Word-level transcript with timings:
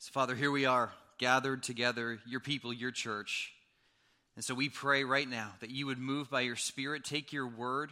So, 0.00 0.12
Father, 0.12 0.34
here 0.34 0.50
we 0.50 0.64
are, 0.64 0.90
gathered 1.18 1.62
together, 1.62 2.20
your 2.26 2.40
people, 2.40 2.72
your 2.72 2.90
church. 2.90 3.52
And 4.34 4.42
so 4.42 4.54
we 4.54 4.70
pray 4.70 5.04
right 5.04 5.28
now 5.28 5.52
that 5.60 5.68
you 5.68 5.84
would 5.88 5.98
move 5.98 6.30
by 6.30 6.40
your 6.40 6.56
Spirit, 6.56 7.04
take 7.04 7.34
your 7.34 7.46
word, 7.46 7.90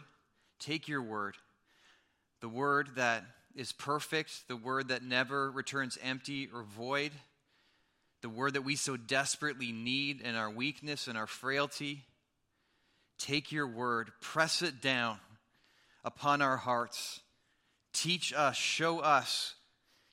take 0.59 0.87
your 0.87 1.03
word, 1.03 1.35
the 2.41 2.49
word 2.49 2.89
that 2.95 3.25
is 3.55 3.71
perfect, 3.71 4.47
the 4.47 4.55
word 4.55 4.87
that 4.87 5.03
never 5.03 5.51
returns 5.51 5.99
empty 6.01 6.49
or 6.51 6.63
void, 6.63 7.11
the 8.23 8.29
word 8.29 8.55
that 8.55 8.63
we 8.63 8.75
so 8.75 8.97
desperately 8.97 9.71
need 9.71 10.19
in 10.21 10.33
our 10.33 10.49
weakness 10.49 11.07
and 11.07 11.15
our 11.15 11.27
frailty. 11.27 12.05
Take 13.19 13.51
your 13.51 13.67
word, 13.67 14.09
press 14.19 14.63
it 14.63 14.81
down 14.81 15.19
upon 16.03 16.41
our 16.41 16.57
hearts. 16.57 17.19
Teach 17.93 18.33
us, 18.33 18.55
show 18.55 18.97
us, 18.97 19.53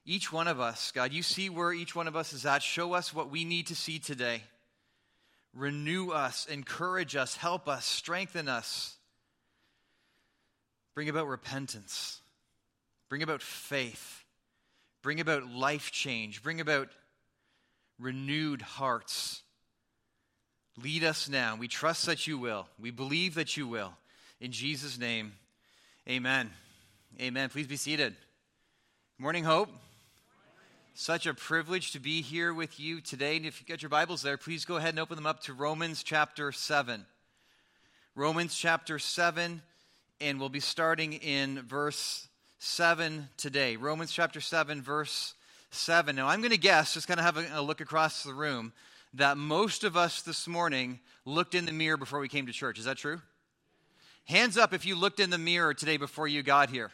each 0.07 0.33
one 0.33 0.47
of 0.47 0.61
us. 0.61 0.93
God, 0.93 1.13
you 1.13 1.23
see 1.23 1.51
where 1.51 1.73
each 1.73 1.95
one 1.95 2.07
of 2.07 2.17
us 2.17 2.33
is 2.33 2.47
at. 2.47 2.63
Show 2.63 2.95
us 2.95 3.13
what 3.13 3.31
we 3.31 3.45
need 3.45 3.67
to 3.67 3.75
see 3.75 3.99
today. 3.99 4.43
Renew 5.53 6.11
us, 6.11 6.47
encourage 6.47 7.17
us, 7.17 7.37
help 7.37 7.67
us, 7.67 7.85
strengthen 7.85 8.49
us. 8.49 8.97
Bring 10.95 11.09
about 11.09 11.27
repentance. 11.27 12.21
Bring 13.09 13.23
about 13.23 13.43
faith. 13.43 14.25
Bring 15.03 15.21
about 15.21 15.51
life 15.51 15.91
change. 15.91 16.43
Bring 16.43 16.61
about 16.61 16.89
renewed 17.99 18.63
hearts. 18.63 19.43
Lead 20.83 21.05
us 21.05 21.29
now. 21.29 21.57
We 21.57 21.69
trust 21.69 22.07
that 22.07 22.27
you 22.27 22.39
will. 22.39 22.69
We 22.79 22.91
believe 22.91 23.35
that 23.35 23.57
you 23.57 23.67
will. 23.67 23.93
In 24.41 24.53
Jesus' 24.53 24.99
name, 24.99 25.33
amen. 26.09 26.51
Amen. 27.21 27.49
Please 27.49 27.67
be 27.67 27.77
seated. 27.77 28.15
Morning, 29.19 29.45
Hope. 29.45 29.71
Such 30.99 31.27
a 31.27 31.35
privilege 31.35 31.93
to 31.93 32.01
be 32.01 32.23
here 32.23 32.55
with 32.55 32.81
you 32.81 33.03
today. 33.03 33.37
And 33.37 33.45
if 33.45 33.61
you've 33.61 33.69
got 33.69 33.83
your 33.83 33.91
Bibles 33.91 34.23
there, 34.23 34.39
please 34.39 34.65
go 34.65 34.77
ahead 34.77 34.95
and 34.95 34.99
open 34.99 35.17
them 35.17 35.27
up 35.27 35.41
to 35.41 35.53
Romans 35.53 36.03
chapter 36.03 36.53
7. 36.53 37.05
Romans 38.15 38.57
chapter 38.57 38.99
7, 38.99 39.61
and 40.23 40.41
we'll 40.41 40.49
be 40.49 40.59
starting 40.59 41.13
in 41.13 41.61
verse 41.61 42.29
7 42.61 43.29
today. 43.37 43.77
Romans 43.77 44.11
chapter 44.11 44.41
7, 44.41 44.81
verse 44.81 45.35
7. 45.71 46.17
Now, 46.17 46.29
I'm 46.29 46.41
going 46.41 46.51
to 46.53 46.57
guess, 46.57 46.95
just 46.95 47.07
kind 47.07 47.21
of 47.21 47.27
have 47.27 47.37
a, 47.37 47.61
a 47.61 47.61
look 47.61 47.83
across 47.83 48.23
the 48.23 48.33
room, 48.33 48.73
that 49.13 49.37
most 49.37 49.85
of 49.85 49.99
us 49.99 50.23
this 50.23 50.49
morning 50.49 51.01
looked 51.27 51.55
in 51.55 51.67
the 51.67 51.73
mirror 51.73 51.99
before 51.99 52.21
we 52.21 52.29
came 52.29 52.47
to 52.47 52.55
church. 52.55 52.79
Is 52.79 52.87
that 52.87 52.97
true? 52.97 53.21
Hands 54.25 54.57
up 54.57 54.73
if 54.73 54.87
you 54.87 54.97
looked 54.97 55.21
in 55.21 55.29
the 55.29 55.37
mirror 55.37 55.75
today 55.75 55.99
before 55.99 56.27
you 56.27 56.43
got 56.43 56.71
here. 56.71 56.91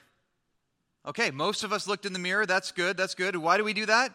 Okay, 1.05 1.31
most 1.31 1.65
of 1.65 1.73
us 1.73 1.89
looked 1.89 2.07
in 2.07 2.13
the 2.13 2.19
mirror. 2.19 2.47
That's 2.47 2.71
good. 2.71 2.97
That's 2.97 3.15
good. 3.15 3.37
Why 3.37 3.57
do 3.57 3.65
we 3.65 3.73
do 3.73 3.87
that? 3.87 4.15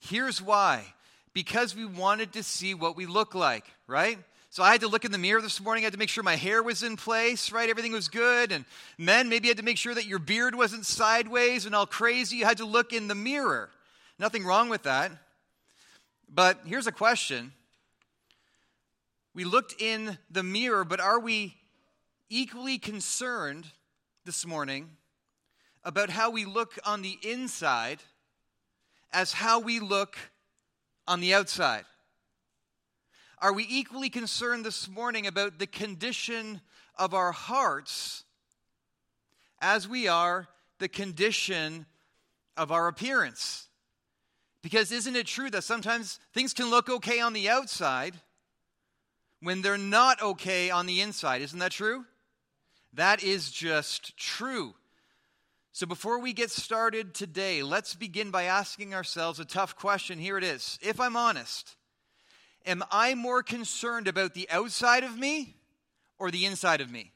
Here's 0.00 0.40
why 0.40 0.84
because 1.32 1.74
we 1.74 1.84
wanted 1.84 2.32
to 2.34 2.42
see 2.42 2.74
what 2.74 2.96
we 2.96 3.06
look 3.06 3.34
like, 3.34 3.64
right? 3.88 4.18
So 4.50 4.62
I 4.62 4.70
had 4.70 4.82
to 4.82 4.88
look 4.88 5.04
in 5.04 5.10
the 5.10 5.18
mirror 5.18 5.42
this 5.42 5.60
morning. 5.60 5.82
I 5.82 5.86
had 5.86 5.94
to 5.94 5.98
make 5.98 6.08
sure 6.08 6.22
my 6.22 6.36
hair 6.36 6.62
was 6.62 6.84
in 6.84 6.96
place, 6.96 7.50
right? 7.50 7.68
Everything 7.68 7.90
was 7.90 8.06
good. 8.06 8.52
And 8.52 8.64
men, 8.96 9.28
maybe 9.28 9.48
you 9.48 9.50
had 9.50 9.58
to 9.58 9.64
make 9.64 9.78
sure 9.78 9.92
that 9.92 10.06
your 10.06 10.20
beard 10.20 10.54
wasn't 10.54 10.86
sideways 10.86 11.66
and 11.66 11.74
all 11.74 11.86
crazy. 11.86 12.36
You 12.36 12.44
had 12.44 12.58
to 12.58 12.64
look 12.64 12.92
in 12.92 13.08
the 13.08 13.16
mirror. 13.16 13.68
Nothing 14.16 14.44
wrong 14.44 14.68
with 14.68 14.84
that. 14.84 15.10
But 16.32 16.60
here's 16.64 16.86
a 16.86 16.92
question 16.92 17.52
We 19.34 19.44
looked 19.44 19.74
in 19.80 20.18
the 20.30 20.44
mirror, 20.44 20.84
but 20.84 21.00
are 21.00 21.18
we 21.18 21.56
equally 22.30 22.78
concerned 22.78 23.66
this 24.24 24.46
morning 24.46 24.88
about 25.84 26.10
how 26.10 26.30
we 26.30 26.44
look 26.44 26.78
on 26.84 27.02
the 27.02 27.18
inside 27.22 28.00
as 29.12 29.32
how 29.32 29.60
we 29.60 29.80
look 29.80 30.16
on 31.06 31.20
the 31.20 31.34
outside? 31.34 31.84
Are 33.38 33.52
we 33.52 33.66
equally 33.68 34.08
concerned 34.08 34.64
this 34.64 34.88
morning 34.88 35.26
about 35.26 35.58
the 35.58 35.66
condition 35.66 36.60
of 36.98 37.12
our 37.12 37.32
hearts 37.32 38.24
as 39.60 39.86
we 39.86 40.08
are 40.08 40.48
the 40.78 40.88
condition 40.88 41.86
of 42.56 42.72
our 42.72 42.88
appearance? 42.88 43.68
Because 44.62 44.90
isn't 44.90 45.14
it 45.14 45.26
true 45.26 45.50
that 45.50 45.64
sometimes 45.64 46.18
things 46.32 46.54
can 46.54 46.70
look 46.70 46.88
okay 46.88 47.20
on 47.20 47.34
the 47.34 47.50
outside 47.50 48.14
when 49.40 49.60
they're 49.60 49.76
not 49.76 50.22
okay 50.22 50.70
on 50.70 50.86
the 50.86 51.02
inside? 51.02 51.42
Isn't 51.42 51.58
that 51.58 51.72
true? 51.72 52.06
That 52.94 53.22
is 53.22 53.50
just 53.50 54.16
true. 54.16 54.74
So, 55.74 55.86
before 55.86 56.18
we 56.18 56.32
get 56.32 56.50
started 56.50 57.12
today, 57.12 57.62
let's 57.62 57.94
begin 57.94 58.30
by 58.30 58.44
asking 58.44 58.94
ourselves 58.94 59.38
a 59.38 59.44
tough 59.44 59.76
question. 59.76 60.18
Here 60.18 60.38
it 60.38 60.44
is. 60.44 60.78
If 60.80 60.98
I'm 60.98 61.16
honest, 61.16 61.76
am 62.64 62.82
I 62.90 63.14
more 63.14 63.42
concerned 63.42 64.08
about 64.08 64.32
the 64.32 64.48
outside 64.50 65.04
of 65.04 65.18
me 65.18 65.56
or 66.18 66.30
the 66.30 66.46
inside 66.46 66.80
of 66.80 66.90
me? 66.90 67.12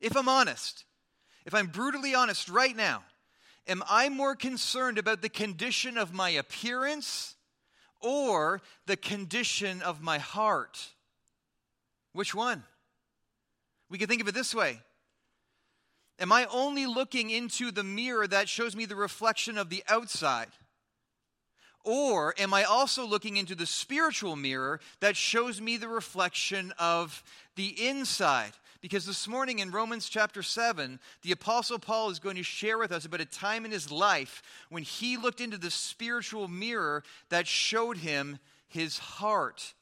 If 0.00 0.16
I'm 0.16 0.28
honest, 0.28 0.84
if 1.46 1.54
I'm 1.54 1.68
brutally 1.68 2.16
honest 2.16 2.48
right 2.48 2.74
now, 2.74 3.04
Am 3.66 3.82
I 3.88 4.08
more 4.10 4.36
concerned 4.36 4.98
about 4.98 5.22
the 5.22 5.28
condition 5.28 5.96
of 5.96 6.12
my 6.12 6.30
appearance 6.30 7.34
or 8.00 8.60
the 8.86 8.96
condition 8.96 9.80
of 9.80 10.02
my 10.02 10.18
heart? 10.18 10.92
Which 12.12 12.34
one? 12.34 12.64
We 13.88 13.96
can 13.96 14.08
think 14.08 14.20
of 14.20 14.28
it 14.28 14.34
this 14.34 14.54
way 14.54 14.80
Am 16.18 16.30
I 16.30 16.46
only 16.46 16.86
looking 16.86 17.30
into 17.30 17.70
the 17.70 17.82
mirror 17.82 18.26
that 18.26 18.48
shows 18.48 18.76
me 18.76 18.84
the 18.84 18.96
reflection 18.96 19.58
of 19.58 19.68
the 19.68 19.82
outside? 19.88 20.48
Or 21.84 22.34
am 22.38 22.54
I 22.54 22.64
also 22.64 23.06
looking 23.06 23.36
into 23.36 23.54
the 23.54 23.66
spiritual 23.66 24.36
mirror 24.36 24.80
that 25.00 25.16
shows 25.16 25.60
me 25.60 25.76
the 25.76 25.88
reflection 25.88 26.72
of 26.78 27.22
the 27.56 27.88
inside? 27.88 28.52
Because 28.80 29.04
this 29.06 29.26
morning 29.26 29.58
in 29.58 29.70
Romans 29.70 30.08
chapter 30.08 30.42
7, 30.42 30.98
the 31.22 31.32
Apostle 31.32 31.78
Paul 31.78 32.10
is 32.10 32.18
going 32.18 32.36
to 32.36 32.42
share 32.42 32.78
with 32.78 32.92
us 32.92 33.04
about 33.04 33.20
a 33.20 33.26
time 33.26 33.64
in 33.64 33.70
his 33.70 33.90
life 33.90 34.42
when 34.68 34.82
he 34.82 35.16
looked 35.16 35.40
into 35.40 35.58
the 35.58 35.70
spiritual 35.70 36.48
mirror 36.48 37.02
that 37.28 37.46
showed 37.46 37.98
him 37.98 38.38
his 38.68 38.98
heart. 38.98 39.74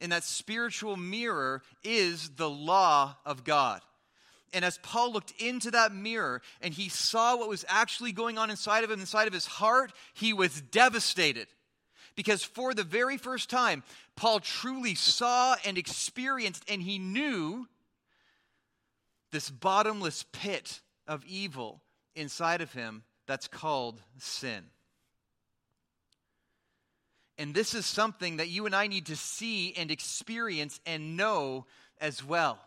And 0.00 0.12
that 0.12 0.24
spiritual 0.24 0.96
mirror 0.96 1.62
is 1.82 2.30
the 2.36 2.50
law 2.50 3.16
of 3.24 3.44
God. 3.44 3.80
And 4.54 4.64
as 4.64 4.78
Paul 4.78 5.12
looked 5.12 5.32
into 5.40 5.72
that 5.72 5.92
mirror 5.92 6.40
and 6.60 6.72
he 6.72 6.88
saw 6.88 7.36
what 7.36 7.48
was 7.48 7.64
actually 7.68 8.12
going 8.12 8.38
on 8.38 8.50
inside 8.50 8.84
of 8.84 8.90
him, 8.90 9.00
inside 9.00 9.26
of 9.26 9.34
his 9.34 9.46
heart, 9.46 9.92
he 10.14 10.32
was 10.32 10.60
devastated. 10.60 11.48
Because 12.14 12.44
for 12.44 12.72
the 12.72 12.84
very 12.84 13.16
first 13.16 13.50
time, 13.50 13.82
Paul 14.14 14.38
truly 14.38 14.94
saw 14.94 15.56
and 15.64 15.76
experienced, 15.76 16.62
and 16.68 16.80
he 16.80 17.00
knew 17.00 17.66
this 19.32 19.50
bottomless 19.50 20.24
pit 20.30 20.80
of 21.08 21.24
evil 21.26 21.82
inside 22.14 22.60
of 22.60 22.72
him 22.72 23.02
that's 23.26 23.48
called 23.48 24.00
sin. 24.18 24.62
And 27.36 27.52
this 27.52 27.74
is 27.74 27.84
something 27.84 28.36
that 28.36 28.48
you 28.48 28.66
and 28.66 28.76
I 28.76 28.86
need 28.86 29.06
to 29.06 29.16
see 29.16 29.74
and 29.76 29.90
experience 29.90 30.78
and 30.86 31.16
know 31.16 31.66
as 32.00 32.22
well. 32.22 32.60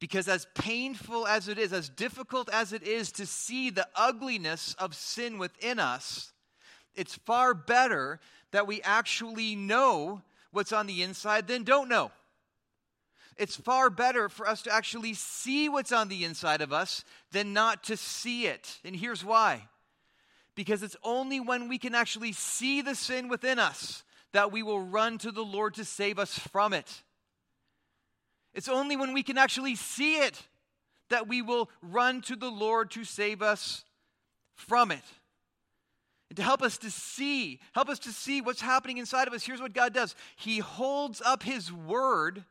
Because, 0.00 0.28
as 0.28 0.46
painful 0.54 1.26
as 1.26 1.46
it 1.46 1.58
is, 1.58 1.72
as 1.72 1.88
difficult 1.88 2.48
as 2.50 2.72
it 2.72 2.82
is 2.82 3.12
to 3.12 3.26
see 3.26 3.70
the 3.70 3.86
ugliness 3.94 4.74
of 4.78 4.94
sin 4.94 5.38
within 5.38 5.78
us, 5.78 6.32
it's 6.94 7.14
far 7.14 7.54
better 7.54 8.18
that 8.50 8.66
we 8.66 8.82
actually 8.82 9.54
know 9.54 10.22
what's 10.50 10.72
on 10.72 10.86
the 10.86 11.02
inside 11.02 11.46
than 11.46 11.62
don't 11.62 11.88
know. 11.88 12.10
It's 13.36 13.56
far 13.56 13.88
better 13.88 14.28
for 14.28 14.48
us 14.48 14.62
to 14.62 14.74
actually 14.74 15.14
see 15.14 15.68
what's 15.68 15.92
on 15.92 16.08
the 16.08 16.24
inside 16.24 16.60
of 16.60 16.72
us 16.72 17.04
than 17.32 17.52
not 17.52 17.84
to 17.84 17.96
see 17.96 18.46
it. 18.46 18.78
And 18.84 18.96
here's 18.96 19.24
why 19.24 19.68
because 20.54 20.82
it's 20.82 20.96
only 21.02 21.40
when 21.40 21.68
we 21.68 21.78
can 21.78 21.94
actually 21.94 22.32
see 22.32 22.82
the 22.82 22.94
sin 22.94 23.28
within 23.28 23.58
us 23.58 24.02
that 24.32 24.52
we 24.52 24.62
will 24.62 24.80
run 24.80 25.16
to 25.16 25.32
the 25.32 25.44
Lord 25.44 25.72
to 25.74 25.86
save 25.86 26.18
us 26.18 26.38
from 26.38 26.74
it. 26.74 27.02
It's 28.54 28.68
only 28.68 28.96
when 28.96 29.12
we 29.12 29.22
can 29.22 29.38
actually 29.38 29.76
see 29.76 30.16
it 30.16 30.42
that 31.08 31.28
we 31.28 31.42
will 31.42 31.70
run 31.82 32.20
to 32.22 32.36
the 32.36 32.50
Lord 32.50 32.90
to 32.92 33.04
save 33.04 33.42
us 33.42 33.84
from 34.54 34.90
it. 34.90 35.04
And 36.28 36.36
to 36.36 36.42
help 36.42 36.62
us 36.62 36.78
to 36.78 36.90
see, 36.90 37.60
help 37.72 37.88
us 37.88 37.98
to 38.00 38.12
see 38.12 38.40
what's 38.40 38.60
happening 38.60 38.98
inside 38.98 39.26
of 39.26 39.34
us, 39.34 39.44
here's 39.44 39.60
what 39.60 39.72
God 39.72 39.92
does 39.92 40.14
He 40.36 40.58
holds 40.58 41.20
up 41.20 41.42
His 41.42 41.72
word 41.72 42.44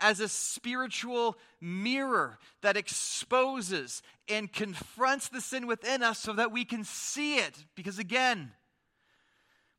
as 0.00 0.20
a 0.20 0.28
spiritual 0.28 1.36
mirror 1.60 2.38
that 2.62 2.76
exposes 2.76 4.02
and 4.28 4.52
confronts 4.52 5.28
the 5.28 5.40
sin 5.40 5.66
within 5.66 6.02
us 6.02 6.18
so 6.18 6.32
that 6.32 6.52
we 6.52 6.64
can 6.64 6.84
see 6.84 7.36
it. 7.36 7.64
Because 7.74 7.98
again, 7.98 8.52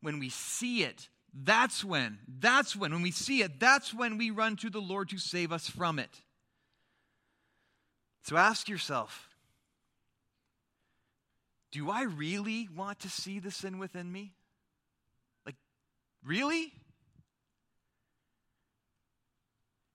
when 0.02 0.20
we 0.20 0.30
see 0.30 0.84
it, 0.84 1.10
that's 1.44 1.84
when, 1.84 2.18
that's 2.40 2.76
when, 2.76 2.94
when 2.94 3.02
we 3.02 3.12
see 3.12 3.42
it, 3.42 3.60
that's 3.60 3.94
when 3.94 4.18
we 4.18 4.32
run 4.32 4.56
to 4.58 4.70
the 4.70 4.80
Lord 4.80 5.10
to 5.10 5.18
save 5.18 5.52
us 5.52 5.70
from 5.70 6.00
it. 6.00 6.22
So 8.24 8.38
ask 8.38 8.70
yourself 8.70 9.30
do 11.72 11.92
I 11.92 12.04
really 12.04 12.70
want 12.74 13.00
to 13.02 13.10
see 13.10 13.40
the 13.40 13.52
sin 13.52 13.80
within 13.80 14.10
me? 14.10 14.32
Like, 15.46 15.56
really? 16.24 16.72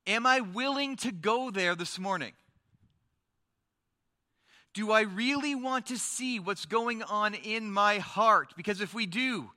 Am 0.07 0.27
I 0.27 0.41
willing 0.41 0.97
to 0.97 1.11
go 1.11 1.51
there 1.51 1.75
this 1.75 1.99
morning? 1.99 2.33
Do 4.75 4.93
I 4.93 5.03
really 5.03 5.55
want 5.55 5.87
to 5.87 5.97
see 5.97 6.39
what's 6.39 6.67
going 6.67 7.03
on 7.03 7.33
in 7.33 7.73
my 7.73 7.99
heart? 7.99 8.53
Because 8.59 8.83
if 8.83 8.93
we 8.93 9.07
do, 9.07 9.51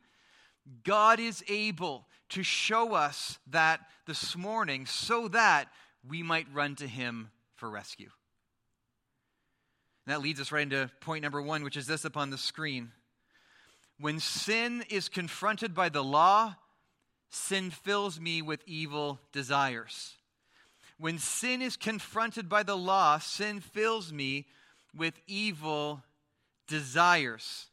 God 0.83 1.19
is 1.19 1.43
able 1.47 2.07
to 2.29 2.43
show 2.43 2.93
us 2.93 3.37
that 3.51 3.81
this 4.07 4.35
morning 4.35 4.85
so 4.85 5.27
that 5.29 5.69
we 6.07 6.23
might 6.23 6.47
run 6.53 6.75
to 6.75 6.87
Him 6.87 7.29
for 7.55 7.69
rescue. 7.69 8.09
And 10.05 10.13
that 10.13 10.21
leads 10.21 10.41
us 10.41 10.51
right 10.51 10.63
into 10.63 10.89
point 10.99 11.21
number 11.21 11.41
one, 11.41 11.63
which 11.63 11.77
is 11.77 11.87
this 11.87 12.05
up 12.05 12.17
on 12.17 12.29
the 12.29 12.37
screen. 12.37 12.91
When 13.99 14.19
sin 14.19 14.83
is 14.89 15.07
confronted 15.07 15.73
by 15.73 15.89
the 15.89 16.03
law, 16.03 16.55
sin 17.29 17.71
fills 17.71 18.19
me 18.19 18.41
with 18.41 18.61
evil 18.65 19.19
desires. 19.31 20.15
When 20.97 21.19
sin 21.19 21.61
is 21.61 21.77
confronted 21.77 22.49
by 22.49 22.63
the 22.63 22.77
law, 22.77 23.19
sin 23.19 23.59
fills 23.59 24.11
me 24.11 24.45
with 24.95 25.19
evil 25.27 26.03
desires. 26.67 27.67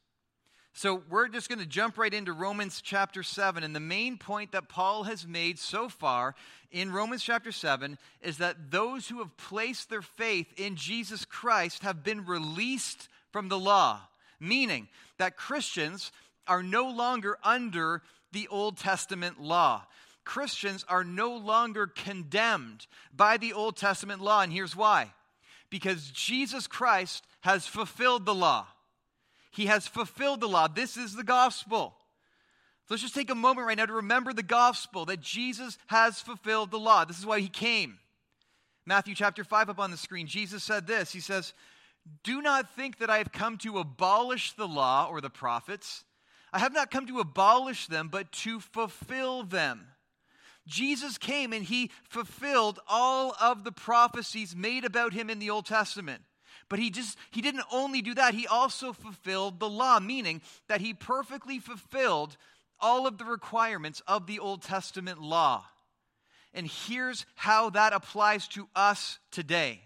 So 0.72 1.02
we're 1.10 1.28
just 1.28 1.48
going 1.48 1.58
to 1.58 1.66
jump 1.66 1.98
right 1.98 2.12
into 2.12 2.32
Romans 2.32 2.80
chapter 2.80 3.22
7. 3.22 3.64
And 3.64 3.74
the 3.74 3.80
main 3.80 4.18
point 4.18 4.52
that 4.52 4.68
Paul 4.68 5.04
has 5.04 5.26
made 5.26 5.58
so 5.58 5.88
far 5.88 6.34
in 6.70 6.92
Romans 6.92 7.22
chapter 7.22 7.52
7 7.52 7.98
is 8.22 8.38
that 8.38 8.70
those 8.70 9.08
who 9.08 9.18
have 9.18 9.36
placed 9.36 9.90
their 9.90 10.02
faith 10.02 10.46
in 10.56 10.76
Jesus 10.76 11.24
Christ 11.24 11.82
have 11.82 12.04
been 12.04 12.24
released 12.24 13.08
from 13.32 13.48
the 13.48 13.58
law, 13.58 14.00
meaning 14.38 14.88
that 15.18 15.36
Christians 15.36 16.12
are 16.46 16.62
no 16.62 16.88
longer 16.88 17.38
under 17.42 18.02
the 18.32 18.48
Old 18.48 18.76
Testament 18.76 19.40
law. 19.40 19.84
Christians 20.24 20.84
are 20.88 21.04
no 21.04 21.36
longer 21.36 21.88
condemned 21.88 22.86
by 23.14 23.36
the 23.36 23.52
Old 23.52 23.76
Testament 23.76 24.20
law. 24.20 24.42
And 24.42 24.52
here's 24.52 24.76
why 24.76 25.12
because 25.70 26.10
Jesus 26.10 26.66
Christ 26.66 27.24
has 27.42 27.66
fulfilled 27.66 28.26
the 28.26 28.34
law. 28.34 28.66
He 29.50 29.66
has 29.66 29.86
fulfilled 29.86 30.40
the 30.40 30.48
law. 30.48 30.68
This 30.68 30.96
is 30.96 31.14
the 31.14 31.24
gospel. 31.24 31.96
So 32.86 32.94
let's 32.94 33.02
just 33.02 33.14
take 33.14 33.30
a 33.30 33.34
moment 33.34 33.66
right 33.66 33.76
now 33.76 33.86
to 33.86 33.92
remember 33.94 34.32
the 34.32 34.42
gospel 34.42 35.04
that 35.06 35.20
Jesus 35.20 35.78
has 35.86 36.20
fulfilled 36.20 36.70
the 36.70 36.78
law. 36.78 37.04
This 37.04 37.18
is 37.18 37.26
why 37.26 37.40
he 37.40 37.48
came. 37.48 37.98
Matthew 38.86 39.14
chapter 39.14 39.44
5 39.44 39.70
up 39.70 39.78
on 39.78 39.90
the 39.90 39.96
screen. 39.96 40.26
Jesus 40.26 40.64
said 40.64 40.86
this 40.86 41.12
He 41.12 41.20
says, 41.20 41.52
Do 42.24 42.42
not 42.42 42.74
think 42.74 42.98
that 42.98 43.10
I 43.10 43.18
have 43.18 43.32
come 43.32 43.58
to 43.58 43.78
abolish 43.78 44.52
the 44.52 44.66
law 44.68 45.08
or 45.10 45.20
the 45.20 45.30
prophets. 45.30 46.04
I 46.52 46.58
have 46.58 46.72
not 46.72 46.90
come 46.90 47.06
to 47.06 47.20
abolish 47.20 47.86
them, 47.86 48.08
but 48.08 48.32
to 48.32 48.58
fulfill 48.58 49.44
them. 49.44 49.86
Jesus 50.66 51.18
came 51.18 51.52
and 51.52 51.64
he 51.64 51.90
fulfilled 52.02 52.80
all 52.88 53.34
of 53.40 53.64
the 53.64 53.72
prophecies 53.72 54.56
made 54.56 54.84
about 54.84 55.12
him 55.12 55.30
in 55.30 55.38
the 55.38 55.50
Old 55.50 55.66
Testament. 55.66 56.22
But 56.70 56.78
he 56.78 56.88
just 56.88 57.18
he 57.30 57.42
didn't 57.42 57.64
only 57.70 58.00
do 58.00 58.14
that, 58.14 58.32
he 58.32 58.46
also 58.46 58.94
fulfilled 58.94 59.58
the 59.58 59.68
law, 59.68 59.98
meaning 60.00 60.40
that 60.68 60.80
he 60.80 60.94
perfectly 60.94 61.58
fulfilled 61.58 62.38
all 62.80 63.06
of 63.06 63.18
the 63.18 63.26
requirements 63.26 64.00
of 64.06 64.26
the 64.26 64.38
Old 64.38 64.62
Testament 64.62 65.20
law. 65.20 65.66
And 66.54 66.66
here's 66.66 67.26
how 67.34 67.70
that 67.70 67.92
applies 67.92 68.48
to 68.48 68.68
us 68.74 69.18
today. 69.30 69.82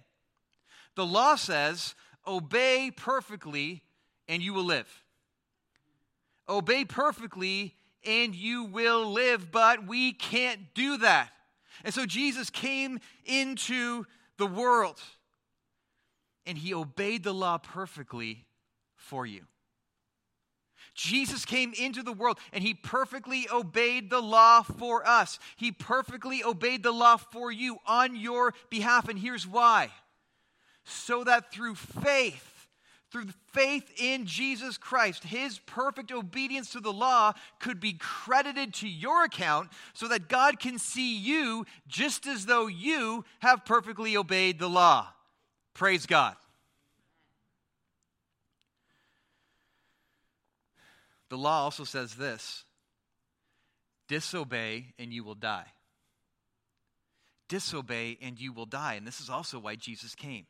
The 0.94 1.06
law 1.06 1.36
says, 1.36 1.94
"Obey 2.26 2.92
perfectly 2.94 3.82
and 4.28 4.42
you 4.42 4.52
will 4.52 4.64
live." 4.64 5.02
Obey 6.46 6.84
perfectly 6.84 7.74
and 8.04 8.34
you 8.34 8.64
will 8.64 9.10
live, 9.10 9.50
but 9.50 9.86
we 9.86 10.12
can't 10.12 10.74
do 10.74 10.98
that. 10.98 11.32
And 11.82 11.94
so 11.94 12.04
Jesus 12.04 12.50
came 12.50 13.00
into 13.24 14.04
the 14.36 14.46
world 14.46 15.00
and 16.46 16.58
he 16.58 16.74
obeyed 16.74 17.24
the 17.24 17.34
law 17.34 17.58
perfectly 17.58 18.46
for 18.96 19.26
you. 19.26 19.42
Jesus 20.94 21.44
came 21.44 21.72
into 21.74 22.02
the 22.02 22.12
world 22.12 22.38
and 22.52 22.62
he 22.62 22.74
perfectly 22.74 23.48
obeyed 23.52 24.10
the 24.10 24.20
law 24.20 24.62
for 24.62 25.06
us. 25.06 25.38
He 25.56 25.72
perfectly 25.72 26.44
obeyed 26.44 26.82
the 26.82 26.92
law 26.92 27.16
for 27.16 27.50
you 27.50 27.78
on 27.86 28.14
your 28.14 28.54
behalf. 28.70 29.08
And 29.08 29.18
here's 29.18 29.46
why 29.46 29.90
so 30.84 31.24
that 31.24 31.50
through 31.50 31.74
faith, 31.74 32.68
through 33.10 33.28
faith 33.52 33.90
in 33.96 34.26
Jesus 34.26 34.76
Christ, 34.76 35.24
his 35.24 35.58
perfect 35.60 36.12
obedience 36.12 36.72
to 36.72 36.80
the 36.80 36.92
law 36.92 37.32
could 37.58 37.80
be 37.80 37.94
credited 37.94 38.74
to 38.74 38.88
your 38.88 39.24
account 39.24 39.70
so 39.94 40.08
that 40.08 40.28
God 40.28 40.60
can 40.60 40.78
see 40.78 41.16
you 41.16 41.64
just 41.88 42.26
as 42.26 42.46
though 42.46 42.66
you 42.66 43.24
have 43.40 43.64
perfectly 43.64 44.16
obeyed 44.16 44.58
the 44.58 44.68
law. 44.68 45.13
Praise 45.74 46.06
God. 46.06 46.36
The 51.28 51.38
law 51.38 51.64
also 51.64 51.84
says 51.84 52.14
this 52.14 52.64
disobey 54.08 54.86
and 54.98 55.12
you 55.12 55.24
will 55.24 55.34
die. 55.34 55.66
Disobey 57.48 58.18
and 58.22 58.40
you 58.40 58.52
will 58.52 58.66
die. 58.66 58.94
And 58.94 59.06
this 59.06 59.20
is 59.20 59.28
also 59.28 59.58
why 59.58 59.74
Jesus 59.74 60.14
came. 60.14 60.46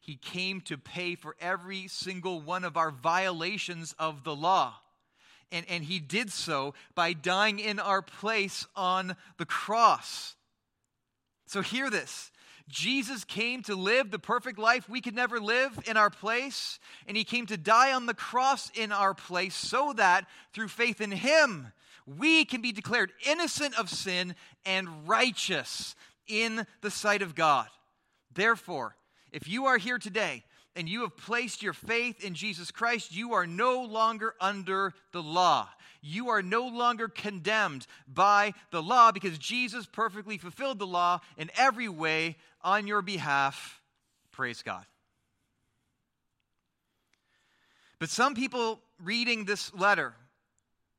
He 0.00 0.16
came 0.16 0.62
to 0.62 0.78
pay 0.78 1.14
for 1.14 1.36
every 1.40 1.86
single 1.88 2.40
one 2.40 2.64
of 2.64 2.76
our 2.76 2.90
violations 2.90 3.94
of 3.98 4.24
the 4.24 4.34
law. 4.34 4.74
And, 5.52 5.66
and 5.68 5.84
he 5.84 5.98
did 5.98 6.32
so 6.32 6.74
by 6.94 7.12
dying 7.12 7.58
in 7.58 7.78
our 7.78 8.00
place 8.00 8.66
on 8.74 9.16
the 9.36 9.44
cross. 9.44 10.36
So, 11.46 11.60
hear 11.60 11.90
this 11.90 12.30
Jesus 12.70 13.24
came 13.24 13.62
to 13.64 13.74
live 13.74 14.10
the 14.10 14.18
perfect 14.18 14.58
life 14.58 14.88
we 14.88 15.00
could 15.00 15.14
never 15.14 15.40
live 15.40 15.78
in 15.86 15.96
our 15.96 16.10
place, 16.10 16.78
and 17.06 17.16
he 17.16 17.24
came 17.24 17.46
to 17.46 17.56
die 17.56 17.92
on 17.92 18.06
the 18.06 18.14
cross 18.14 18.70
in 18.74 18.92
our 18.92 19.12
place 19.12 19.54
so 19.54 19.92
that 19.94 20.26
through 20.52 20.68
faith 20.68 21.00
in 21.00 21.10
him, 21.10 21.72
we 22.06 22.44
can 22.44 22.62
be 22.62 22.72
declared 22.72 23.12
innocent 23.26 23.78
of 23.78 23.90
sin 23.90 24.34
and 24.64 25.08
righteous 25.08 25.94
in 26.26 26.66
the 26.80 26.90
sight 26.90 27.22
of 27.22 27.34
God. 27.34 27.66
Therefore, 28.32 28.96
if 29.32 29.48
you 29.48 29.66
are 29.66 29.78
here 29.78 29.98
today 29.98 30.44
and 30.76 30.88
you 30.88 31.02
have 31.02 31.16
placed 31.16 31.62
your 31.62 31.72
faith 31.72 32.24
in 32.24 32.34
Jesus 32.34 32.70
Christ, 32.70 33.14
you 33.14 33.32
are 33.34 33.46
no 33.46 33.82
longer 33.82 34.34
under 34.40 34.94
the 35.12 35.22
law. 35.22 35.68
You 36.02 36.30
are 36.30 36.42
no 36.42 36.66
longer 36.66 37.08
condemned 37.08 37.86
by 38.08 38.54
the 38.70 38.82
law 38.82 39.12
because 39.12 39.36
Jesus 39.36 39.86
perfectly 39.86 40.38
fulfilled 40.38 40.78
the 40.78 40.86
law 40.86 41.20
in 41.36 41.50
every 41.56 41.88
way 41.88 42.36
on 42.62 42.86
your 42.86 43.02
behalf. 43.02 43.80
Praise 44.32 44.62
God. 44.62 44.84
But 47.98 48.08
some 48.08 48.34
people 48.34 48.80
reading 49.02 49.44
this 49.44 49.74
letter, 49.74 50.14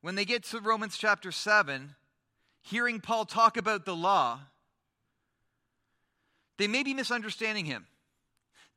when 0.01 0.15
they 0.15 0.25
get 0.25 0.43
to 0.45 0.59
Romans 0.59 0.97
chapter 0.97 1.31
7, 1.31 1.95
hearing 2.61 2.99
Paul 2.99 3.25
talk 3.25 3.57
about 3.57 3.85
the 3.85 3.95
law, 3.95 4.39
they 6.57 6.67
may 6.67 6.83
be 6.83 6.93
misunderstanding 6.93 7.65
him 7.65 7.87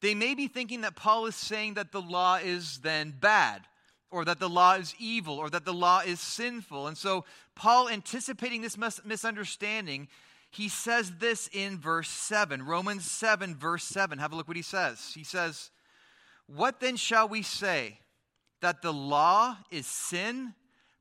they 0.05 0.15
may 0.15 0.35
be 0.35 0.49
thinking 0.49 0.83
that 0.83 0.97
Paul 0.97 1.25
is 1.25 1.35
saying 1.35 1.75
that 1.75 1.91
the 1.91 2.03
law 2.03 2.37
is 2.37 2.81
then 2.81 3.15
bad, 3.19 3.63
or 4.11 4.27
that 4.27 4.39
the 4.39 4.51
law 4.51 4.75
is 4.75 4.95
evil, 4.99 5.39
or 5.39 5.49
that 5.49 5.65
the 5.65 5.73
law 5.73 6.01
is 6.01 6.21
sinful. 6.21 6.89
And 6.89 6.99
so, 6.99 7.25
Paul, 7.55 7.89
anticipating 7.89 8.61
this 8.61 8.77
mis- 8.77 9.01
misunderstanding, 9.07 10.09
he 10.55 10.69
says 10.69 11.13
this 11.19 11.49
in 11.53 11.79
verse 11.79 12.09
7. 12.09 12.65
Romans 12.65 13.11
7, 13.11 13.55
verse 13.57 13.85
7. 13.85 14.19
Have 14.19 14.33
a 14.33 14.37
look 14.37 14.49
what 14.49 14.57
he 14.57 14.63
says. 14.63 15.13
He 15.15 15.25
says, 15.25 15.71
What 16.47 16.81
then 16.81 16.97
shall 16.97 17.29
we 17.29 17.43
say? 17.43 17.99
That 18.61 18.83
the 18.83 18.93
law 18.93 19.57
is 19.71 19.87
sin? 19.87 20.55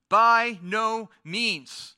By 0.09 0.59
no 0.61 1.09
means. 1.23 1.95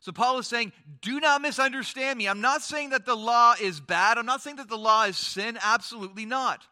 So 0.00 0.12
Paul 0.12 0.38
is 0.38 0.46
saying, 0.46 0.72
do 1.02 1.20
not 1.20 1.42
misunderstand 1.42 2.18
me. 2.18 2.28
I'm 2.28 2.40
not 2.40 2.62
saying 2.62 2.90
that 2.90 3.04
the 3.04 3.16
law 3.16 3.54
is 3.60 3.78
bad. 3.78 4.16
I'm 4.16 4.24
not 4.24 4.40
saying 4.40 4.56
that 4.56 4.68
the 4.68 4.78
law 4.78 5.04
is 5.04 5.18
sin. 5.18 5.58
Absolutely 5.60 6.24
not. 6.24 6.66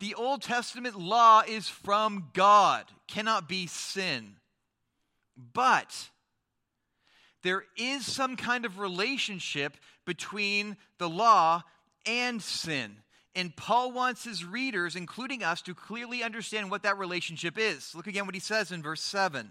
The 0.00 0.14
Old 0.14 0.42
Testament 0.42 0.96
law 0.96 1.42
is 1.46 1.68
from 1.68 2.28
God, 2.34 2.84
cannot 3.08 3.48
be 3.48 3.66
sin. 3.66 4.36
But 5.36 6.10
there 7.48 7.64
is 7.78 8.04
some 8.04 8.36
kind 8.36 8.66
of 8.66 8.78
relationship 8.78 9.78
between 10.04 10.76
the 10.98 11.08
law 11.08 11.62
and 12.04 12.42
sin. 12.42 12.96
And 13.34 13.56
Paul 13.56 13.90
wants 13.90 14.22
his 14.22 14.44
readers, 14.44 14.96
including 14.96 15.42
us, 15.42 15.62
to 15.62 15.74
clearly 15.74 16.22
understand 16.22 16.70
what 16.70 16.82
that 16.82 16.98
relationship 16.98 17.56
is. 17.56 17.94
Look 17.94 18.06
again 18.06 18.26
what 18.26 18.34
he 18.34 18.40
says 18.40 18.70
in 18.70 18.82
verse 18.82 19.00
7. 19.00 19.50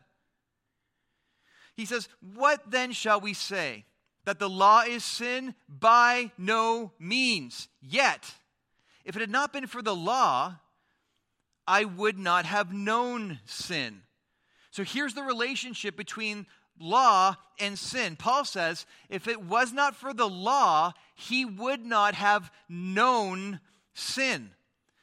He 1.76 1.86
says, 1.86 2.08
What 2.36 2.70
then 2.70 2.92
shall 2.92 3.20
we 3.20 3.34
say? 3.34 3.86
That 4.26 4.38
the 4.38 4.48
law 4.48 4.84
is 4.88 5.04
sin? 5.04 5.56
By 5.68 6.32
no 6.38 6.92
means. 7.00 7.68
Yet, 7.82 8.32
if 9.06 9.16
it 9.16 9.22
had 9.22 9.32
not 9.32 9.54
been 9.54 9.66
for 9.66 9.82
the 9.82 9.96
law, 9.96 10.58
I 11.66 11.84
would 11.84 12.20
not 12.20 12.46
have 12.46 12.72
known 12.72 13.40
sin. 13.46 14.04
So 14.70 14.84
here's 14.84 15.16
the 15.16 15.24
relationship 15.24 15.98
between 15.98 16.46
law 16.80 17.36
and 17.60 17.78
sin. 17.78 18.16
Paul 18.16 18.46
says, 18.46 18.86
if 19.10 19.28
it 19.28 19.42
was 19.42 19.74
not 19.74 19.96
for 19.96 20.14
the 20.14 20.28
law, 20.28 20.94
he 21.16 21.46
would 21.46 21.86
not 21.86 22.16
have 22.16 22.52
known 22.70 23.60
sin. 23.94 24.52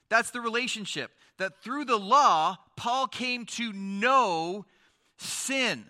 That's 0.08 0.30
the 0.30 0.40
relationship. 0.40 1.10
That 1.38 1.62
through 1.62 1.86
the 1.86 1.98
law, 1.98 2.56
Paul 2.76 3.08
came 3.08 3.44
to 3.46 3.72
know 3.72 4.66
sin. 5.16 5.86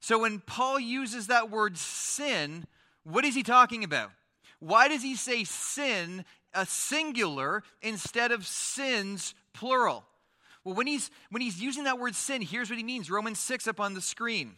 So 0.00 0.18
when 0.20 0.40
Paul 0.40 0.80
uses 0.80 1.28
that 1.28 1.50
word 1.50 1.78
sin, 1.78 2.66
what 3.04 3.24
is 3.24 3.34
he 3.34 3.42
talking 3.42 3.84
about? 3.84 4.10
Why 4.58 4.88
does 4.88 5.02
he 5.02 5.14
say 5.14 5.44
sin, 5.44 6.24
a 6.52 6.66
singular, 6.66 7.62
instead 7.80 8.32
of 8.32 8.46
sins, 8.46 9.34
plural? 9.52 10.04
Well, 10.64 10.74
when 10.74 10.86
he's, 10.86 11.10
when 11.30 11.42
he's 11.42 11.60
using 11.60 11.84
that 11.84 11.98
word 11.98 12.14
sin, 12.14 12.42
here's 12.42 12.70
what 12.70 12.78
he 12.78 12.84
means 12.84 13.10
Romans 13.10 13.38
6 13.38 13.68
up 13.68 13.80
on 13.80 13.94
the 13.94 14.00
screen. 14.00 14.56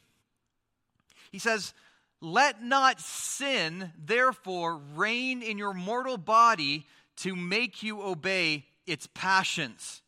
He 1.36 1.40
says, 1.40 1.74
Let 2.22 2.62
not 2.62 2.98
sin, 2.98 3.92
therefore, 4.02 4.80
reign 4.94 5.42
in 5.42 5.58
your 5.58 5.74
mortal 5.74 6.16
body 6.16 6.86
to 7.16 7.36
make 7.36 7.82
you 7.82 8.00
obey 8.00 8.64
its 8.86 9.06
passions. 9.12 10.00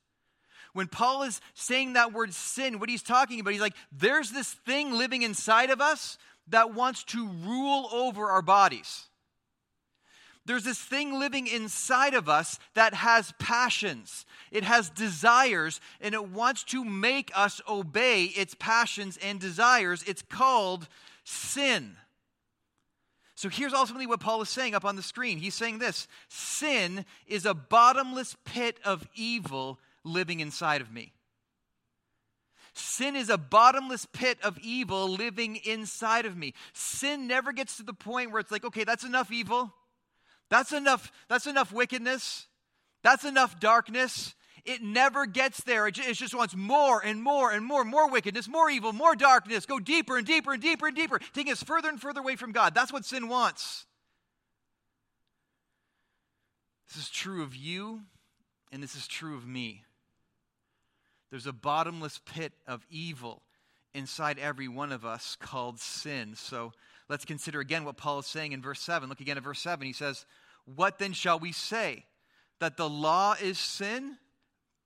When 0.72 0.86
Paul 0.86 1.24
is 1.24 1.42
saying 1.52 1.92
that 1.92 2.14
word 2.14 2.32
sin, 2.32 2.78
what 2.78 2.88
he's 2.88 3.02
talking 3.02 3.40
about, 3.40 3.52
he's 3.52 3.60
like, 3.60 3.76
there's 3.92 4.30
this 4.30 4.54
thing 4.54 4.92
living 4.92 5.20
inside 5.20 5.68
of 5.68 5.82
us 5.82 6.16
that 6.46 6.72
wants 6.72 7.04
to 7.04 7.28
rule 7.28 7.90
over 7.92 8.30
our 8.30 8.40
bodies. 8.40 9.04
There's 10.46 10.64
this 10.64 10.80
thing 10.80 11.18
living 11.18 11.46
inside 11.46 12.14
of 12.14 12.26
us 12.26 12.58
that 12.72 12.94
has 12.94 13.34
passions, 13.38 14.24
it 14.50 14.64
has 14.64 14.88
desires, 14.88 15.78
and 16.00 16.14
it 16.14 16.30
wants 16.30 16.64
to 16.64 16.86
make 16.86 17.30
us 17.34 17.60
obey 17.68 18.24
its 18.24 18.54
passions 18.54 19.18
and 19.18 19.38
desires. 19.38 20.02
It's 20.06 20.22
called 20.22 20.88
sin. 21.28 21.96
So 23.34 23.48
here's 23.48 23.72
ultimately 23.72 24.06
what 24.06 24.20
Paul 24.20 24.42
is 24.42 24.48
saying 24.48 24.74
up 24.74 24.84
on 24.84 24.96
the 24.96 25.02
screen. 25.02 25.38
He's 25.38 25.54
saying 25.54 25.78
this 25.78 26.08
sin 26.28 27.04
is 27.26 27.46
a 27.46 27.54
bottomless 27.54 28.36
pit 28.44 28.78
of 28.84 29.06
evil 29.14 29.78
living 30.02 30.40
inside 30.40 30.80
of 30.80 30.90
me. 30.90 31.12
Sin 32.74 33.16
is 33.16 33.28
a 33.28 33.38
bottomless 33.38 34.06
pit 34.06 34.38
of 34.42 34.58
evil 34.58 35.08
living 35.08 35.56
inside 35.56 36.26
of 36.26 36.36
me. 36.36 36.54
Sin 36.72 37.26
never 37.26 37.52
gets 37.52 37.76
to 37.76 37.82
the 37.82 37.92
point 37.92 38.30
where 38.30 38.40
it's 38.40 38.52
like, 38.52 38.64
okay, 38.64 38.84
that's 38.84 39.04
enough 39.04 39.32
evil. 39.32 39.72
That's 40.48 40.72
enough, 40.72 41.12
that's 41.28 41.46
enough 41.46 41.72
wickedness. 41.72 42.46
That's 43.02 43.24
enough 43.24 43.60
darkness. 43.60 44.34
It 44.68 44.82
never 44.82 45.26
gets 45.26 45.62
there. 45.64 45.86
It 45.86 45.94
just 45.94 46.34
wants 46.34 46.54
more 46.54 47.00
and 47.04 47.22
more 47.22 47.50
and 47.50 47.64
more, 47.64 47.84
more 47.84 48.10
wickedness, 48.10 48.48
more 48.48 48.70
evil, 48.70 48.92
more 48.92 49.16
darkness. 49.16 49.66
Go 49.66 49.78
deeper 49.78 50.16
and 50.16 50.26
deeper 50.26 50.52
and 50.52 50.62
deeper 50.62 50.86
and 50.86 50.96
deeper, 50.96 51.18
taking 51.32 51.52
us 51.52 51.62
further 51.62 51.88
and 51.88 52.00
further 52.00 52.20
away 52.20 52.36
from 52.36 52.52
God. 52.52 52.74
That's 52.74 52.92
what 52.92 53.04
sin 53.04 53.28
wants. 53.28 53.86
This 56.88 57.04
is 57.04 57.10
true 57.10 57.42
of 57.42 57.54
you, 57.54 58.00
and 58.72 58.82
this 58.82 58.94
is 58.94 59.06
true 59.06 59.36
of 59.36 59.46
me. 59.46 59.84
There's 61.30 61.46
a 61.46 61.52
bottomless 61.52 62.20
pit 62.24 62.52
of 62.66 62.86
evil 62.90 63.42
inside 63.94 64.38
every 64.38 64.68
one 64.68 64.92
of 64.92 65.04
us 65.04 65.36
called 65.38 65.80
sin. 65.80 66.34
So, 66.34 66.72
Let's 67.08 67.24
consider 67.24 67.60
again 67.60 67.84
what 67.84 67.96
Paul 67.96 68.18
is 68.18 68.26
saying 68.26 68.52
in 68.52 68.60
verse 68.60 68.80
7. 68.80 69.08
Look 69.08 69.20
again 69.20 69.38
at 69.38 69.42
verse 69.42 69.60
7. 69.60 69.86
He 69.86 69.92
says, 69.92 70.26
What 70.66 70.98
then 70.98 71.14
shall 71.14 71.38
we 71.38 71.52
say? 71.52 72.04
That 72.60 72.76
the 72.76 72.88
law 72.88 73.34
is 73.40 73.58
sin? 73.58 74.18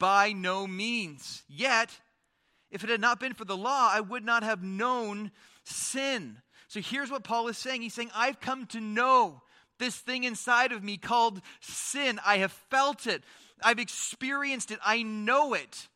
By 0.03 0.33
no 0.33 0.67
means. 0.67 1.45
Yet, 1.47 2.01
if 2.73 2.83
it 2.83 2.91
had 2.91 3.01
not 3.01 3.21
been 3.21 3.35
for 3.35 3.45
the 3.45 3.57
law, 3.57 3.89
I 3.89 4.01
would 4.01 4.25
not 4.25 4.43
have 4.43 4.61
known 4.61 5.31
sin. 5.63 6.39
So 6.67 6.81
here's 6.81 7.09
what 7.09 7.23
Paul 7.23 7.47
is 7.47 7.57
saying. 7.57 7.83
He's 7.83 7.95
saying, 7.95 8.11
I've 8.13 8.41
come 8.41 8.67
to 8.67 8.81
know 8.81 9.43
this 9.79 9.95
thing 9.95 10.25
inside 10.25 10.73
of 10.73 10.83
me 10.83 10.97
called 10.97 11.41
sin. 11.61 12.19
I 12.27 12.39
have 12.39 12.51
felt 12.51 13.07
it, 13.07 13.23
I've 13.63 13.79
experienced 13.79 14.73
it, 14.73 14.81
I 14.85 15.05
know 15.05 15.55
it. 15.55 15.87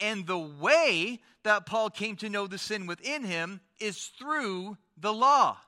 And 0.00 0.26
the 0.26 0.38
way 0.38 1.20
that 1.42 1.66
Paul 1.66 1.90
came 1.90 2.16
to 2.16 2.30
know 2.30 2.46
the 2.46 2.56
sin 2.56 2.86
within 2.86 3.24
him 3.24 3.60
is 3.78 4.06
through 4.18 4.78
the 4.96 5.12
law. 5.12 5.58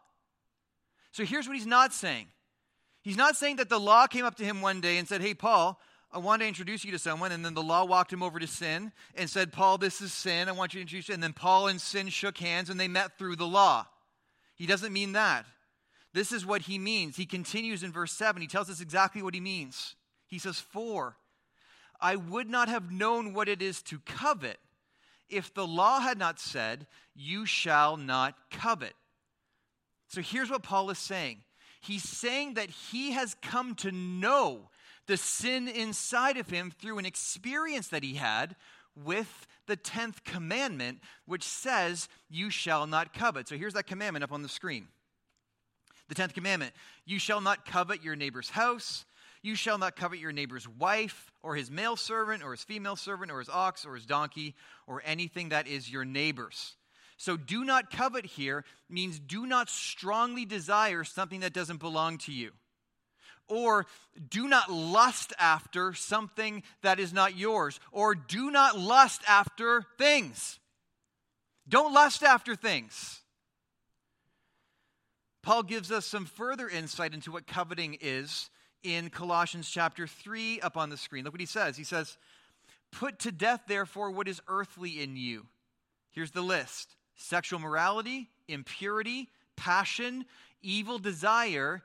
So 1.12 1.26
here's 1.26 1.46
what 1.46 1.58
he's 1.58 1.66
not 1.66 1.92
saying. 1.92 2.28
He's 3.02 3.18
not 3.18 3.36
saying 3.36 3.56
that 3.56 3.68
the 3.68 3.78
law 3.78 4.06
came 4.06 4.24
up 4.24 4.36
to 4.36 4.44
him 4.44 4.62
one 4.62 4.80
day 4.80 4.96
and 4.96 5.06
said, 5.06 5.20
Hey, 5.20 5.34
Paul, 5.34 5.78
I 6.16 6.18
want 6.18 6.40
to 6.40 6.48
introduce 6.48 6.82
you 6.82 6.92
to 6.92 6.98
someone. 6.98 7.30
And 7.30 7.44
then 7.44 7.52
the 7.52 7.62
law 7.62 7.84
walked 7.84 8.10
him 8.10 8.22
over 8.22 8.38
to 8.38 8.46
sin 8.46 8.90
and 9.16 9.28
said, 9.28 9.52
Paul, 9.52 9.76
this 9.76 10.00
is 10.00 10.14
sin. 10.14 10.48
I 10.48 10.52
want 10.52 10.72
you 10.72 10.78
to 10.78 10.80
introduce 10.80 11.08
you. 11.08 11.14
And 11.14 11.22
then 11.22 11.34
Paul 11.34 11.68
and 11.68 11.78
sin 11.78 12.08
shook 12.08 12.38
hands 12.38 12.70
and 12.70 12.80
they 12.80 12.88
met 12.88 13.18
through 13.18 13.36
the 13.36 13.46
law. 13.46 13.86
He 14.54 14.64
doesn't 14.64 14.94
mean 14.94 15.12
that. 15.12 15.44
This 16.14 16.32
is 16.32 16.46
what 16.46 16.62
he 16.62 16.78
means. 16.78 17.18
He 17.18 17.26
continues 17.26 17.82
in 17.82 17.92
verse 17.92 18.12
7. 18.12 18.40
He 18.40 18.48
tells 18.48 18.70
us 18.70 18.80
exactly 18.80 19.20
what 19.20 19.34
he 19.34 19.40
means. 19.40 19.94
He 20.26 20.38
says, 20.38 20.58
For 20.58 21.18
I 22.00 22.16
would 22.16 22.48
not 22.48 22.70
have 22.70 22.90
known 22.90 23.34
what 23.34 23.50
it 23.50 23.60
is 23.60 23.82
to 23.82 23.98
covet 23.98 24.56
if 25.28 25.52
the 25.52 25.66
law 25.66 26.00
had 26.00 26.16
not 26.16 26.40
said, 26.40 26.86
You 27.14 27.44
shall 27.44 27.98
not 27.98 28.34
covet. 28.50 28.94
So 30.08 30.22
here's 30.22 30.48
what 30.48 30.62
Paul 30.62 30.88
is 30.88 30.98
saying 30.98 31.42
he's 31.82 32.08
saying 32.08 32.54
that 32.54 32.70
he 32.70 33.12
has 33.12 33.36
come 33.42 33.74
to 33.74 33.92
know 33.92 34.70
the 35.06 35.16
sin 35.16 35.68
inside 35.68 36.36
of 36.36 36.48
him 36.48 36.70
through 36.70 36.98
an 36.98 37.06
experience 37.06 37.88
that 37.88 38.02
he 38.02 38.14
had 38.14 38.56
with 38.94 39.46
the 39.66 39.76
10th 39.76 40.24
commandment, 40.24 41.00
which 41.26 41.44
says, 41.44 42.08
You 42.30 42.50
shall 42.50 42.86
not 42.86 43.12
covet. 43.12 43.48
So 43.48 43.56
here's 43.56 43.74
that 43.74 43.86
commandment 43.86 44.24
up 44.24 44.32
on 44.32 44.42
the 44.42 44.48
screen. 44.48 44.88
The 46.08 46.14
10th 46.14 46.34
commandment 46.34 46.72
You 47.04 47.18
shall 47.18 47.40
not 47.40 47.66
covet 47.66 48.02
your 48.02 48.16
neighbor's 48.16 48.50
house. 48.50 49.04
You 49.42 49.54
shall 49.54 49.78
not 49.78 49.94
covet 49.94 50.18
your 50.18 50.32
neighbor's 50.32 50.66
wife, 50.66 51.30
or 51.40 51.54
his 51.54 51.70
male 51.70 51.94
servant, 51.94 52.42
or 52.42 52.50
his 52.50 52.64
female 52.64 52.96
servant, 52.96 53.30
or 53.30 53.38
his 53.38 53.48
ox, 53.48 53.86
or 53.86 53.94
his 53.94 54.04
donkey, 54.04 54.56
or 54.88 55.02
anything 55.04 55.50
that 55.50 55.68
is 55.68 55.90
your 55.90 56.04
neighbor's. 56.04 56.74
So, 57.16 57.36
do 57.36 57.64
not 57.64 57.90
covet 57.90 58.26
here 58.26 58.64
means 58.90 59.18
do 59.18 59.46
not 59.46 59.70
strongly 59.70 60.44
desire 60.44 61.04
something 61.04 61.40
that 61.40 61.52
doesn't 61.52 61.78
belong 61.78 62.18
to 62.18 62.32
you. 62.32 62.50
Or 63.48 63.86
do 64.28 64.48
not 64.48 64.70
lust 64.70 65.32
after 65.38 65.94
something 65.94 66.62
that 66.82 66.98
is 66.98 67.12
not 67.12 67.36
yours. 67.36 67.78
Or 67.92 68.14
do 68.14 68.50
not 68.50 68.78
lust 68.78 69.22
after 69.28 69.84
things. 69.98 70.58
Don't 71.68 71.92
lust 71.92 72.22
after 72.22 72.54
things. 72.54 73.20
Paul 75.42 75.62
gives 75.62 75.92
us 75.92 76.06
some 76.06 76.26
further 76.26 76.68
insight 76.68 77.14
into 77.14 77.30
what 77.30 77.46
coveting 77.46 77.98
is 78.00 78.50
in 78.82 79.10
Colossians 79.10 79.70
chapter 79.70 80.06
3 80.06 80.60
up 80.60 80.76
on 80.76 80.90
the 80.90 80.96
screen. 80.96 81.24
Look 81.24 81.34
what 81.34 81.40
he 81.40 81.46
says. 81.46 81.76
He 81.76 81.84
says, 81.84 82.16
Put 82.90 83.20
to 83.20 83.32
death, 83.32 83.62
therefore, 83.68 84.10
what 84.10 84.28
is 84.28 84.40
earthly 84.48 85.02
in 85.02 85.16
you. 85.16 85.46
Here's 86.10 86.30
the 86.30 86.42
list 86.42 86.96
sexual 87.16 87.58
morality, 87.58 88.28
impurity, 88.48 89.28
passion, 89.56 90.24
evil 90.62 90.98
desire, 90.98 91.82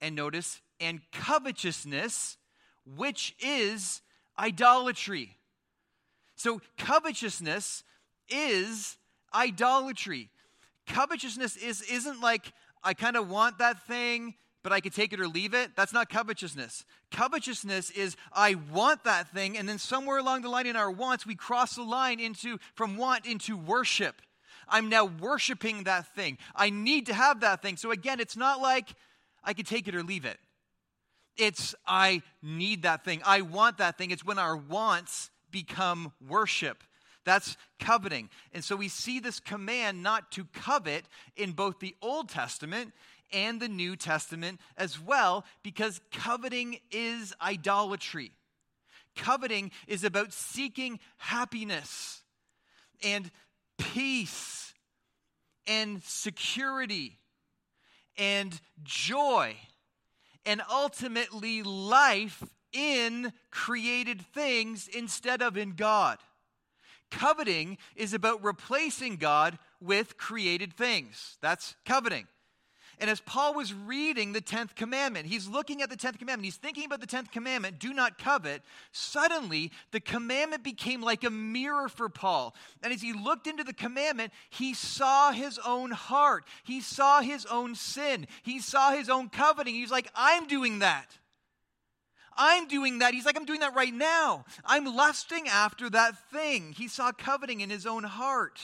and 0.00 0.14
notice, 0.14 0.60
and 0.82 1.00
covetousness, 1.12 2.36
which 2.84 3.34
is 3.40 4.02
idolatry. 4.38 5.36
So, 6.36 6.60
covetousness 6.76 7.84
is 8.28 8.96
idolatry. 9.34 10.30
Covetousness 10.86 11.56
is, 11.56 11.82
isn't 11.82 12.20
like, 12.20 12.52
I 12.82 12.94
kind 12.94 13.16
of 13.16 13.30
want 13.30 13.58
that 13.58 13.86
thing, 13.86 14.34
but 14.62 14.72
I 14.72 14.80
could 14.80 14.92
take 14.92 15.12
it 15.12 15.20
or 15.20 15.28
leave 15.28 15.54
it. 15.54 15.70
That's 15.76 15.92
not 15.92 16.08
covetousness. 16.08 16.84
Covetousness 17.10 17.90
is 17.90 18.16
I 18.32 18.56
want 18.72 19.04
that 19.04 19.32
thing, 19.32 19.56
and 19.56 19.68
then 19.68 19.78
somewhere 19.78 20.18
along 20.18 20.42
the 20.42 20.48
line 20.48 20.66
in 20.66 20.76
our 20.76 20.90
wants, 20.90 21.26
we 21.26 21.34
cross 21.34 21.76
the 21.76 21.82
line 21.82 22.20
into 22.20 22.58
from 22.74 22.96
want 22.96 23.26
into 23.26 23.56
worship. 23.56 24.20
I'm 24.68 24.88
now 24.88 25.04
worshiping 25.04 25.84
that 25.84 26.14
thing. 26.14 26.38
I 26.54 26.70
need 26.70 27.06
to 27.06 27.14
have 27.14 27.40
that 27.40 27.62
thing. 27.62 27.76
So 27.76 27.90
again, 27.90 28.20
it's 28.20 28.36
not 28.36 28.60
like 28.60 28.88
I 29.44 29.52
could 29.54 29.66
take 29.66 29.88
it 29.88 29.94
or 29.94 30.02
leave 30.02 30.24
it. 30.24 30.38
It's 31.36 31.74
I 31.86 32.22
need 32.42 32.82
that 32.82 33.04
thing. 33.04 33.22
I 33.24 33.40
want 33.40 33.78
that 33.78 33.98
thing. 33.98 34.10
It's 34.10 34.24
when 34.24 34.38
our 34.38 34.56
wants 34.56 35.30
become 35.50 36.12
worship. 36.28 36.82
That's 37.24 37.56
coveting. 37.78 38.30
And 38.52 38.64
so 38.64 38.76
we 38.76 38.88
see 38.88 39.20
this 39.20 39.40
command 39.40 40.02
not 40.02 40.32
to 40.32 40.44
covet 40.52 41.06
in 41.36 41.52
both 41.52 41.78
the 41.78 41.94
Old 42.02 42.28
Testament 42.28 42.92
and 43.32 43.60
the 43.60 43.68
New 43.68 43.96
Testament 43.96 44.60
as 44.76 45.00
well, 45.00 45.44
because 45.62 46.00
coveting 46.10 46.78
is 46.90 47.32
idolatry. 47.40 48.32
Coveting 49.16 49.70
is 49.86 50.04
about 50.04 50.32
seeking 50.32 50.98
happiness 51.16 52.22
and 53.02 53.30
peace 53.78 54.74
and 55.66 56.02
security 56.02 57.18
and 58.18 58.60
joy 58.82 59.56
and 60.44 60.62
ultimately 60.70 61.62
life 61.62 62.42
in 62.72 63.32
created 63.50 64.20
things 64.34 64.88
instead 64.88 65.42
of 65.42 65.56
in 65.56 65.72
God. 65.72 66.18
coveting 67.10 67.76
is 67.94 68.14
about 68.14 68.42
replacing 68.42 69.16
God 69.16 69.58
with 69.80 70.16
created 70.16 70.72
things. 70.72 71.36
That's 71.40 71.76
coveting. 71.84 72.26
And 72.98 73.10
as 73.10 73.20
Paul 73.20 73.54
was 73.54 73.72
reading 73.74 74.32
the 74.32 74.40
10th 74.40 74.74
commandment, 74.74 75.26
he's 75.26 75.48
looking 75.48 75.82
at 75.82 75.90
the 75.90 75.96
10th 75.96 76.18
commandment, 76.18 76.44
he's 76.44 76.56
thinking 76.56 76.84
about 76.84 77.00
the 77.00 77.06
10th 77.06 77.30
commandment, 77.30 77.78
do 77.78 77.92
not 77.92 78.18
covet. 78.18 78.62
Suddenly, 78.92 79.72
the 79.90 80.00
commandment 80.00 80.62
became 80.62 81.02
like 81.02 81.24
a 81.24 81.30
mirror 81.30 81.88
for 81.88 82.08
Paul. 82.08 82.54
And 82.82 82.92
as 82.92 83.02
he 83.02 83.12
looked 83.12 83.46
into 83.46 83.64
the 83.64 83.72
commandment, 83.72 84.32
he 84.50 84.74
saw 84.74 85.32
his 85.32 85.58
own 85.64 85.90
heart, 85.90 86.44
he 86.64 86.80
saw 86.80 87.20
his 87.20 87.46
own 87.46 87.74
sin, 87.74 88.26
he 88.42 88.60
saw 88.60 88.92
his 88.92 89.08
own 89.08 89.28
coveting. 89.28 89.74
He's 89.74 89.90
like, 89.90 90.10
I'm 90.14 90.46
doing 90.46 90.80
that. 90.80 91.18
I'm 92.36 92.66
doing 92.66 93.00
that. 93.00 93.14
He's 93.14 93.26
like, 93.26 93.36
I'm 93.36 93.44
doing 93.44 93.60
that 93.60 93.74
right 93.74 93.92
now. 93.92 94.44
I'm 94.64 94.84
lusting 94.84 95.48
after 95.48 95.90
that 95.90 96.30
thing. 96.30 96.72
He 96.72 96.88
saw 96.88 97.12
coveting 97.12 97.60
in 97.60 97.68
his 97.68 97.86
own 97.86 98.04
heart. 98.04 98.58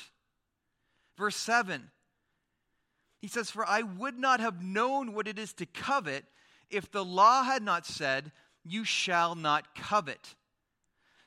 Verse 1.17 1.37
7 1.37 1.91
he 3.21 3.29
says, 3.29 3.51
For 3.51 3.67
I 3.67 3.83
would 3.83 4.19
not 4.19 4.41
have 4.41 4.63
known 4.63 5.13
what 5.13 5.29
it 5.29 5.39
is 5.39 5.53
to 5.55 5.67
covet 5.67 6.25
if 6.71 6.91
the 6.91 7.05
law 7.05 7.43
had 7.43 7.63
not 7.63 7.87
said, 7.87 8.33
You 8.65 8.85
shall 8.85 9.35
not 9.35 9.75
covet. 9.75 10.35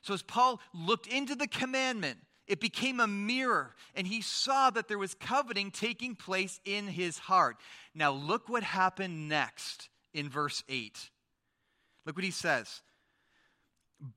So 0.00 0.14
as 0.14 0.22
Paul 0.22 0.60
looked 0.74 1.06
into 1.06 1.34
the 1.34 1.46
commandment, 1.46 2.18
it 2.46 2.60
became 2.60 2.98
a 2.98 3.06
mirror, 3.06 3.74
and 3.94 4.06
he 4.06 4.20
saw 4.20 4.70
that 4.70 4.88
there 4.88 4.98
was 4.98 5.14
coveting 5.14 5.70
taking 5.70 6.16
place 6.16 6.60
in 6.64 6.88
his 6.88 7.18
heart. 7.18 7.56
Now, 7.94 8.10
look 8.10 8.48
what 8.48 8.64
happened 8.64 9.28
next 9.28 9.88
in 10.12 10.28
verse 10.28 10.64
8. 10.68 11.10
Look 12.04 12.16
what 12.16 12.24
he 12.24 12.32
says. 12.32 12.82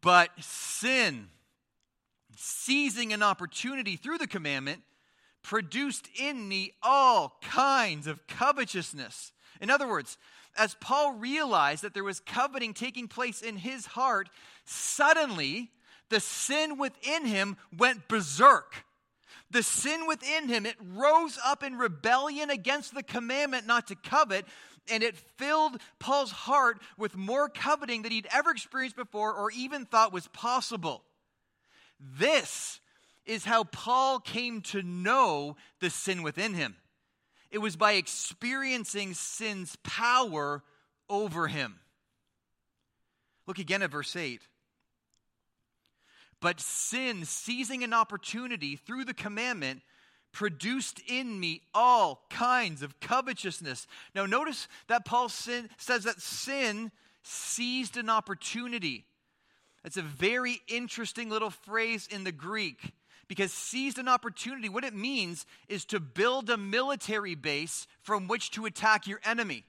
But 0.01 0.31
sin, 0.41 1.29
seizing 2.35 3.13
an 3.13 3.21
opportunity 3.21 3.95
through 3.95 4.17
the 4.17 4.27
commandment, 4.27 4.81
produced 5.45 6.09
in 6.19 6.47
me 6.47 6.71
all 6.81 7.37
kinds 7.41 8.07
of 8.07 8.25
covetousness. 8.25 9.31
In 9.61 9.69
other 9.69 9.87
words, 9.87 10.17
as 10.57 10.75
Paul 10.81 11.13
realized 11.13 11.83
that 11.83 11.93
there 11.93 12.03
was 12.03 12.19
coveting 12.19 12.73
taking 12.73 13.07
place 13.07 13.43
in 13.43 13.57
his 13.57 13.85
heart, 13.85 14.29
suddenly 14.65 15.69
the 16.09 16.19
sin 16.19 16.79
within 16.79 17.25
him 17.25 17.57
went 17.77 18.07
berserk. 18.07 18.85
The 19.51 19.61
sin 19.61 20.07
within 20.07 20.49
him, 20.49 20.65
it 20.65 20.77
rose 20.81 21.37
up 21.45 21.61
in 21.61 21.77
rebellion 21.77 22.49
against 22.49 22.95
the 22.95 23.03
commandment 23.03 23.67
not 23.67 23.87
to 23.87 23.95
covet, 23.95 24.45
and 24.89 25.03
it 25.03 25.15
filled 25.37 25.79
Paul's 25.99 26.31
heart 26.31 26.81
with 26.97 27.15
more 27.15 27.49
coveting 27.49 28.01
than 28.01 28.11
he'd 28.11 28.27
ever 28.33 28.49
experienced 28.49 28.95
before 28.95 29.33
or 29.33 29.51
even 29.51 29.85
thought 29.85 30.11
was 30.11 30.27
possible. 30.29 31.03
This 31.99 32.79
is 33.25 33.45
how 33.45 33.63
Paul 33.63 34.19
came 34.19 34.61
to 34.61 34.81
know 34.81 35.57
the 35.79 35.89
sin 35.89 36.23
within 36.23 36.53
him. 36.53 36.75
It 37.51 37.59
was 37.59 37.75
by 37.75 37.93
experiencing 37.93 39.13
sin's 39.13 39.77
power 39.83 40.63
over 41.09 41.47
him. 41.47 41.79
Look 43.47 43.59
again 43.59 43.81
at 43.81 43.91
verse 43.91 44.15
8. 44.15 44.41
But 46.41 46.59
sin, 46.59 47.25
seizing 47.25 47.83
an 47.83 47.93
opportunity 47.93 48.75
through 48.75 49.05
the 49.05 49.13
commandment, 49.13 49.81
produced 50.31 51.01
in 51.07 51.39
me 51.39 51.61
all 51.73 52.25
kinds 52.29 52.81
of 52.81 52.99
covetousness. 52.99 53.87
Now, 54.13 54.25
notice 54.25 54.67
that 54.87 55.05
Paul 55.05 55.29
sin, 55.29 55.69
says 55.77 56.03
that 56.03 56.21
sin 56.21 56.91
seized 57.23 57.95
an 57.95 58.09
opportunity. 58.09 59.05
That's 59.81 59.97
a 59.97 60.01
very 60.01 60.61
interesting 60.67 61.29
little 61.29 61.51
phrase 61.51 62.07
in 62.11 62.25
the 62.25 62.31
Greek 62.31 62.91
because 63.27 63.51
seized 63.51 63.97
an 63.97 64.07
opportunity, 64.07 64.69
what 64.69 64.83
it 64.83 64.93
means 64.93 65.45
is 65.67 65.85
to 65.85 65.99
build 65.99 66.49
a 66.49 66.57
military 66.57 67.35
base 67.35 67.87
from 68.01 68.27
which 68.27 68.51
to 68.51 68.65
attack 68.65 69.07
your 69.07 69.19
enemy. 69.25 69.63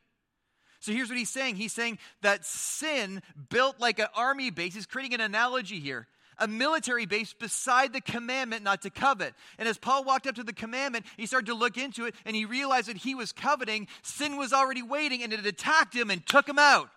So 0.81 0.92
here's 0.92 1.09
what 1.09 1.19
he's 1.19 1.31
saying 1.31 1.57
he's 1.57 1.73
saying 1.73 1.99
that 2.23 2.45
sin 2.45 3.23
built 3.51 3.81
like 3.81 3.99
an 3.99 4.09
army 4.14 4.51
base, 4.51 4.75
he's 4.75 4.87
creating 4.87 5.14
an 5.14 5.21
analogy 5.21 5.81
here. 5.81 6.07
A 6.38 6.47
military 6.47 7.07
base 7.07 7.33
beside 7.33 7.95
the 7.95 8.01
commandment 8.03 8.62
not 8.62 8.83
to 8.83 8.90
covet. 8.90 9.33
And 9.59 9.66
as 9.66 9.79
Paul 9.79 10.05
walked 10.05 10.27
up 10.27 10.35
to 10.35 10.42
the 10.42 10.53
commandment, 10.53 11.07
he 11.16 11.25
started 11.25 11.47
to 11.47 11.55
look 11.55 11.79
into 11.79 12.05
it 12.05 12.14
and 12.27 12.37
he 12.37 12.45
realized 12.45 12.88
that 12.88 12.99
he 12.99 13.14
was 13.14 13.33
coveting. 13.33 13.88
Sin 14.03 14.37
was 14.37 14.53
already 14.53 14.83
waiting 14.83 15.23
and 15.23 15.33
it 15.33 15.47
attacked 15.47 15.95
him 15.95 16.11
and 16.11 16.27
took 16.27 16.47
him 16.47 16.59
out 16.59 16.90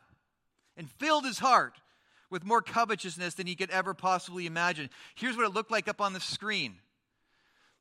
and 0.75 0.91
filled 0.91 1.23
his 1.23 1.39
heart 1.39 1.73
with 2.29 2.45
more 2.45 2.61
covetousness 2.61 3.35
than 3.35 3.47
he 3.47 3.55
could 3.55 3.69
ever 3.69 3.93
possibly 3.93 4.45
imagine. 4.45 4.89
Here's 5.15 5.35
what 5.35 5.45
it 5.45 5.53
looked 5.53 5.71
like 5.71 5.87
up 5.87 6.01
on 6.01 6.13
the 6.13 6.19
screen. 6.19 6.75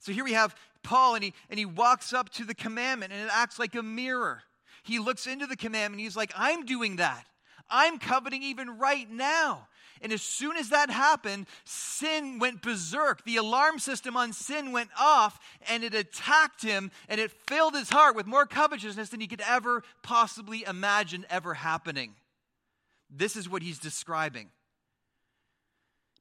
So 0.00 0.12
here 0.12 0.24
we 0.24 0.32
have 0.34 0.54
Paul, 0.82 1.16
and 1.16 1.24
he, 1.24 1.34
and 1.50 1.58
he 1.58 1.66
walks 1.66 2.12
up 2.12 2.30
to 2.30 2.44
the 2.44 2.54
commandment, 2.54 3.12
and 3.12 3.22
it 3.22 3.30
acts 3.32 3.58
like 3.58 3.74
a 3.74 3.82
mirror. 3.82 4.42
He 4.84 4.98
looks 4.98 5.26
into 5.26 5.46
the 5.46 5.56
commandment, 5.56 6.00
he's 6.02 6.16
like, 6.16 6.32
I'm 6.36 6.64
doing 6.64 6.96
that. 6.96 7.24
I'm 7.70 7.98
coveting 7.98 8.42
even 8.42 8.78
right 8.78 9.10
now. 9.10 9.68
And 10.00 10.12
as 10.12 10.22
soon 10.22 10.56
as 10.56 10.70
that 10.70 10.90
happened, 10.90 11.46
sin 11.64 12.38
went 12.38 12.62
berserk. 12.62 13.24
The 13.24 13.36
alarm 13.36 13.78
system 13.80 14.16
on 14.16 14.32
sin 14.32 14.72
went 14.72 14.90
off, 14.98 15.38
and 15.68 15.82
it 15.82 15.92
attacked 15.92 16.62
him, 16.62 16.90
and 17.08 17.20
it 17.20 17.32
filled 17.48 17.74
his 17.74 17.90
heart 17.90 18.14
with 18.14 18.26
more 18.26 18.46
covetousness 18.46 19.08
than 19.08 19.20
he 19.20 19.26
could 19.26 19.42
ever 19.46 19.82
possibly 20.02 20.64
imagine 20.64 21.26
ever 21.28 21.54
happening. 21.54 22.14
This 23.10 23.36
is 23.36 23.48
what 23.48 23.62
he's 23.62 23.78
describing. 23.78 24.50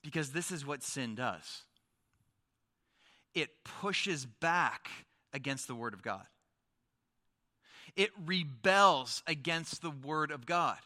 Because 0.03 0.31
this 0.31 0.51
is 0.51 0.65
what 0.65 0.83
sin 0.83 1.15
does 1.15 1.63
it 3.33 3.49
pushes 3.63 4.25
back 4.25 4.89
against 5.31 5.67
the 5.67 5.75
Word 5.75 5.93
of 5.93 6.01
God, 6.01 6.25
it 7.95 8.11
rebels 8.25 9.21
against 9.27 9.81
the 9.81 9.91
Word 9.91 10.31
of 10.31 10.45
God. 10.45 10.77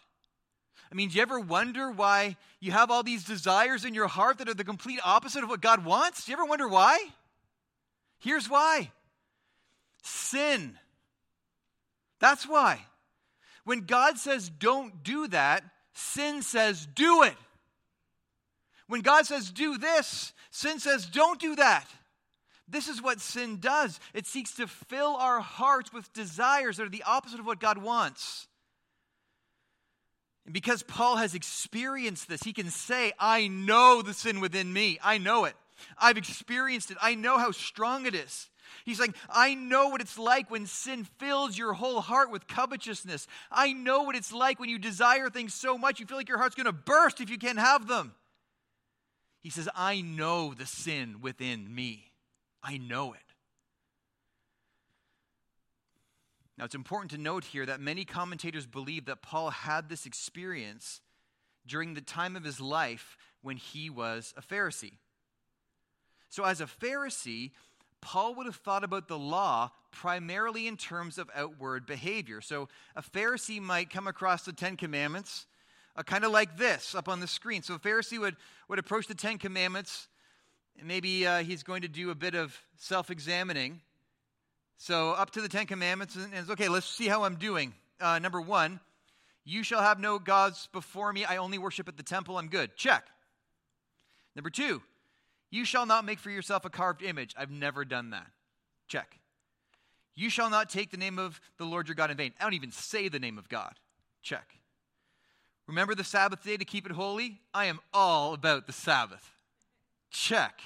I 0.92 0.96
mean, 0.96 1.08
do 1.08 1.16
you 1.16 1.22
ever 1.22 1.40
wonder 1.40 1.90
why 1.90 2.36
you 2.60 2.74
have 2.74 2.92
all 2.92 3.02
these 3.02 3.24
desires 3.24 3.86
in 3.86 3.94
your 3.94 4.10
heart 4.10 4.40
that 4.40 4.50
are 4.50 4.54
the 4.54 4.66
complete 4.66 5.00
opposite 5.06 5.42
of 5.42 5.50
what 5.50 5.62
God 5.62 5.86
wants? 5.86 6.26
Do 6.26 6.32
you 6.32 6.38
ever 6.38 6.44
wonder 6.44 6.68
why? 6.68 7.00
Here's 8.20 8.50
why 8.50 8.92
sin. 10.04 10.78
That's 12.20 12.48
why. 12.48 12.80
When 13.64 13.82
God 13.82 14.18
says 14.18 14.50
don't 14.50 15.04
do 15.04 15.28
that, 15.28 15.64
sin 15.94 16.42
says, 16.42 16.86
do 16.86 17.24
it. 17.24 17.36
When 18.88 19.02
God 19.02 19.26
says, 19.26 19.52
do 19.52 19.78
this, 19.78 20.34
sin 20.50 20.80
says, 20.80 21.06
don't 21.06 21.40
do 21.40 21.56
that. 21.56 21.88
This 22.68 22.88
is 22.88 23.02
what 23.02 23.20
sin 23.20 23.58
does 23.60 24.00
it 24.14 24.26
seeks 24.26 24.56
to 24.56 24.68
fill 24.68 25.16
our 25.16 25.42
hearts 25.42 25.92
with 25.92 26.12
desires 26.14 26.78
that 26.78 26.84
are 26.84 26.90
the 26.90 27.04
opposite 27.04 27.40
of 27.40 27.46
what 27.46 27.60
God 27.60 27.78
wants. 27.78 28.48
And 30.46 30.54
because 30.54 30.82
Paul 30.84 31.18
has 31.18 31.36
experienced 31.36 32.28
this, 32.28 32.44
he 32.44 32.54
can 32.54 32.70
say, 32.70 33.14
I 33.20 33.48
know 33.48 34.02
the 34.02 34.14
sin 34.14 34.40
within 34.40 34.72
me. 34.72 35.00
I 35.04 35.18
know 35.18 35.46
it. 35.46 35.56
I've 35.98 36.18
experienced 36.18 36.92
it. 36.92 36.98
I 37.02 37.16
know 37.16 37.38
how 37.38 37.52
strong 37.52 38.06
it 38.06 38.16
is. 38.16 38.50
He's 38.86 39.00
like, 39.00 39.16
I 39.30 39.54
know 39.54 39.90
what 39.90 40.02
it's 40.02 40.18
like 40.18 40.50
when 40.50 40.66
sin 40.66 41.06
fills 41.18 41.58
your 41.58 41.74
whole 41.74 42.02
heart 42.02 42.32
with 42.32 42.48
covetousness. 42.48 43.28
I 43.52 43.74
know 43.74 44.04
what 44.04 44.16
it's 44.16 44.34
like 44.34 44.60
when 44.60 44.70
you 44.70 44.80
desire 44.80 45.30
things 45.30 45.54
so 45.54 45.78
much 45.78 46.00
you 46.00 46.06
feel 46.06 46.18
like 46.18 46.30
your 46.30 46.38
heart's 46.38 46.56
going 46.56 46.66
to 46.66 46.72
burst 46.72 47.22
if 47.22 47.30
you 47.30 47.38
can't 47.38 47.60
have 47.60 47.88
them. 47.88 48.14
He 49.42 49.50
says, 49.50 49.68
I 49.76 50.02
know 50.02 50.54
the 50.54 50.66
sin 50.66 51.22
within 51.22 51.74
me. 51.74 52.12
I 52.64 52.78
know 52.78 53.14
it. 53.14 53.20
Now, 56.58 56.66
it's 56.66 56.76
important 56.76 57.10
to 57.12 57.18
note 57.18 57.46
here 57.46 57.66
that 57.66 57.80
many 57.80 58.06
commentators 58.06 58.68
believe 58.68 59.06
that 59.06 59.24
Paul 59.24 59.50
had 59.50 59.90
this 59.90 60.06
experience 60.06 61.02
during 61.66 61.96
the 61.96 62.02
time 62.02 62.36
of 62.36 62.44
his 62.44 62.62
life 62.62 63.18
when 63.42 63.58
he 63.58 63.90
was 63.90 64.32
a 64.38 64.42
Pharisee. 64.42 64.94
So, 66.30 66.44
as 66.44 66.62
a 66.62 66.66
Pharisee, 66.66 67.52
Paul 68.02 68.36
would 68.36 68.46
have 68.46 68.56
thought 68.58 68.84
about 68.84 69.08
the 69.08 69.18
law 69.18 69.72
primarily 69.92 70.68
in 70.68 70.78
terms 70.78 71.18
of 71.18 71.30
outward 71.36 71.86
behavior. 71.86 72.42
So 72.42 72.68
a 72.96 73.02
Pharisee 73.02 73.62
might 73.62 73.90
come 73.90 74.08
across 74.08 74.44
the 74.44 74.54
Ten 74.54 74.78
Commandments 74.78 75.46
uh, 75.96 76.04
kind 76.04 76.24
of 76.24 76.32
like 76.32 76.58
this 76.58 76.96
up 76.96 77.08
on 77.10 77.20
the 77.20 77.28
screen. 77.28 77.62
So 77.62 77.76
a 77.76 77.80
Pharisee 77.80 78.20
would, 78.20 78.36
would 78.68 78.80
approach 78.80 79.08
the 79.08 79.16
Ten 79.16 79.38
Commandments, 79.38 80.08
and 80.78 80.88
maybe 80.88 81.26
uh, 81.26 81.44
he's 81.44 81.64
going 81.64 81.82
to 81.82 81.88
do 81.88 82.10
a 82.12 82.16
bit 82.16 82.36
of 82.36 82.58
self 82.78 83.10
examining. 83.10 83.82
So 84.78 85.12
up 85.12 85.32
to 85.32 85.42
the 85.42 85.50
Ten 85.50 85.66
Commandments, 85.66 86.16
and 86.16 86.34
it's 86.34 86.50
okay, 86.50 86.70
let's 86.70 86.88
see 86.88 87.08
how 87.08 87.24
I'm 87.24 87.36
doing. 87.36 87.74
Uh, 88.00 88.20
number 88.20 88.42
one, 88.42 88.80
you 89.44 89.64
shall 89.64 89.82
have 89.82 90.00
no 90.00 90.18
gods 90.18 90.70
before 90.72 91.12
me. 91.14 91.26
I 91.26 91.38
only 91.38 91.58
worship 91.58 91.88
at 91.88 91.98
the 91.98 92.04
temple. 92.04 92.38
I'm 92.38 92.48
good. 92.48 92.76
Check. 92.76 93.06
Number 94.36 94.50
two, 94.50 94.82
you 95.52 95.66
shall 95.66 95.86
not 95.86 96.06
make 96.06 96.18
for 96.18 96.32
yourself 96.32 96.66
a 96.66 96.70
carved 96.70 97.04
image. 97.04 97.36
I've 97.38 97.52
never 97.52 97.86
done 97.86 98.12
that. 98.12 98.28
Check. 98.88 99.20
You 100.16 100.30
shall 100.30 100.50
not 100.50 100.70
take 100.70 100.92
the 100.92 100.98
name 100.98 101.20
of 101.20 101.40
the 101.58 101.66
Lord 101.66 101.88
your 101.88 101.96
God 101.96 102.10
in 102.10 102.18
vain. 102.18 102.34
I 102.40 102.44
don't 102.44 102.54
even 102.54 102.72
say 102.72 103.10
the 103.10 103.20
name 103.20 103.38
of 103.38 103.50
God. 103.50 103.74
Check. 104.24 104.58
Remember 105.68 105.94
the 105.94 106.04
Sabbath 106.04 106.44
day 106.44 106.58
to 106.58 106.66
keep 106.66 106.86
it 106.86 106.92
holy? 106.92 107.40
I 107.54 107.66
am 107.66 107.80
all 107.94 108.34
about 108.34 108.66
the 108.68 108.74
Sabbath. 108.74 109.30
Check. 110.10 110.60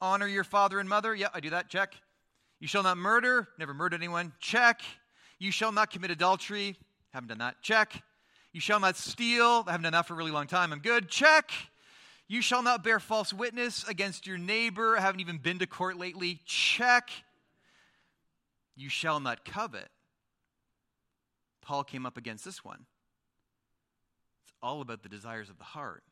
Honor 0.00 0.26
your 0.26 0.44
father 0.44 0.78
and 0.78 0.88
mother. 0.88 1.14
Yeah, 1.14 1.28
I 1.34 1.40
do 1.40 1.50
that. 1.50 1.68
Check. 1.68 1.94
You 2.60 2.68
shall 2.68 2.82
not 2.82 2.98
murder. 2.98 3.48
Never 3.58 3.74
murdered 3.74 3.96
anyone. 3.96 4.32
Check. 4.38 4.82
You 5.38 5.50
shall 5.50 5.72
not 5.72 5.90
commit 5.90 6.10
adultery. 6.10 6.76
Haven't 7.12 7.28
done 7.28 7.38
that. 7.38 7.62
Check. 7.62 8.02
You 8.52 8.60
shall 8.60 8.80
not 8.80 8.96
steal. 8.96 9.64
I 9.66 9.72
haven't 9.72 9.84
done 9.84 9.92
that 9.92 10.06
for 10.06 10.14
a 10.14 10.16
really 10.16 10.30
long 10.30 10.46
time. 10.46 10.72
I'm 10.72 10.80
good. 10.80 11.08
Check. 11.08 11.50
You 12.30 12.42
shall 12.42 12.62
not 12.62 12.84
bear 12.84 13.00
false 13.00 13.32
witness 13.32 13.82
against 13.88 14.24
your 14.24 14.38
neighbor. 14.38 14.96
I 14.96 15.00
haven't 15.00 15.20
even 15.20 15.38
been 15.38 15.58
to 15.58 15.66
court 15.66 15.98
lately. 15.98 16.38
Check. 16.44 17.10
You 18.76 18.88
shall 18.88 19.18
not 19.18 19.44
covet. 19.44 19.88
Paul 21.60 21.82
came 21.82 22.06
up 22.06 22.16
against 22.16 22.44
this 22.44 22.64
one. 22.64 22.86
It's 24.44 24.52
all 24.62 24.80
about 24.80 25.02
the 25.02 25.08
desires 25.08 25.50
of 25.50 25.58
the 25.58 25.64
heart. 25.64 26.04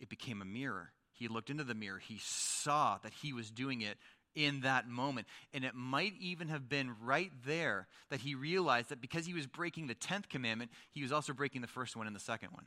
It 0.00 0.08
became 0.08 0.40
a 0.40 0.46
mirror. 0.46 0.92
He 1.12 1.28
looked 1.28 1.50
into 1.50 1.64
the 1.64 1.74
mirror. 1.74 1.98
He 1.98 2.18
saw 2.18 2.96
that 3.02 3.12
he 3.12 3.34
was 3.34 3.50
doing 3.50 3.82
it 3.82 3.98
in 4.34 4.62
that 4.62 4.88
moment. 4.88 5.26
And 5.52 5.66
it 5.66 5.74
might 5.74 6.14
even 6.18 6.48
have 6.48 6.66
been 6.66 6.94
right 7.02 7.30
there 7.44 7.88
that 8.08 8.20
he 8.20 8.34
realized 8.34 8.88
that 8.88 9.02
because 9.02 9.26
he 9.26 9.34
was 9.34 9.46
breaking 9.46 9.86
the 9.86 9.94
10th 9.94 10.30
commandment, 10.30 10.70
he 10.92 11.02
was 11.02 11.12
also 11.12 11.34
breaking 11.34 11.60
the 11.60 11.66
first 11.66 11.94
one 11.94 12.06
and 12.06 12.16
the 12.16 12.20
second 12.20 12.52
one. 12.52 12.64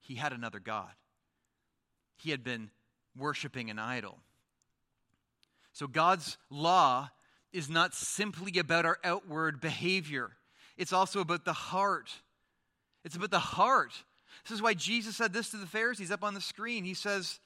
He 0.00 0.14
had 0.14 0.32
another 0.32 0.60
God, 0.60 0.92
he 2.16 2.30
had 2.30 2.42
been 2.42 2.70
worshiping 3.16 3.70
an 3.70 3.78
idol. 3.78 4.18
So 5.72 5.86
God's 5.86 6.38
law 6.50 7.10
is 7.52 7.68
not 7.68 7.94
simply 7.94 8.58
about 8.58 8.84
our 8.84 8.98
outward 9.04 9.60
behavior, 9.60 10.32
it's 10.76 10.92
also 10.92 11.20
about 11.20 11.44
the 11.44 11.52
heart. 11.52 12.10
It's 13.04 13.14
about 13.14 13.30
the 13.30 13.38
heart. 13.38 13.92
This 14.42 14.56
is 14.56 14.60
why 14.60 14.74
Jesus 14.74 15.16
said 15.16 15.32
this 15.32 15.50
to 15.50 15.56
the 15.56 15.66
Pharisees 15.66 16.10
up 16.10 16.24
on 16.24 16.34
the 16.34 16.40
screen. 16.40 16.84
He 16.84 16.92
says, 16.92 17.38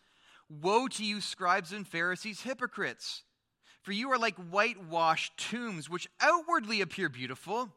Woe 0.49 0.89
to 0.89 1.05
you, 1.05 1.21
scribes 1.21 1.73
and 1.73 1.87
Pharisees, 1.87 2.41
hypocrites! 2.41 3.25
For 3.83 3.93
you 3.93 4.11
are 4.11 4.19
like 4.19 4.37
whitewashed 4.37 5.37
tombs, 5.37 5.89
which 5.89 6.09
outwardly 6.21 6.81
appear 6.81 7.09
beautiful, 7.09 7.71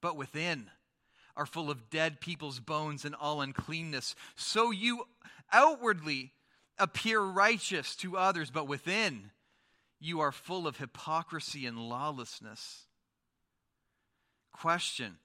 but 0.00 0.16
within 0.16 0.70
are 1.36 1.46
full 1.46 1.70
of 1.70 1.90
dead 1.90 2.20
people's 2.20 2.60
bones 2.60 3.04
and 3.04 3.14
all 3.14 3.40
uncleanness. 3.40 4.14
So 4.36 4.70
you 4.70 5.04
outwardly 5.52 6.32
appear 6.78 7.20
righteous 7.20 7.96
to 7.96 8.16
others, 8.16 8.50
but 8.50 8.68
within 8.68 9.30
you 9.98 10.20
are 10.20 10.32
full 10.32 10.66
of 10.66 10.76
hypocrisy 10.76 11.66
and 11.66 11.78
lawlessness. 11.78 12.86
Question 14.52 15.18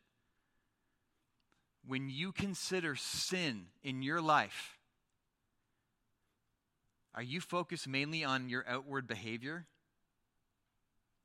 When 1.86 2.10
you 2.10 2.32
consider 2.32 2.96
sin 2.96 3.68
in 3.84 4.02
your 4.02 4.22
life, 4.22 4.78
are 7.14 7.24
you 7.24 7.42
focused 7.42 7.88
mainly 7.88 8.24
on 8.24 8.50
your 8.50 8.64
outward 8.68 9.08
behavior 9.08 9.66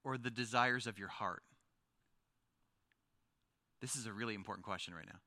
or 0.02 0.18
the 0.18 0.30
desires 0.30 0.86
of 0.86 0.98
your 0.98 1.08
heart? 1.08 1.42
This 3.80 3.94
is 3.94 4.06
a 4.06 4.12
really 4.12 4.34
important 4.34 4.64
question 4.64 4.94
right 4.94 5.06
now. 5.06 5.20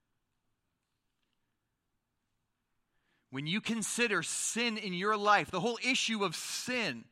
When 3.31 3.45
you 3.45 3.61
consider 3.61 4.23
sin 4.23 4.77
in 4.77 4.93
your 4.93 5.15
life, 5.15 5.51
the 5.51 5.59
whole 5.59 5.79
issue 5.83 6.23
of 6.23 6.35
sin, 6.35 7.03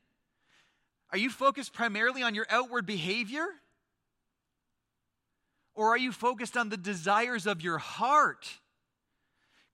are 1.12 1.18
you 1.18 1.30
focused 1.30 1.74
primarily 1.74 2.24
on 2.24 2.36
your 2.36 2.48
outward 2.50 2.86
behavior? 2.86 3.46
Or 5.76 5.90
are 5.90 5.98
you 5.98 6.12
focused 6.12 6.58
on 6.58 6.70
the 6.70 6.78
desires 6.78 7.46
of 7.46 7.62
your 7.62 7.78
heart? 7.78 8.50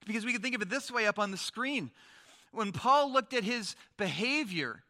Because 0.06 0.26
we 0.26 0.32
can 0.32 0.42
think 0.42 0.54
of 0.54 0.60
it 0.60 0.68
this 0.68 0.90
way 0.90 1.06
up 1.06 1.18
on 1.18 1.30
the 1.30 1.38
screen 1.38 1.90
when 2.54 2.72
Paul 2.72 3.12
looked 3.12 3.34
at 3.34 3.44
his 3.44 3.76
behavior, 3.96 4.82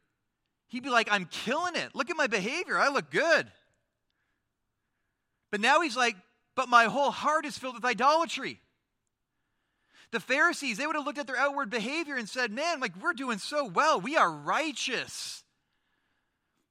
he'd 0.69 0.83
be 0.83 0.91
like, 0.91 1.09
I'm 1.11 1.27
killing 1.27 1.77
it. 1.77 1.95
Look 1.95 2.11
at 2.11 2.17
my 2.17 2.27
behavior. 2.27 2.79
I 2.79 2.89
look 2.89 3.11
good. 3.11 3.51
But 5.51 5.61
now 5.61 5.81
he's 5.81 5.97
like, 5.97 6.17
but 6.55 6.69
my 6.69 6.85
whole 6.85 7.11
heart 7.11 7.47
is 7.47 7.59
filled 7.59 7.75
with 7.75 7.85
idolatry. 7.85 8.61
The 10.15 10.21
Pharisees, 10.21 10.79
they 10.79 10.87
would 10.87 10.97
have 10.97 11.05
looked 11.05 11.19
at 11.19 11.27
their 11.27 11.37
outward 11.37 11.71
behavior 11.71 12.17
and 12.17 12.29
said, 12.29 12.51
Man, 12.51 12.81
like 12.81 12.93
we're 13.03 13.13
doing 13.13 13.39
so 13.39 13.67
well. 13.67 14.01
We 14.01 14.17
are 14.17 14.31
righteous. 14.31 15.43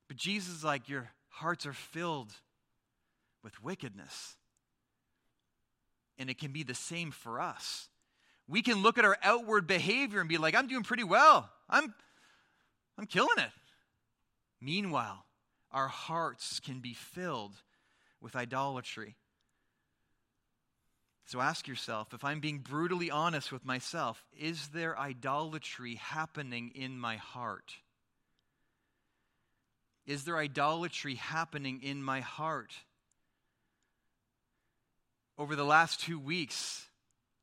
But 0.07 0.17
Jesus 0.17 0.55
is 0.55 0.63
like, 0.63 0.89
Your 0.89 1.11
hearts 1.29 1.65
are 1.65 1.73
filled 1.73 2.31
with 3.43 3.61
wickedness. 3.61 4.37
And 6.17 6.29
it 6.29 6.39
can 6.39 6.51
be 6.51 6.63
the 6.63 6.73
same 6.73 7.11
for 7.11 7.41
us 7.41 7.89
we 8.47 8.61
can 8.61 8.81
look 8.81 8.97
at 8.97 9.05
our 9.05 9.17
outward 9.23 9.67
behavior 9.67 10.19
and 10.19 10.29
be 10.29 10.37
like, 10.37 10.55
I'm 10.55 10.67
doing 10.67 10.83
pretty 10.83 11.03
well. 11.03 11.49
I'm, 11.69 11.93
I'm 12.97 13.05
killing 13.05 13.37
it. 13.37 13.51
Meanwhile, 14.61 15.25
our 15.71 15.87
hearts 15.87 16.59
can 16.59 16.79
be 16.79 16.93
filled 16.93 17.55
with 18.21 18.35
idolatry. 18.35 19.15
So 21.25 21.39
ask 21.39 21.67
yourself 21.67 22.13
if 22.13 22.23
I'm 22.23 22.39
being 22.39 22.59
brutally 22.59 23.09
honest 23.09 23.51
with 23.51 23.65
myself, 23.65 24.23
is 24.37 24.69
there 24.69 24.97
idolatry 24.97 25.95
happening 25.95 26.71
in 26.75 26.99
my 26.99 27.17
heart? 27.17 27.73
Is 30.05 30.25
there 30.25 30.37
idolatry 30.37 31.15
happening 31.15 31.81
in 31.81 32.03
my 32.03 32.19
heart? 32.19 32.73
Over 35.37 35.55
the 35.55 35.63
last 35.63 36.01
two 36.01 36.19
weeks, 36.19 36.87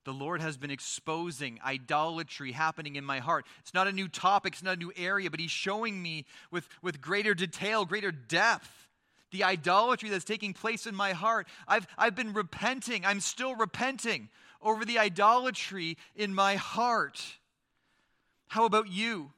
the 0.05 0.13
Lord 0.13 0.41
has 0.41 0.57
been 0.57 0.71
exposing 0.71 1.59
idolatry 1.65 2.53
happening 2.53 2.97
in 2.97 3.05
my 3.05 3.19
heart. 3.19 3.47
It's 3.61 3.75
not 3.75 3.89
a 3.89 3.93
new 3.93 4.09
topic, 4.09 4.55
it's 4.55 4.63
not 4.63 4.77
a 4.77 4.81
new 4.81 4.93
area, 4.97 5.31
but 5.31 5.41
He's 5.41 5.51
showing 5.51 6.01
me 6.01 6.27
with, 6.51 6.69
with 6.83 7.01
greater 7.01 7.35
detail, 7.35 7.85
greater 7.85 8.13
depth, 8.13 8.90
the 9.31 9.45
idolatry 9.45 10.09
that's 10.09 10.25
taking 10.25 10.53
place 10.53 10.87
in 10.87 10.95
my 10.95 11.13
heart. 11.13 11.47
I've, 11.69 11.87
I've 11.97 12.15
been 12.15 12.33
repenting, 12.33 13.05
I'm 13.05 13.21
still 13.21 13.55
repenting 13.55 14.29
over 14.63 14.85
the 14.85 14.99
idolatry 14.99 15.97
in 16.17 16.35
my 16.35 16.57
heart. 16.57 17.23
How 18.49 18.65
about 18.65 18.89
you? 18.89 19.31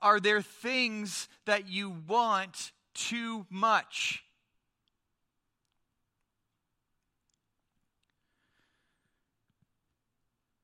Are 0.00 0.20
there 0.20 0.42
things 0.42 1.28
that 1.46 1.68
you 1.68 1.96
want 2.06 2.72
too 2.94 3.46
much? 3.50 4.22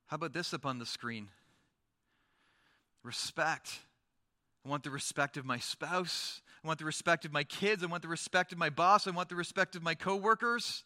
How 0.07 0.15
about 0.15 0.33
this 0.33 0.53
up 0.53 0.65
on 0.65 0.77
the 0.77 0.85
screen? 0.85 1.29
Respect. 3.01 3.79
I 4.65 4.69
want 4.69 4.83
the 4.83 4.89
respect 4.91 5.37
of 5.37 5.45
my 5.45 5.57
spouse. 5.57 6.41
I 6.63 6.67
want 6.67 6.79
the 6.79 6.85
respect 6.85 7.25
of 7.25 7.31
my 7.31 7.43
kids. 7.43 7.83
I 7.83 7.87
want 7.87 8.03
the 8.03 8.07
respect 8.07 8.51
of 8.51 8.57
my 8.57 8.69
boss. 8.69 9.07
I 9.07 9.11
want 9.11 9.29
the 9.29 9.35
respect 9.35 9.75
of 9.75 9.81
my 9.81 9.95
coworkers. 9.95 10.83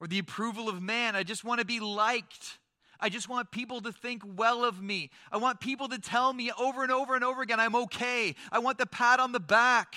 Or 0.00 0.06
the 0.06 0.18
approval 0.18 0.68
of 0.68 0.80
man. 0.80 1.16
I 1.16 1.24
just 1.24 1.44
want 1.44 1.60
to 1.60 1.66
be 1.66 1.80
liked. 1.80 2.58
I 3.00 3.08
just 3.08 3.28
want 3.28 3.50
people 3.50 3.80
to 3.82 3.92
think 3.92 4.22
well 4.36 4.64
of 4.64 4.80
me. 4.80 5.10
I 5.32 5.38
want 5.38 5.60
people 5.60 5.88
to 5.88 5.98
tell 5.98 6.32
me 6.32 6.52
over 6.58 6.82
and 6.82 6.92
over 6.92 7.14
and 7.14 7.24
over 7.24 7.42
again, 7.42 7.58
I'm 7.58 7.74
okay. 7.74 8.34
I 8.52 8.58
want 8.60 8.78
the 8.78 8.86
pat 8.86 9.20
on 9.20 9.32
the 9.32 9.40
back. 9.40 9.96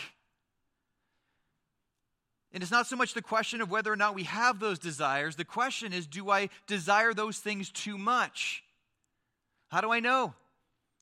And 2.54 2.62
it's 2.62 2.72
not 2.72 2.88
so 2.88 2.96
much 2.96 3.14
the 3.14 3.22
question 3.22 3.62
of 3.62 3.72
whether 3.72 3.92
or 3.92 3.96
not 3.96 4.16
we 4.16 4.24
have 4.24 4.60
those 4.60 4.80
desires. 4.80 5.36
The 5.36 5.46
question 5.46 5.92
is, 5.92 6.08
do 6.08 6.30
I 6.30 6.50
desire 6.68 7.14
those 7.14 7.40
things 7.40 7.70
too 7.70 7.98
much? 7.98 8.64
How 9.70 9.82
do 9.82 9.92
I 9.92 10.00
know? 10.00 10.34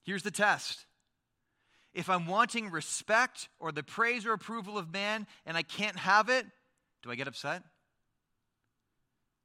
Here's 0.04 0.24
the 0.24 0.32
test. 0.32 0.86
If 1.94 2.10
I'm 2.10 2.26
wanting 2.26 2.72
respect 2.72 3.50
or 3.60 3.72
the 3.72 3.84
praise 3.84 4.26
or 4.26 4.34
approval 4.34 4.78
of 4.78 4.94
man 4.94 5.28
and 5.46 5.58
I 5.58 5.62
can't 5.62 5.98
have 5.98 6.30
it, 6.30 6.46
do 7.04 7.12
I 7.12 7.16
get 7.16 7.28
upset? 7.28 7.64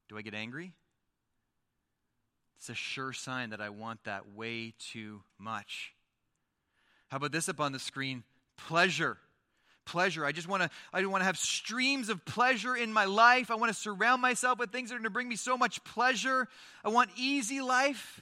Do 0.09 0.17
I 0.17 0.23
get 0.23 0.35
angry? 0.35 0.73
It's 2.59 2.69
a 2.69 2.75
sure 2.75 3.13
sign 3.13 3.51
that 3.51 3.61
I 3.61 3.71
want 3.71 4.05
that 4.05 4.35
way 4.35 4.75
too 4.79 5.23
much. 5.39 5.93
How 7.09 7.19
about 7.19 7.33
this 7.33 7.49
up 7.49 7.61
on 7.61 7.73
the 7.73 7.79
screen? 7.79 8.25
Pleasure 8.57 9.19
pleasure. 9.87 10.27
I 10.27 10.33
just 10.33 10.49
want 10.49 10.63
to 10.63 10.71
I 10.93 11.05
want 11.07 11.23
to 11.23 11.25
have 11.25 11.39
streams 11.39 12.11
of 12.11 12.25
pleasure 12.27 12.77
in 12.77 12.93
my 12.93 13.07
life. 13.07 13.51
I 13.51 13.55
want 13.55 13.73
to 13.73 13.79
surround 13.79 14.21
myself 14.21 14.59
with 14.59 14.71
things 14.71 14.91
that 14.91 14.97
are 14.97 14.99
going 14.99 15.05
to 15.05 15.11
bring 15.11 15.29
me 15.29 15.37
so 15.37 15.57
much 15.57 15.83
pleasure. 15.85 16.49
I 16.85 16.91
want 16.91 17.11
easy 17.17 17.63
life. 17.63 18.21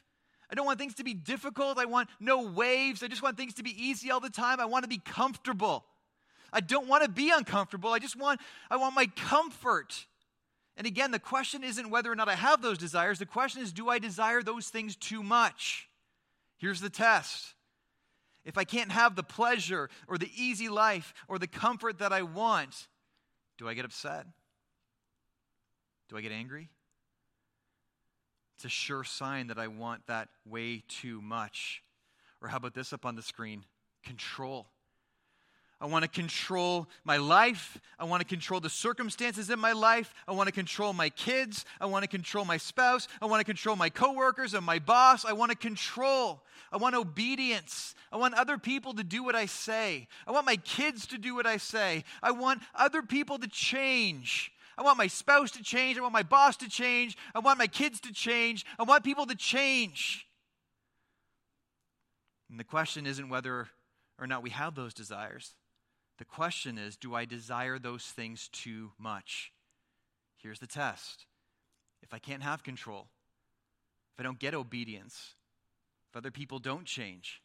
I 0.50 0.54
don't 0.54 0.66
want 0.66 0.78
things 0.78 0.94
to 0.94 1.04
be 1.04 1.14
difficult. 1.14 1.78
I 1.78 1.86
want 1.86 2.08
no 2.20 2.42
waves. 2.42 3.02
I 3.02 3.08
just 3.08 3.22
want 3.22 3.36
things 3.36 3.54
to 3.54 3.62
be 3.62 3.70
easy 3.70 4.10
all 4.10 4.20
the 4.20 4.30
time. 4.30 4.60
I 4.60 4.66
want 4.66 4.84
to 4.84 4.88
be 4.88 4.98
comfortable. 4.98 5.84
I 6.52 6.60
don't 6.60 6.86
want 6.86 7.02
to 7.02 7.08
be 7.08 7.30
uncomfortable. 7.30 7.90
I 7.90 7.98
just 7.98 8.16
want 8.16 8.40
I 8.70 8.76
want 8.76 8.94
my 8.94 9.06
comfort. 9.16 10.06
And 10.76 10.86
again, 10.86 11.10
the 11.10 11.18
question 11.18 11.62
isn't 11.62 11.90
whether 11.90 12.10
or 12.10 12.16
not 12.16 12.28
I 12.28 12.34
have 12.34 12.62
those 12.62 12.78
desires. 12.78 13.18
The 13.18 13.26
question 13.26 13.62
is 13.62 13.72
do 13.72 13.88
I 13.88 13.98
desire 13.98 14.42
those 14.42 14.68
things 14.68 14.96
too 14.96 15.22
much? 15.22 15.88
Here's 16.58 16.80
the 16.80 16.90
test 16.90 17.54
if 18.44 18.58
I 18.58 18.64
can't 18.64 18.92
have 18.92 19.16
the 19.16 19.22
pleasure 19.22 19.88
or 20.06 20.18
the 20.18 20.30
easy 20.36 20.68
life 20.68 21.14
or 21.28 21.38
the 21.38 21.46
comfort 21.46 21.98
that 21.98 22.12
I 22.12 22.22
want, 22.22 22.88
do 23.56 23.68
I 23.68 23.74
get 23.74 23.84
upset? 23.84 24.26
Do 26.08 26.16
I 26.16 26.20
get 26.20 26.32
angry? 26.32 26.68
It's 28.56 28.64
a 28.64 28.68
sure 28.68 29.04
sign 29.04 29.48
that 29.48 29.58
I 29.58 29.68
want 29.68 30.06
that 30.06 30.28
way 30.46 30.82
too 30.88 31.20
much. 31.20 31.82
Or 32.40 32.48
how 32.48 32.58
about 32.58 32.74
this 32.74 32.92
up 32.92 33.04
on 33.04 33.16
the 33.16 33.22
screen? 33.22 33.64
Control. 34.04 34.66
I 35.80 35.86
want 35.86 36.02
to 36.04 36.08
control 36.08 36.88
my 37.04 37.16
life. 37.16 37.78
I 37.98 38.04
want 38.04 38.22
to 38.22 38.26
control 38.26 38.60
the 38.60 38.70
circumstances 38.70 39.50
in 39.50 39.58
my 39.58 39.72
life. 39.72 40.14
I 40.26 40.32
want 40.32 40.46
to 40.46 40.52
control 40.52 40.92
my 40.92 41.10
kids. 41.10 41.66
I 41.80 41.86
want 41.86 42.04
to 42.04 42.08
control 42.08 42.44
my 42.44 42.56
spouse. 42.56 43.08
I 43.20 43.26
want 43.26 43.40
to 43.40 43.44
control 43.44 43.76
my 43.76 43.90
coworkers 43.90 44.54
and 44.54 44.64
my 44.64 44.78
boss. 44.78 45.24
I 45.24 45.32
want 45.32 45.50
to 45.50 45.58
control. 45.58 46.42
I 46.72 46.76
want 46.76 46.94
obedience. 46.94 47.94
I 48.10 48.16
want 48.16 48.34
other 48.34 48.56
people 48.56 48.94
to 48.94 49.04
do 49.04 49.22
what 49.24 49.34
I 49.34 49.46
say. 49.46 50.08
I 50.26 50.32
want 50.32 50.46
my 50.46 50.56
kids 50.56 51.06
to 51.08 51.18
do 51.18 51.34
what 51.34 51.46
I 51.46 51.56
say. 51.56 52.04
I 52.22 52.30
want 52.30 52.62
other 52.74 53.02
people 53.02 53.38
to 53.38 53.48
change. 53.48 54.53
I 54.76 54.82
want 54.82 54.98
my 54.98 55.06
spouse 55.06 55.50
to 55.52 55.62
change. 55.62 55.98
I 55.98 56.02
want 56.02 56.12
my 56.12 56.22
boss 56.22 56.56
to 56.58 56.68
change. 56.68 57.16
I 57.34 57.38
want 57.38 57.58
my 57.58 57.66
kids 57.66 58.00
to 58.00 58.12
change. 58.12 58.64
I 58.78 58.82
want 58.82 59.04
people 59.04 59.26
to 59.26 59.34
change. 59.34 60.26
And 62.50 62.58
the 62.58 62.64
question 62.64 63.06
isn't 63.06 63.28
whether 63.28 63.68
or 64.18 64.26
not 64.26 64.42
we 64.42 64.50
have 64.50 64.74
those 64.74 64.94
desires. 64.94 65.54
The 66.18 66.24
question 66.24 66.78
is 66.78 66.96
do 66.96 67.14
I 67.14 67.24
desire 67.24 67.78
those 67.78 68.04
things 68.04 68.48
too 68.48 68.92
much? 68.98 69.52
Here's 70.36 70.60
the 70.60 70.66
test. 70.66 71.26
If 72.02 72.12
I 72.12 72.18
can't 72.18 72.42
have 72.42 72.62
control, 72.62 73.08
if 74.14 74.20
I 74.20 74.22
don't 74.22 74.38
get 74.38 74.54
obedience, 74.54 75.34
if 76.10 76.16
other 76.16 76.30
people 76.30 76.58
don't 76.58 76.84
change, 76.84 77.42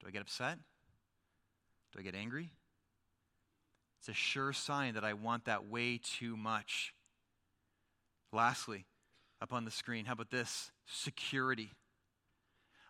do 0.00 0.06
I 0.06 0.10
get 0.10 0.22
upset? 0.22 0.58
Do 1.92 1.98
I 1.98 2.02
get 2.02 2.14
angry? 2.14 2.50
It's 4.02 4.08
a 4.08 4.14
sure 4.14 4.52
sign 4.52 4.94
that 4.94 5.04
I 5.04 5.12
want 5.12 5.44
that 5.44 5.68
way 5.68 6.00
too 6.02 6.36
much. 6.36 6.92
Lastly, 8.32 8.84
up 9.40 9.52
on 9.52 9.64
the 9.64 9.70
screen, 9.70 10.06
how 10.06 10.14
about 10.14 10.28
this? 10.28 10.72
Security. 10.88 11.70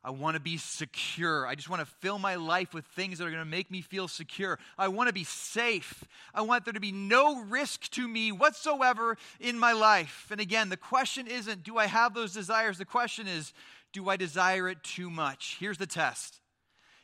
I 0.03 0.09
want 0.09 0.37
to 0.37 0.41
be 0.41 0.57
secure. 0.57 1.47
I 1.47 1.55
just 1.55 1.69
want 1.69 1.81
to 1.81 1.95
fill 2.01 2.19
my 2.19 2.37
life 2.37 2.73
with 2.73 2.87
things 2.87 3.19
that 3.19 3.27
are 3.27 3.31
going 3.31 3.43
to 3.43 3.45
make 3.45 3.71
me 3.71 3.83
feel 3.83 4.09
secure. 4.09 4.59
I 4.79 4.89
want 4.89 5.09
to 5.09 5.13
be 5.13 5.25
safe. 5.25 6.03
I 6.33 6.41
want 6.41 6.65
there 6.65 6.73
to 6.73 6.81
be 6.81 6.93
no 6.93 7.43
risk 7.43 7.91
to 7.91 8.09
me 8.09 8.33
whatsoever 8.33 9.19
in 9.39 9.59
my 9.59 9.73
life. 9.73 10.29
And 10.31 10.41
again, 10.41 10.71
the 10.71 10.79
question 10.79 11.27
isn't, 11.27 11.63
do 11.63 11.77
I 11.77 11.89
have 11.89 12.15
those 12.15 12.33
desires? 12.33 12.79
The 12.79 12.87
question 12.87 13.27
is, 13.27 13.53
do 13.93 14.09
I 14.09 14.17
desire 14.17 14.67
it 14.67 14.83
too 14.83 15.11
much? 15.11 15.59
Here's 15.61 15.77
the 15.77 15.87
test. 15.87 16.41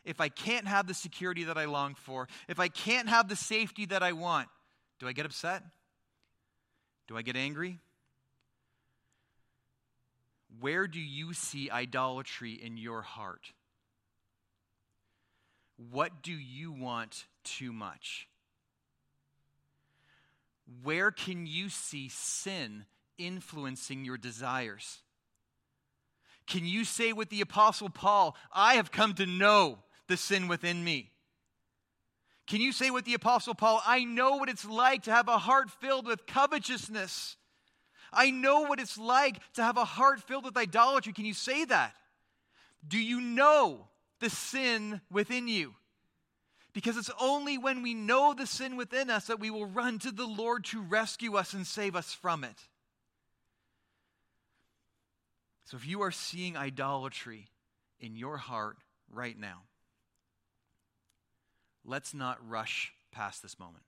If 0.09 0.23
I 0.23 0.31
can't 0.31 0.67
have 0.67 0.87
the 0.87 0.95
security 0.95 1.45
that 1.45 1.59
I 1.59 1.67
long 1.67 1.95
for, 1.95 2.29
if 2.49 2.59
I 2.59 2.69
can't 2.69 3.11
have 3.11 3.29
the 3.29 3.37
safety 3.37 3.85
that 3.87 4.03
I 4.03 4.13
want, 4.13 4.49
do 4.99 5.07
I 5.07 5.13
get 5.13 5.27
upset? 5.27 5.63
Do 7.09 7.17
I 7.19 7.21
get 7.21 7.37
angry? 7.37 7.79
Where 10.61 10.89
do 10.89 10.99
you 10.99 11.35
see 11.35 11.71
idolatry 11.71 12.53
in 12.53 12.79
your 12.79 13.03
heart? 13.03 13.53
What 15.91 16.23
do 16.23 16.33
you 16.33 16.73
want 16.73 17.27
too 17.45 17.71
much? 17.71 18.29
Where 20.83 21.11
can 21.11 21.47
you 21.47 21.69
see 21.69 22.09
sin 22.09 22.87
influencing 23.19 24.07
your 24.07 24.17
desires? 24.17 25.03
Can 26.47 26.65
you 26.65 26.87
say 26.87 27.13
with 27.13 27.29
the 27.29 27.43
Apostle 27.43 27.91
Paul, 27.91 28.35
I 28.55 28.77
have 28.77 28.91
come 28.91 29.13
to 29.15 29.27
know 29.27 29.81
the 30.09 30.17
sin 30.17 30.49
within 30.49 30.83
me? 30.83 31.13
Can 32.47 32.61
you 32.61 32.73
say 32.73 32.91
with 32.91 33.05
the 33.05 33.15
Apostle 33.15 33.55
Paul, 33.55 33.83
I 33.87 34.05
know 34.05 34.37
what 34.37 34.49
it's 34.49 34.65
like 34.65 35.03
to 35.05 35.11
have 35.13 35.29
a 35.29 35.39
heart 35.39 35.71
filled 35.71 36.07
with 36.07 36.27
covetousness? 36.27 37.37
I 38.11 38.31
know 38.31 38.63
what 38.63 38.81
it's 38.81 38.97
like 38.97 39.37
to 39.55 39.63
have 39.63 39.77
a 39.77 39.85
heart 39.85 40.23
filled 40.23 40.45
with 40.45 40.57
idolatry. 40.57 41.13
Can 41.13 41.27
you 41.27 41.35
say 41.35 41.67
that? 41.67 41.95
Do 42.87 42.99
you 42.99 43.21
know 43.21 43.87
the 44.21 44.31
sin 44.31 45.03
within 45.11 45.47
you? 45.47 45.75
Because 46.73 46.97
it's 46.97 47.11
only 47.21 47.59
when 47.59 47.83
we 47.83 47.93
know 47.93 48.33
the 48.33 48.47
sin 48.47 48.77
within 48.77 49.11
us 49.11 49.27
that 49.27 49.41
we 49.41 49.51
will 49.51 49.67
run 49.67 49.99
to 49.99 50.11
the 50.11 50.27
Lord 50.27 50.65
to 50.67 50.81
rescue 50.81 51.37
us 51.37 51.53
and 51.53 51.67
save 51.67 51.97
us 51.97 52.15
from 52.15 52.45
it. 52.45 52.57
So 55.65 55.77
if 55.77 55.87
you 55.87 56.01
are 56.01 56.13
seeing 56.13 56.57
idolatry 56.57 57.51
in 58.01 58.17
your 58.17 58.39
heart 58.39 58.79
right 59.11 59.39
now, 59.39 59.65
let's 61.89 62.13
not 62.13 62.39
rush 62.47 62.93
past 63.11 63.43
this 63.43 63.59
moment. 63.59 63.83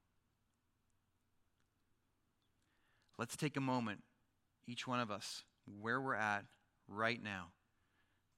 Let's 3.19 3.37
take 3.37 3.57
a 3.57 3.61
moment 3.61 4.01
each 4.67 4.87
one 4.87 5.01
of 5.01 5.11
us, 5.11 5.43
where 5.81 6.01
we're 6.01 6.15
at 6.15 6.45
right 6.89 7.23
now, 7.23 7.49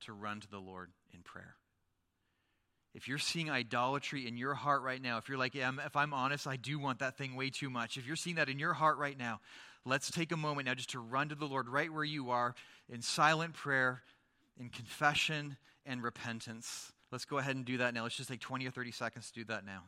to 0.00 0.12
run 0.12 0.40
to 0.40 0.50
the 0.50 0.58
Lord 0.58 0.90
in 1.14 1.20
prayer. 1.20 1.54
If 2.94 3.06
you're 3.06 3.18
seeing 3.18 3.50
idolatry 3.50 4.26
in 4.26 4.36
your 4.36 4.54
heart 4.54 4.82
right 4.82 5.00
now, 5.00 5.18
if 5.18 5.28
you're 5.28 5.38
like, 5.38 5.54
yeah, 5.54 5.70
if 5.86 5.94
I'm 5.94 6.12
honest, 6.12 6.46
I 6.46 6.56
do 6.56 6.78
want 6.78 6.98
that 6.98 7.16
thing 7.16 7.36
way 7.36 7.50
too 7.50 7.70
much. 7.70 7.96
If 7.96 8.06
you're 8.06 8.16
seeing 8.16 8.36
that 8.36 8.48
in 8.48 8.58
your 8.58 8.72
heart 8.72 8.98
right 8.98 9.18
now, 9.18 9.40
let's 9.84 10.10
take 10.10 10.32
a 10.32 10.36
moment 10.36 10.66
now 10.66 10.74
just 10.74 10.90
to 10.90 11.00
run 11.00 11.28
to 11.28 11.34
the 11.34 11.46
Lord 11.46 11.68
right 11.68 11.92
where 11.92 12.04
you 12.04 12.30
are 12.30 12.54
in 12.88 13.02
silent 13.02 13.54
prayer, 13.54 14.02
in 14.58 14.68
confession 14.68 15.56
and 15.86 16.02
repentance. 16.02 16.92
Let's 17.12 17.26
go 17.26 17.38
ahead 17.38 17.56
and 17.56 17.64
do 17.64 17.76
that 17.76 17.92
now. 17.92 18.04
Let's 18.04 18.16
just 18.16 18.30
take 18.30 18.40
20 18.40 18.66
or 18.66 18.70
30 18.70 18.90
seconds 18.90 19.30
to 19.30 19.40
do 19.40 19.44
that 19.44 19.66
now. 19.66 19.82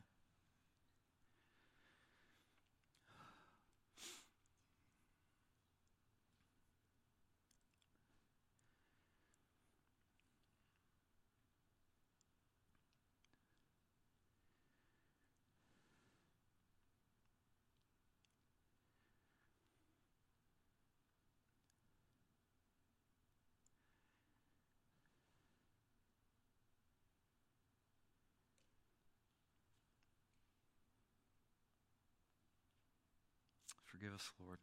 Forgive 34.05 34.17
us, 34.17 34.33
Lord. 34.45 34.59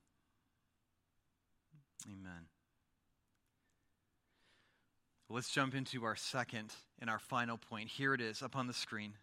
Amen. 2.05 2.45
let's 5.29 5.49
jump 5.49 5.73
into 5.73 6.03
our 6.03 6.15
second 6.15 6.71
and 6.99 7.09
our 7.09 7.17
final 7.17 7.57
point. 7.57 7.89
Here 7.89 8.13
it 8.13 8.21
is 8.21 8.43
up 8.43 8.55
on 8.55 8.67
the 8.67 8.73
screen. 8.73 9.13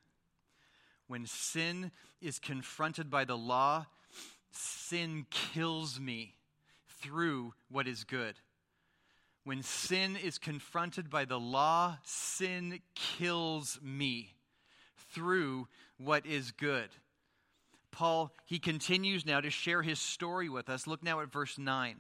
When 1.07 1.27
sin 1.27 1.93
is 2.21 2.41
confronted 2.41 3.11
by 3.11 3.27
the 3.27 3.37
law, 3.37 3.87
sin 4.51 5.27
kills 5.31 6.01
me 6.01 6.35
through 7.01 7.55
what 7.71 7.87
is 7.87 8.03
good. 8.03 8.35
When 9.45 9.63
sin 9.63 10.17
is 10.17 10.39
confronted 10.39 11.11
by 11.11 11.27
the 11.27 11.39
law, 11.39 11.99
sin 12.03 12.81
kills 12.97 13.79
me 13.81 14.35
through 15.13 15.69
what 15.97 16.27
is 16.27 16.51
good. 16.51 16.89
Paul, 17.99 18.33
he 18.45 18.61
continues 18.61 19.27
now 19.27 19.41
to 19.41 19.51
share 19.51 19.83
his 19.83 19.99
story 19.99 20.49
with 20.49 20.69
us. 20.69 20.87
Look 20.87 21.03
now 21.03 21.21
at 21.21 21.33
verse 21.33 21.59
9. 21.59 21.97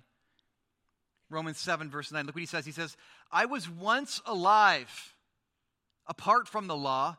Romans 1.29 1.59
7, 1.59 1.91
verse 1.91 2.13
9. 2.13 2.25
Look 2.25 2.37
what 2.37 2.41
he 2.41 2.47
says. 2.47 2.65
He 2.65 2.71
says, 2.71 2.97
I 3.33 3.47
was 3.47 3.69
once 3.69 4.23
alive 4.25 5.17
apart 6.07 6.47
from 6.47 6.69
the 6.69 6.77
law, 6.77 7.17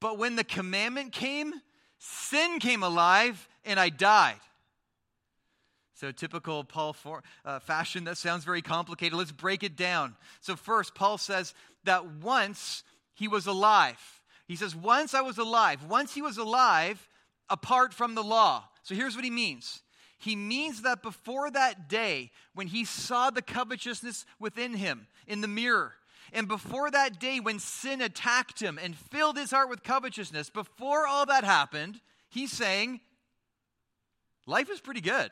but 0.00 0.18
when 0.18 0.36
the 0.36 0.44
commandment 0.44 1.10
came, 1.10 1.52
sin 1.98 2.60
came 2.60 2.84
alive 2.84 3.48
and 3.64 3.80
I 3.80 3.88
died. 3.88 4.38
So, 5.94 6.12
typical 6.12 6.62
Paul 6.62 6.92
for, 6.92 7.24
uh, 7.44 7.58
fashion, 7.58 8.04
that 8.04 8.18
sounds 8.18 8.44
very 8.44 8.62
complicated. 8.62 9.18
Let's 9.18 9.32
break 9.32 9.64
it 9.64 9.74
down. 9.74 10.14
So, 10.40 10.54
first, 10.54 10.94
Paul 10.94 11.18
says 11.18 11.54
that 11.82 12.06
once 12.06 12.84
he 13.14 13.26
was 13.26 13.48
alive. 13.48 13.98
He 14.46 14.54
says, 14.54 14.76
Once 14.76 15.12
I 15.12 15.22
was 15.22 15.38
alive. 15.38 15.84
Once 15.86 16.14
he 16.14 16.22
was 16.22 16.38
alive, 16.38 17.08
apart 17.50 17.92
from 17.92 18.14
the 18.14 18.22
law. 18.22 18.64
So 18.82 18.94
here's 18.94 19.14
what 19.14 19.24
he 19.24 19.30
means 19.30 19.82
he 20.20 20.36
means 20.36 20.82
that 20.82 21.02
before 21.02 21.50
that 21.50 21.88
day, 21.88 22.30
when 22.54 22.66
he 22.66 22.84
saw 22.84 23.30
the 23.30 23.40
covetousness 23.40 24.26
within 24.38 24.74
him 24.74 25.06
in 25.26 25.40
the 25.40 25.48
mirror, 25.48 25.94
and 26.32 26.46
before 26.46 26.90
that 26.90 27.18
day 27.18 27.40
when 27.40 27.58
sin 27.58 28.02
attacked 28.02 28.60
him 28.60 28.78
and 28.80 28.94
filled 28.94 29.38
his 29.38 29.50
heart 29.50 29.70
with 29.70 29.82
covetousness, 29.82 30.50
before 30.50 31.06
all 31.06 31.26
that 31.26 31.42
happened, 31.42 32.00
he's 32.28 32.52
saying, 32.52 33.00
life 34.46 34.70
is 34.70 34.80
pretty 34.80 35.00
good. 35.00 35.30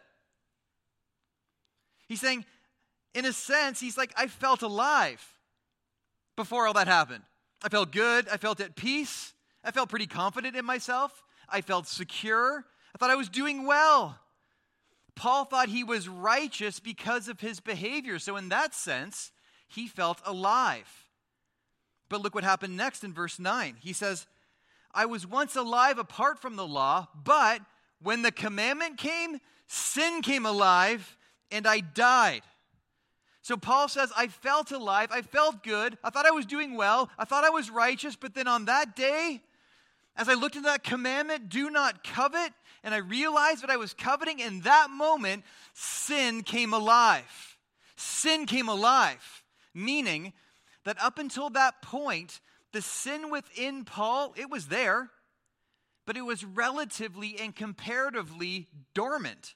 He's 2.08 2.20
saying, 2.20 2.46
in 3.14 3.26
a 3.26 3.32
sense, 3.32 3.80
he's 3.80 3.98
like, 3.98 4.12
I 4.16 4.26
felt 4.26 4.62
alive 4.62 5.22
before 6.34 6.66
all 6.66 6.72
that 6.72 6.88
happened. 6.88 7.24
I 7.62 7.68
felt 7.68 7.92
good. 7.92 8.26
I 8.28 8.38
felt 8.38 8.60
at 8.60 8.74
peace. 8.74 9.34
I 9.62 9.70
felt 9.70 9.90
pretty 9.90 10.06
confident 10.06 10.56
in 10.56 10.64
myself. 10.64 11.24
I 11.48 11.60
felt 11.60 11.86
secure. 11.86 12.64
I 12.94 12.98
thought 12.98 13.10
I 13.10 13.16
was 13.16 13.28
doing 13.28 13.66
well. 13.66 14.18
Paul 15.14 15.44
thought 15.44 15.68
he 15.68 15.82
was 15.82 16.08
righteous 16.08 16.78
because 16.78 17.28
of 17.28 17.40
his 17.40 17.60
behavior. 17.60 18.18
So, 18.18 18.36
in 18.36 18.50
that 18.50 18.74
sense, 18.74 19.32
he 19.66 19.88
felt 19.88 20.20
alive. 20.24 21.08
But 22.08 22.22
look 22.22 22.34
what 22.34 22.44
happened 22.44 22.76
next 22.76 23.04
in 23.04 23.12
verse 23.12 23.38
9. 23.38 23.76
He 23.80 23.92
says, 23.92 24.26
I 24.94 25.06
was 25.06 25.26
once 25.26 25.56
alive 25.56 25.98
apart 25.98 26.38
from 26.38 26.56
the 26.56 26.66
law, 26.66 27.08
but 27.14 27.60
when 28.00 28.22
the 28.22 28.32
commandment 28.32 28.96
came, 28.96 29.40
sin 29.66 30.22
came 30.22 30.46
alive 30.46 31.16
and 31.50 31.66
I 31.66 31.80
died. 31.80 32.42
So 33.42 33.56
Paul 33.56 33.88
says, 33.88 34.12
I 34.16 34.28
felt 34.28 34.72
alive. 34.72 35.08
I 35.10 35.22
felt 35.22 35.62
good. 35.62 35.96
I 36.04 36.10
thought 36.10 36.26
I 36.26 36.32
was 36.32 36.46
doing 36.46 36.76
well. 36.76 37.10
I 37.18 37.24
thought 37.24 37.44
I 37.44 37.50
was 37.50 37.70
righteous. 37.70 38.14
But 38.14 38.34
then 38.34 38.46
on 38.46 38.66
that 38.66 38.94
day, 38.94 39.40
as 40.18 40.28
I 40.28 40.34
looked 40.34 40.56
into 40.56 40.68
that 40.68 40.82
commandment, 40.82 41.48
do 41.48 41.70
not 41.70 42.02
covet, 42.02 42.52
and 42.82 42.92
I 42.92 42.98
realized 42.98 43.62
that 43.62 43.70
I 43.70 43.76
was 43.76 43.94
coveting, 43.94 44.40
in 44.40 44.60
that 44.60 44.90
moment, 44.90 45.44
sin 45.74 46.42
came 46.42 46.72
alive. 46.72 47.56
Sin 47.96 48.44
came 48.44 48.68
alive, 48.68 49.44
meaning 49.72 50.32
that 50.84 51.00
up 51.00 51.18
until 51.18 51.50
that 51.50 51.82
point, 51.82 52.40
the 52.72 52.82
sin 52.82 53.30
within 53.30 53.84
Paul, 53.84 54.34
it 54.36 54.50
was 54.50 54.66
there, 54.66 55.10
but 56.04 56.16
it 56.16 56.22
was 56.22 56.44
relatively 56.44 57.38
and 57.38 57.54
comparatively 57.54 58.66
dormant. 58.94 59.54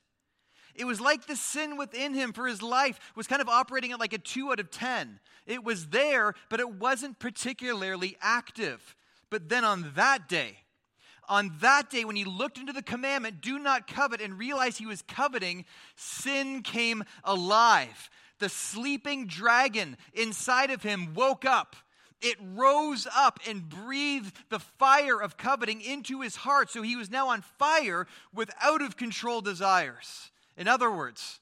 It 0.75 0.85
was 0.85 1.01
like 1.01 1.27
the 1.27 1.37
sin 1.37 1.77
within 1.77 2.15
him 2.15 2.33
for 2.33 2.47
his 2.47 2.63
life 2.63 2.99
was 3.15 3.27
kind 3.27 3.43
of 3.43 3.49
operating 3.49 3.93
at 3.93 4.01
like 4.01 4.13
a 4.13 4.19
two 4.19 4.51
out 4.53 4.61
of 4.61 4.71
10. 4.71 5.19
It 5.47 5.65
was 5.65 5.89
there, 5.89 6.35
but 6.49 6.61
it 6.61 6.71
wasn't 6.77 7.19
particularly 7.19 8.17
active. 8.21 8.97
But 9.33 9.49
then 9.49 9.65
on 9.65 9.93
that 9.97 10.29
day, 10.29 10.59
on 11.27 11.53
that 11.63 11.89
day, 11.89 12.05
when 12.05 12.17
he 12.17 12.25
looked 12.25 12.59
into 12.59 12.75
the 12.75 12.83
commandment, 12.83 13.41
do 13.41 13.59
not 13.59 13.87
covet, 13.87 14.21
and 14.21 14.39
realized 14.39 14.77
he 14.77 14.85
was 14.85 15.01
coveting, 15.01 15.65
sin 15.97 16.61
came 16.61 17.03
alive. 17.25 18.11
The 18.41 18.51
sleeping 18.51 19.27
dragon 19.27 19.97
inside 20.13 20.71
of 20.71 20.83
him 20.83 21.15
woke 21.15 21.47
up. 21.47 21.77
It 22.21 22.37
rose 22.43 23.09
up 23.17 23.41
and 23.49 23.71
breathed 23.71 24.37
the 24.51 24.59
fire 24.59 25.19
of 25.19 25.39
coveting 25.39 25.81
into 25.81 26.21
his 26.21 26.37
heart. 26.37 26.71
So 26.71 26.83
he 26.83 26.95
was 26.95 27.11
now 27.11 27.29
on 27.29 27.41
fire 27.59 28.07
with 28.35 28.51
out 28.61 28.83
of 28.83 28.99
control 28.99 29.41
desires. 29.41 30.31
In 30.59 30.69
other 30.69 30.91
words, 30.91 31.41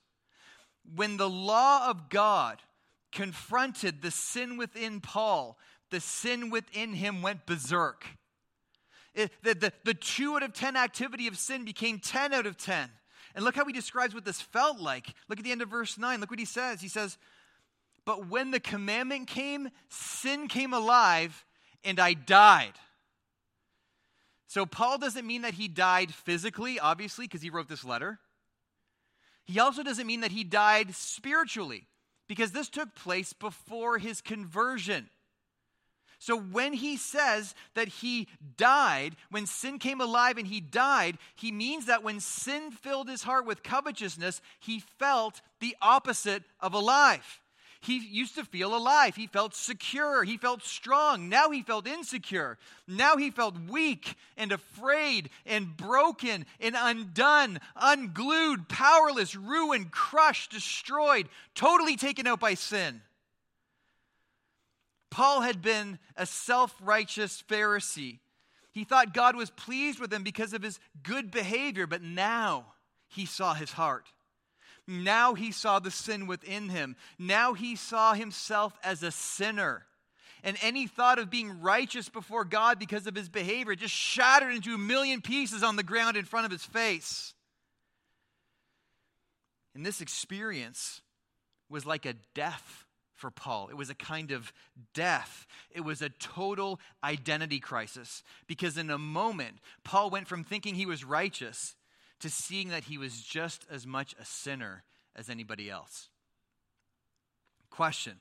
when 0.94 1.16
the 1.16 1.28
law 1.28 1.90
of 1.90 2.08
God 2.08 2.62
confronted 3.10 4.00
the 4.00 4.12
sin 4.12 4.56
within 4.56 5.00
Paul, 5.00 5.58
the 5.90 6.00
sin 6.00 6.50
within 6.50 6.94
him 6.94 7.22
went 7.22 7.46
berserk. 7.46 8.06
It, 9.14 9.32
the, 9.42 9.54
the, 9.54 9.72
the 9.84 9.94
2 9.94 10.36
out 10.36 10.42
of 10.42 10.52
10 10.52 10.76
activity 10.76 11.26
of 11.26 11.36
sin 11.36 11.64
became 11.64 11.98
10 11.98 12.32
out 12.32 12.46
of 12.46 12.56
10. 12.56 12.90
And 13.34 13.44
look 13.44 13.56
how 13.56 13.64
he 13.64 13.72
describes 13.72 14.14
what 14.14 14.24
this 14.24 14.40
felt 14.40 14.80
like. 14.80 15.06
Look 15.28 15.38
at 15.38 15.44
the 15.44 15.52
end 15.52 15.62
of 15.62 15.68
verse 15.68 15.98
9. 15.98 16.20
Look 16.20 16.30
what 16.30 16.38
he 16.38 16.44
says. 16.44 16.80
He 16.80 16.88
says, 16.88 17.18
But 18.04 18.28
when 18.28 18.50
the 18.50 18.60
commandment 18.60 19.28
came, 19.28 19.70
sin 19.88 20.48
came 20.48 20.72
alive, 20.72 21.44
and 21.84 22.00
I 22.00 22.14
died. 22.14 22.72
So 24.46 24.66
Paul 24.66 24.98
doesn't 24.98 25.26
mean 25.26 25.42
that 25.42 25.54
he 25.54 25.68
died 25.68 26.12
physically, 26.12 26.80
obviously, 26.80 27.26
because 27.26 27.42
he 27.42 27.50
wrote 27.50 27.68
this 27.68 27.84
letter. 27.84 28.18
He 29.44 29.60
also 29.60 29.82
doesn't 29.82 30.06
mean 30.06 30.20
that 30.20 30.32
he 30.32 30.42
died 30.44 30.94
spiritually, 30.94 31.86
because 32.28 32.50
this 32.52 32.68
took 32.68 32.94
place 32.94 33.32
before 33.32 33.98
his 33.98 34.20
conversion. 34.20 35.08
So 36.20 36.38
when 36.38 36.74
he 36.74 36.98
says 36.98 37.54
that 37.72 37.88
he 37.88 38.28
died, 38.58 39.16
when 39.30 39.46
sin 39.46 39.78
came 39.78 40.02
alive 40.02 40.36
and 40.36 40.46
he 40.46 40.60
died, 40.60 41.16
he 41.34 41.50
means 41.50 41.86
that 41.86 42.02
when 42.02 42.20
sin 42.20 42.70
filled 42.70 43.08
his 43.08 43.22
heart 43.22 43.46
with 43.46 43.62
covetousness, 43.62 44.42
he 44.60 44.80
felt 44.98 45.40
the 45.60 45.74
opposite 45.80 46.42
of 46.60 46.74
alive. 46.74 47.40
He 47.80 48.06
used 48.06 48.34
to 48.34 48.44
feel 48.44 48.76
alive. 48.76 49.16
He 49.16 49.26
felt 49.26 49.54
secure. 49.54 50.22
He 50.22 50.36
felt 50.36 50.62
strong. 50.62 51.30
Now 51.30 51.48
he 51.48 51.62
felt 51.62 51.86
insecure. 51.86 52.58
Now 52.86 53.16
he 53.16 53.30
felt 53.30 53.56
weak 53.70 54.14
and 54.36 54.52
afraid 54.52 55.30
and 55.46 55.74
broken 55.74 56.44
and 56.60 56.76
undone, 56.78 57.60
unglued, 57.74 58.68
powerless, 58.68 59.34
ruined, 59.34 59.90
crushed, 59.90 60.50
destroyed, 60.50 61.30
totally 61.54 61.96
taken 61.96 62.26
out 62.26 62.40
by 62.40 62.52
sin. 62.52 63.00
Paul 65.10 65.40
had 65.40 65.60
been 65.60 65.98
a 66.16 66.26
self 66.26 66.74
righteous 66.80 67.42
Pharisee. 67.48 68.20
He 68.72 68.84
thought 68.84 69.12
God 69.12 69.34
was 69.34 69.50
pleased 69.50 69.98
with 69.98 70.12
him 70.12 70.22
because 70.22 70.52
of 70.52 70.62
his 70.62 70.78
good 71.02 71.30
behavior, 71.30 71.86
but 71.86 72.02
now 72.02 72.66
he 73.08 73.26
saw 73.26 73.54
his 73.54 73.72
heart. 73.72 74.06
Now 74.86 75.34
he 75.34 75.52
saw 75.52 75.78
the 75.78 75.90
sin 75.90 76.26
within 76.26 76.68
him. 76.68 76.96
Now 77.18 77.54
he 77.54 77.76
saw 77.76 78.14
himself 78.14 78.72
as 78.82 79.02
a 79.02 79.10
sinner. 79.10 79.84
And 80.42 80.56
any 80.62 80.86
thought 80.86 81.18
of 81.18 81.30
being 81.30 81.60
righteous 81.60 82.08
before 82.08 82.44
God 82.44 82.78
because 82.78 83.06
of 83.06 83.14
his 83.14 83.28
behavior 83.28 83.74
just 83.74 83.94
shattered 83.94 84.54
into 84.54 84.74
a 84.74 84.78
million 84.78 85.20
pieces 85.20 85.62
on 85.62 85.76
the 85.76 85.82
ground 85.82 86.16
in 86.16 86.24
front 86.24 86.46
of 86.46 86.52
his 86.52 86.64
face. 86.64 87.34
And 89.74 89.84
this 89.84 90.00
experience 90.00 91.02
was 91.68 91.84
like 91.84 92.06
a 92.06 92.14
death 92.34 92.86
for 93.20 93.30
Paul. 93.30 93.68
It 93.70 93.76
was 93.76 93.90
a 93.90 93.94
kind 93.94 94.32
of 94.32 94.52
death. 94.94 95.46
It 95.70 95.82
was 95.82 96.02
a 96.02 96.08
total 96.08 96.80
identity 97.04 97.60
crisis 97.60 98.22
because 98.46 98.76
in 98.76 98.90
a 98.90 98.98
moment, 98.98 99.58
Paul 99.84 100.10
went 100.10 100.26
from 100.26 100.42
thinking 100.42 100.74
he 100.74 100.86
was 100.86 101.04
righteous 101.04 101.76
to 102.20 102.30
seeing 102.30 102.70
that 102.70 102.84
he 102.84 102.98
was 102.98 103.20
just 103.20 103.66
as 103.70 103.86
much 103.86 104.14
a 104.18 104.24
sinner 104.24 104.84
as 105.14 105.28
anybody 105.28 105.70
else. 105.70 106.08
Question 107.70 108.20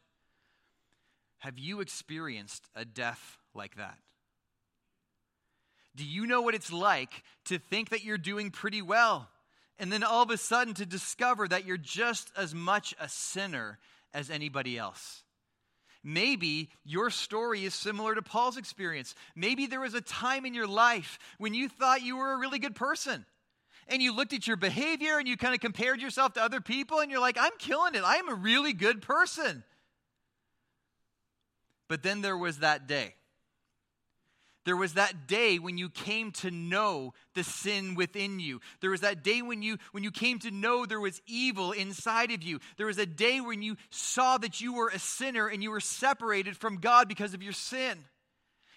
Have 1.40 1.58
you 1.58 1.80
experienced 1.80 2.68
a 2.76 2.86
death 2.86 3.38
like 3.54 3.78
that? 3.78 3.98
Do 5.96 6.06
you 6.06 6.28
know 6.28 6.42
what 6.42 6.56
it's 6.56 6.72
like 6.72 7.24
to 7.46 7.58
think 7.58 7.90
that 7.90 8.04
you're 8.04 8.18
doing 8.18 8.52
pretty 8.52 8.82
well? 8.82 9.30
And 9.80 9.92
then 9.92 10.04
all 10.04 10.24
of 10.24 10.30
a 10.30 10.38
sudden 10.38 10.74
to 10.76 10.86
discover 10.86 11.48
that 11.48 11.66
you're 11.66 11.78
just 11.78 12.32
as 12.38 12.54
much 12.54 12.94
a 13.00 13.08
sinner 13.08 13.80
as 14.14 14.30
anybody 14.30 14.78
else. 14.78 15.24
Maybe 16.04 16.70
your 16.86 17.10
story 17.10 17.66
is 17.66 17.74
similar 17.74 18.16
to 18.16 18.22
Paul's 18.22 18.58
experience. 18.58 19.16
Maybe 19.36 19.66
there 19.66 19.82
was 19.82 19.94
a 19.94 20.02
time 20.02 20.46
in 20.46 20.54
your 20.54 20.68
life 20.68 21.20
when 21.38 21.54
you 21.54 21.68
thought 21.68 22.02
you 22.02 22.18
were 22.18 22.34
a 22.34 22.38
really 22.40 22.60
good 22.60 22.76
person. 22.76 23.26
And 23.88 24.02
you 24.02 24.16
looked 24.16 24.34
at 24.34 24.48
your 24.48 24.56
behavior 24.56 25.18
and 25.18 25.28
you 25.28 25.36
kind 25.36 25.54
of 25.54 25.60
compared 25.60 26.00
yourself 26.00 26.34
to 26.34 26.44
other 26.44 26.62
people 26.62 27.00
and 27.00 27.12
you're 27.12 27.20
like, 27.20 27.38
I'm 27.40 27.52
killing 27.58 27.96
it. 27.96 28.04
I'm 28.06 28.30
a 28.30 28.36
really 28.36 28.72
good 28.72 29.02
person. 29.02 29.64
But 31.88 32.04
then 32.04 32.22
there 32.22 32.38
was 32.38 32.60
that 32.60 32.88
day 32.88 33.16
there 34.70 34.78
was 34.78 34.94
that 34.94 35.26
day 35.26 35.58
when 35.58 35.80
you 35.80 35.90
came 35.90 36.32
to 36.32 36.52
know 36.52 37.16
the 37.34 37.44
sin 37.44 37.96
within 37.96 38.40
you. 38.40 38.62
There 38.82 38.92
was 38.92 39.02
that 39.02 39.24
day 39.24 39.42
when 39.42 39.64
you 39.64 39.80
when 39.94 40.04
you 40.04 40.12
came 40.12 40.38
to 40.42 40.52
know 40.52 40.86
there 40.86 41.00
was 41.00 41.24
evil 41.26 41.72
inside 41.72 42.30
of 42.30 42.44
you. 42.44 42.60
There 42.78 42.86
was 42.86 43.00
a 43.00 43.08
day 43.08 43.42
when 43.42 43.64
you 43.64 43.78
saw 43.90 44.38
that 44.38 44.62
you 44.62 44.76
were 44.76 44.90
a 44.90 45.00
sinner 45.00 45.48
and 45.48 45.64
you 45.64 45.72
were 45.72 45.80
separated 45.80 46.56
from 46.56 46.76
God 46.76 47.08
because 47.08 47.34
of 47.34 47.42
your 47.42 47.52
sin. 47.52 47.98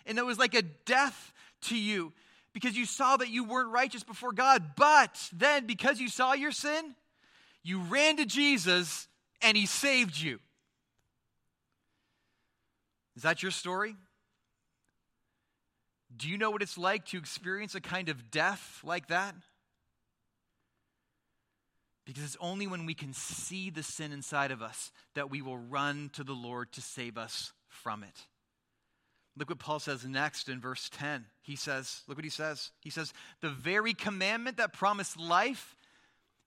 And 0.07 0.17
it 0.17 0.25
was 0.25 0.39
like 0.39 0.55
a 0.55 0.63
death 0.63 1.31
to 1.65 1.77
you 1.77 2.15
because 2.55 2.75
you 2.75 2.87
saw 2.87 3.19
that 3.19 3.29
you 3.29 3.45
weren't 3.45 3.71
righteous 3.71 4.03
before 4.03 4.33
God. 4.33 4.71
But 4.75 5.29
then 5.31 5.67
because 5.67 6.01
you 6.01 6.09
saw 6.09 6.33
your 6.33 6.53
sin, 6.53 6.95
you 7.63 7.81
ran 7.81 8.17
to 8.17 8.25
Jesus 8.25 9.09
and 9.43 9.59
he 9.59 9.67
saved 9.67 10.19
you. 10.19 10.39
Is 13.15 13.25
that 13.25 13.43
your 13.43 13.53
story? 13.53 13.95
Do 16.17 16.29
you 16.29 16.39
know 16.39 16.51
what 16.51 16.63
it's 16.63 16.79
like 16.79 17.07
to 17.07 17.19
experience 17.19 17.75
a 17.75 17.81
kind 17.81 18.09
of 18.09 18.31
death 18.31 18.81
like 18.85 19.09
that? 19.09 19.35
Because 22.05 22.25
it's 22.25 22.37
only 22.41 22.67
when 22.67 22.85
we 22.85 22.95
can 22.95 23.13
see 23.13 23.71
the 23.71 23.83
sin 23.83 24.13
inside 24.13 24.51
of 24.51 24.61
us 24.61 24.91
that 25.15 25.31
we 25.31 25.41
will 25.41 25.59
run 25.59 26.11
to 26.15 26.25
the 26.25 26.33
Lord 26.33 26.73
to 26.73 26.81
save 26.81 27.17
us 27.17 27.53
from 27.69 28.03
it. 28.03 28.27
Look 29.37 29.49
what 29.49 29.61
Paul 29.61 29.79
says 29.79 30.05
next 30.05 30.49
in 30.49 30.61
verse 30.61 30.91
10. 30.93 31.25
He 31.41 31.57
says, 31.57 32.03
Look 32.07 32.19
what 32.19 32.25
he 32.25 32.31
says. 32.31 32.71
He 32.81 32.91
says, 32.91 33.15
The 33.41 33.49
very 33.49 33.95
commandment 33.95 34.59
that 34.59 34.73
promised 34.73 35.19
life 35.19 35.77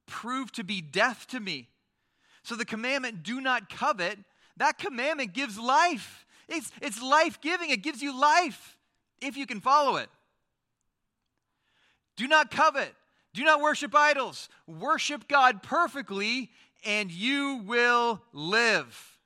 proved 0.06 0.56
to 0.56 0.64
be 0.64 0.82
death 0.82 1.26
to 1.30 1.40
me. 1.40 1.70
So 2.44 2.56
the 2.56 2.66
commandment, 2.66 3.24
do 3.24 3.42
not 3.42 3.70
covet, 3.70 4.20
that 4.58 4.78
commandment 4.78 5.34
gives 5.34 5.58
life. 5.58 6.28
It's, 6.48 6.72
it's 6.80 7.02
life 7.02 7.42
giving, 7.42 7.72
it 7.72 7.82
gives 7.82 8.04
you 8.04 8.20
life 8.20 8.78
if 9.22 9.38
you 9.38 9.46
can 9.46 9.62
follow 9.62 9.98
it. 9.98 10.10
Do 12.16 12.28
not 12.28 12.52
covet. 12.52 12.94
Do 13.34 13.44
not 13.44 13.62
worship 13.62 13.94
idols. 13.94 14.48
Worship 14.66 15.28
God 15.28 15.62
perfectly, 15.62 16.52
and 16.86 17.12
you 17.12 17.62
will 17.66 18.22
live. 18.32 19.18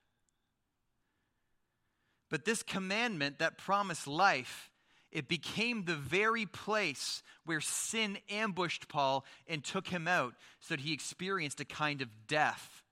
But 2.29 2.45
this 2.45 2.63
commandment 2.63 3.39
that 3.39 3.57
promised 3.57 4.07
life, 4.07 4.69
it 5.11 5.27
became 5.27 5.85
the 5.85 5.95
very 5.95 6.45
place 6.45 7.23
where 7.45 7.61
sin 7.61 8.17
ambushed 8.29 8.87
Paul 8.87 9.25
and 9.47 9.63
took 9.63 9.87
him 9.87 10.07
out 10.07 10.35
so 10.59 10.75
that 10.75 10.81
he 10.81 10.93
experienced 10.93 11.59
a 11.59 11.65
kind 11.65 12.01
of 12.01 12.09
death. 12.27 12.83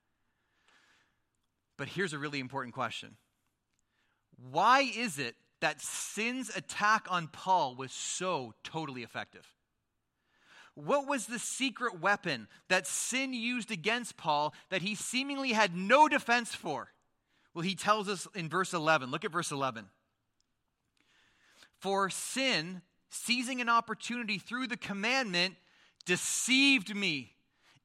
But 1.77 1.89
here's 1.89 2.13
a 2.13 2.19
really 2.19 2.39
important 2.39 2.73
question 2.73 3.15
Why 4.51 4.81
is 4.81 5.19
it 5.19 5.35
that 5.59 5.81
sin's 5.81 6.55
attack 6.55 7.07
on 7.09 7.27
Paul 7.27 7.75
was 7.75 7.91
so 7.91 8.53
totally 8.63 9.03
effective? 9.03 9.53
What 10.75 11.07
was 11.07 11.25
the 11.25 11.39
secret 11.39 11.99
weapon 11.99 12.47
that 12.67 12.85
sin 12.85 13.33
used 13.33 13.71
against 13.71 14.15
Paul 14.15 14.53
that 14.69 14.83
he 14.83 14.93
seemingly 14.93 15.53
had 15.53 15.75
no 15.75 16.07
defense 16.07 16.53
for? 16.53 16.89
Well, 17.53 17.63
he 17.63 17.73
tells 17.73 18.07
us 18.07 18.27
in 18.35 18.47
verse 18.47 18.73
11. 18.73 19.09
Look 19.09 19.25
at 19.25 19.31
verse 19.31 19.51
11. 19.51 19.85
For 21.79 22.11
sin, 22.11 22.83
seizing 23.09 23.59
an 23.61 23.69
opportunity 23.69 24.37
through 24.37 24.67
the 24.67 24.77
commandment, 24.77 25.55
deceived 26.05 26.95
me, 26.95 27.33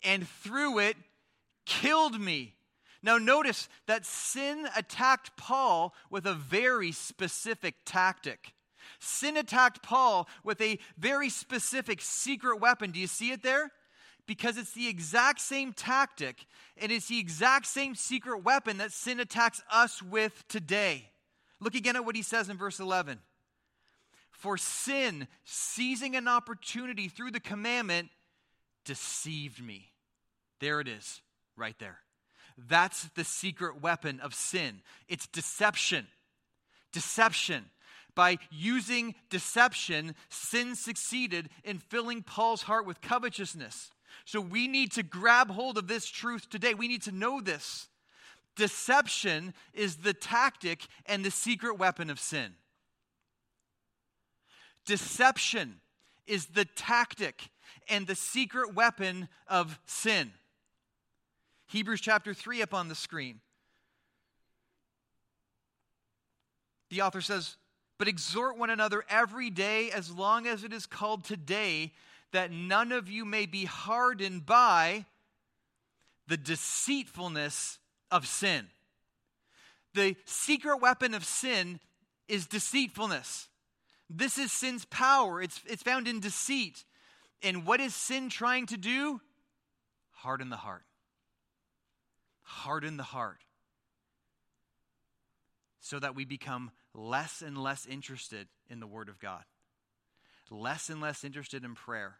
and 0.02 0.28
through 0.28 0.80
it 0.80 0.96
killed 1.64 2.20
me. 2.20 2.54
Now, 3.02 3.18
notice 3.18 3.68
that 3.86 4.06
sin 4.06 4.68
attacked 4.76 5.36
Paul 5.36 5.94
with 6.08 6.24
a 6.24 6.34
very 6.34 6.92
specific 6.92 7.74
tactic. 7.84 8.52
Sin 9.00 9.36
attacked 9.36 9.82
Paul 9.82 10.28
with 10.44 10.60
a 10.60 10.78
very 10.96 11.28
specific 11.28 12.00
secret 12.00 12.60
weapon. 12.60 12.92
Do 12.92 13.00
you 13.00 13.08
see 13.08 13.32
it 13.32 13.42
there? 13.42 13.72
Because 14.26 14.56
it's 14.56 14.72
the 14.72 14.88
exact 14.88 15.40
same 15.40 15.72
tactic 15.72 16.46
and 16.76 16.92
it's 16.92 17.08
the 17.08 17.18
exact 17.18 17.66
same 17.66 17.96
secret 17.96 18.44
weapon 18.44 18.78
that 18.78 18.92
sin 18.92 19.18
attacks 19.18 19.60
us 19.70 20.00
with 20.00 20.46
today. 20.46 21.10
Look 21.58 21.74
again 21.74 21.96
at 21.96 22.04
what 22.04 22.14
he 22.14 22.22
says 22.22 22.48
in 22.48 22.56
verse 22.56 22.78
11. 22.78 23.18
For 24.30 24.56
sin, 24.56 25.26
seizing 25.44 26.14
an 26.14 26.28
opportunity 26.28 27.08
through 27.08 27.32
the 27.32 27.40
commandment, 27.40 28.10
deceived 28.84 29.62
me. 29.62 29.92
There 30.60 30.80
it 30.80 30.88
is, 30.88 31.20
right 31.56 31.78
there. 31.78 31.98
That's 32.56 33.04
the 33.14 33.24
secret 33.24 33.80
weapon 33.80 34.20
of 34.20 34.34
sin. 34.34 34.82
It's 35.08 35.26
deception. 35.26 36.06
Deception. 36.92 37.66
By 38.14 38.38
using 38.50 39.14
deception, 39.30 40.14
sin 40.28 40.74
succeeded 40.74 41.48
in 41.64 41.78
filling 41.78 42.22
Paul's 42.22 42.62
heart 42.62 42.86
with 42.86 43.00
covetousness. 43.00 43.90
So 44.24 44.40
we 44.40 44.68
need 44.68 44.92
to 44.92 45.02
grab 45.02 45.50
hold 45.50 45.78
of 45.78 45.88
this 45.88 46.06
truth 46.06 46.48
today. 46.50 46.74
We 46.74 46.88
need 46.88 47.02
to 47.02 47.12
know 47.12 47.40
this. 47.40 47.88
Deception 48.54 49.54
is 49.72 49.96
the 49.96 50.12
tactic 50.12 50.86
and 51.06 51.24
the 51.24 51.30
secret 51.30 51.78
weapon 51.78 52.10
of 52.10 52.20
sin. 52.20 52.52
Deception 54.84 55.80
is 56.26 56.46
the 56.46 56.64
tactic 56.64 57.48
and 57.88 58.06
the 58.06 58.14
secret 58.14 58.74
weapon 58.74 59.28
of 59.48 59.78
sin. 59.86 60.32
Hebrews 61.72 62.02
chapter 62.02 62.34
3 62.34 62.60
up 62.60 62.74
on 62.74 62.88
the 62.88 62.94
screen. 62.94 63.40
The 66.90 67.00
author 67.00 67.22
says, 67.22 67.56
But 67.96 68.08
exhort 68.08 68.58
one 68.58 68.68
another 68.68 69.04
every 69.08 69.48
day 69.48 69.90
as 69.90 70.10
long 70.10 70.46
as 70.46 70.64
it 70.64 70.72
is 70.74 70.84
called 70.84 71.24
today, 71.24 71.92
that 72.32 72.52
none 72.52 72.92
of 72.92 73.08
you 73.08 73.24
may 73.24 73.46
be 73.46 73.64
hardened 73.64 74.44
by 74.44 75.06
the 76.26 76.36
deceitfulness 76.36 77.78
of 78.10 78.26
sin. 78.26 78.66
The 79.94 80.16
secret 80.26 80.76
weapon 80.76 81.14
of 81.14 81.24
sin 81.24 81.80
is 82.28 82.46
deceitfulness. 82.46 83.48
This 84.10 84.36
is 84.36 84.52
sin's 84.52 84.84
power. 84.84 85.40
It's, 85.40 85.62
it's 85.64 85.82
found 85.82 86.06
in 86.06 86.20
deceit. 86.20 86.84
And 87.42 87.64
what 87.64 87.80
is 87.80 87.94
sin 87.94 88.28
trying 88.28 88.66
to 88.66 88.76
do? 88.76 89.22
Harden 90.10 90.50
the 90.50 90.56
heart 90.56 90.84
harden 92.52 92.98
the 92.98 93.02
heart 93.02 93.38
so 95.80 95.98
that 95.98 96.14
we 96.14 96.24
become 96.24 96.70
less 96.94 97.42
and 97.42 97.56
less 97.56 97.86
interested 97.86 98.46
in 98.68 98.78
the 98.78 98.86
Word 98.86 99.08
of 99.08 99.18
God, 99.18 99.42
less 100.50 100.90
and 100.90 101.00
less 101.00 101.24
interested 101.24 101.64
in 101.64 101.74
prayer, 101.74 102.16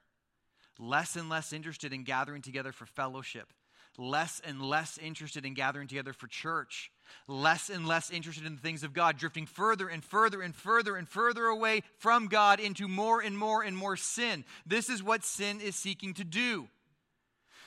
less 0.78 1.16
and 1.16 1.28
less 1.28 1.52
interested 1.52 1.92
in 1.92 2.02
gathering 2.02 2.40
together 2.40 2.72
for 2.72 2.86
fellowship, 2.86 3.52
less 3.98 4.40
and 4.44 4.62
less 4.62 4.98
interested 4.98 5.44
in 5.44 5.52
gathering 5.52 5.86
together 5.86 6.14
for 6.14 6.26
church, 6.26 6.90
less 7.28 7.68
and 7.68 7.86
less 7.86 8.10
interested 8.10 8.46
in 8.46 8.54
the 8.54 8.60
things 8.60 8.82
of 8.82 8.94
God, 8.94 9.18
drifting 9.18 9.46
further 9.46 9.86
and 9.86 10.02
further 10.02 10.40
and 10.40 10.54
further 10.54 10.96
and 10.96 11.06
further 11.06 11.44
away 11.44 11.82
from 11.98 12.26
God 12.26 12.58
into 12.58 12.88
more 12.88 13.20
and 13.20 13.36
more 13.36 13.62
and 13.62 13.76
more 13.76 13.96
sin. 13.98 14.44
This 14.64 14.88
is 14.88 15.02
what 15.02 15.24
sin 15.24 15.60
is 15.60 15.76
seeking 15.76 16.14
to 16.14 16.24
do. 16.24 16.68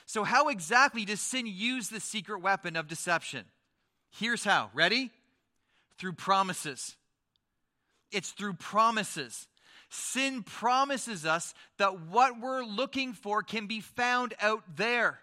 So, 0.06 0.22
how 0.22 0.48
exactly 0.48 1.04
does 1.04 1.20
sin 1.20 1.46
use 1.46 1.88
the 1.88 2.00
secret 2.00 2.40
weapon 2.40 2.76
of 2.76 2.86
deception? 2.86 3.44
Here's 4.10 4.44
how. 4.44 4.70
Ready? 4.72 5.10
Through 5.98 6.12
promises. 6.12 6.94
It's 8.12 8.30
through 8.30 8.54
promises. 8.54 9.48
Sin 9.88 10.44
promises 10.44 11.26
us 11.26 11.54
that 11.78 12.00
what 12.02 12.40
we're 12.40 12.64
looking 12.64 13.12
for 13.14 13.42
can 13.42 13.66
be 13.66 13.80
found 13.80 14.34
out 14.40 14.62
there. 14.76 15.18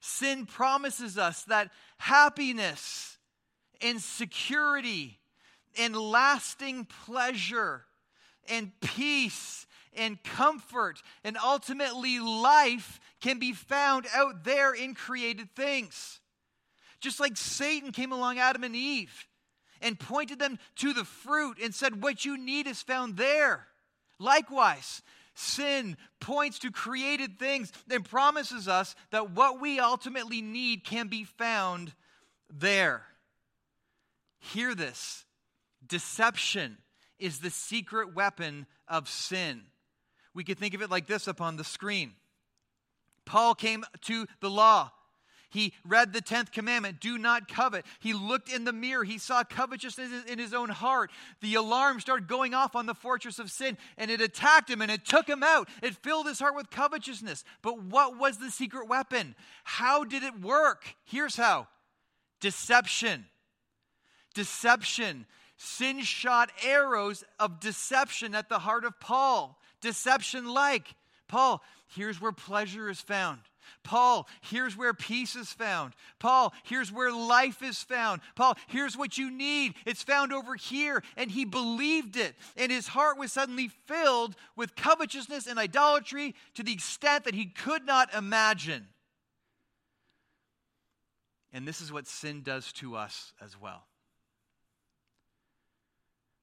Sin 0.00 0.46
promises 0.46 1.16
us 1.16 1.44
that 1.44 1.70
happiness 1.98 3.18
and 3.80 4.00
security 4.00 5.18
and 5.78 5.96
lasting 5.96 6.86
pleasure 7.04 7.84
and 8.48 8.72
peace 8.80 9.66
and 9.96 10.22
comfort 10.22 11.02
and 11.24 11.36
ultimately 11.36 12.18
life 12.18 13.00
can 13.20 13.38
be 13.38 13.52
found 13.52 14.06
out 14.14 14.44
there 14.44 14.72
in 14.72 14.94
created 14.94 15.54
things. 15.54 16.20
Just 17.00 17.20
like 17.20 17.36
Satan 17.36 17.92
came 17.92 18.12
along 18.12 18.38
Adam 18.38 18.64
and 18.64 18.76
Eve 18.76 19.26
and 19.80 19.98
pointed 19.98 20.38
them 20.38 20.58
to 20.76 20.92
the 20.92 21.04
fruit 21.04 21.58
and 21.62 21.74
said, 21.74 22.02
What 22.02 22.24
you 22.24 22.38
need 22.38 22.66
is 22.66 22.80
found 22.82 23.16
there. 23.16 23.66
Likewise, 24.18 25.02
sin 25.34 25.96
points 26.20 26.58
to 26.60 26.70
created 26.70 27.38
things 27.38 27.72
and 27.90 28.04
promises 28.04 28.68
us 28.68 28.94
that 29.10 29.32
what 29.32 29.60
we 29.60 29.80
ultimately 29.80 30.40
need 30.40 30.84
can 30.84 31.08
be 31.08 31.24
found 31.24 31.92
there. 32.48 33.02
Hear 34.38 34.74
this 34.74 35.24
deception 35.86 36.78
is 37.18 37.40
the 37.40 37.50
secret 37.50 38.14
weapon 38.14 38.66
of 38.88 39.08
sin. 39.08 39.62
We 40.34 40.44
could 40.44 40.58
think 40.58 40.74
of 40.74 40.82
it 40.82 40.90
like 40.90 41.06
this 41.06 41.26
upon 41.26 41.56
the 41.56 41.64
screen. 41.64 42.12
Paul 43.24 43.54
came 43.54 43.84
to 44.02 44.26
the 44.40 44.50
law. 44.50 44.90
He 45.52 45.74
read 45.84 46.14
the 46.14 46.22
10th 46.22 46.50
commandment 46.50 46.98
do 46.98 47.18
not 47.18 47.46
covet. 47.46 47.84
He 48.00 48.14
looked 48.14 48.50
in 48.50 48.64
the 48.64 48.72
mirror. 48.72 49.04
He 49.04 49.18
saw 49.18 49.44
covetousness 49.44 50.24
in 50.26 50.38
his 50.38 50.54
own 50.54 50.70
heart. 50.70 51.10
The 51.42 51.56
alarm 51.56 52.00
started 52.00 52.26
going 52.26 52.54
off 52.54 52.74
on 52.74 52.86
the 52.86 52.94
fortress 52.94 53.38
of 53.38 53.50
sin, 53.50 53.76
and 53.98 54.10
it 54.10 54.22
attacked 54.22 54.70
him 54.70 54.80
and 54.80 54.90
it 54.90 55.04
took 55.04 55.28
him 55.28 55.42
out. 55.42 55.68
It 55.82 55.94
filled 55.96 56.26
his 56.26 56.38
heart 56.38 56.56
with 56.56 56.70
covetousness. 56.70 57.44
But 57.60 57.82
what 57.82 58.18
was 58.18 58.38
the 58.38 58.50
secret 58.50 58.88
weapon? 58.88 59.34
How 59.64 60.04
did 60.04 60.22
it 60.22 60.40
work? 60.40 60.96
Here's 61.04 61.36
how 61.36 61.68
deception. 62.40 63.26
Deception. 64.34 65.26
Sin 65.58 66.00
shot 66.00 66.50
arrows 66.64 67.24
of 67.38 67.60
deception 67.60 68.34
at 68.34 68.48
the 68.48 68.60
heart 68.60 68.86
of 68.86 68.98
Paul 68.98 69.61
deception 69.82 70.46
like? 70.46 70.94
Paul, 71.28 71.62
here's 71.94 72.20
where 72.20 72.32
pleasure 72.32 72.88
is 72.88 73.00
found. 73.00 73.40
Paul, 73.84 74.28
here's 74.42 74.76
where 74.76 74.94
peace 74.94 75.34
is 75.36 75.52
found. 75.52 75.94
Paul, 76.18 76.52
here's 76.64 76.92
where 76.92 77.12
life 77.12 77.62
is 77.62 77.82
found. 77.82 78.20
Paul, 78.34 78.56
here's 78.68 78.96
what 78.96 79.18
you 79.18 79.30
need. 79.30 79.74
It's 79.84 80.02
found 80.02 80.32
over 80.32 80.54
here. 80.54 81.02
And 81.16 81.30
he 81.30 81.44
believed 81.44 82.16
it. 82.16 82.34
And 82.56 82.70
his 82.70 82.88
heart 82.88 83.18
was 83.18 83.32
suddenly 83.32 83.68
filled 83.86 84.36
with 84.56 84.76
covetousness 84.76 85.46
and 85.46 85.58
idolatry 85.58 86.34
to 86.54 86.62
the 86.62 86.72
extent 86.72 87.24
that 87.24 87.34
he 87.34 87.46
could 87.46 87.84
not 87.84 88.14
imagine. 88.14 88.88
And 91.52 91.66
this 91.66 91.80
is 91.80 91.92
what 91.92 92.06
sin 92.06 92.42
does 92.42 92.72
to 92.74 92.96
us 92.96 93.32
as 93.40 93.60
well. 93.60 93.84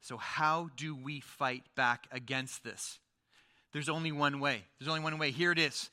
So, 0.01 0.17
how 0.17 0.69
do 0.75 0.95
we 0.95 1.19
fight 1.19 1.63
back 1.75 2.07
against 2.11 2.63
this? 2.63 2.99
There's 3.73 3.89
only 3.89 4.11
one 4.11 4.39
way. 4.39 4.63
There's 4.79 4.89
only 4.89 5.01
one 5.01 5.17
way. 5.17 5.31
Here 5.31 5.51
it 5.51 5.59
is 5.59 5.89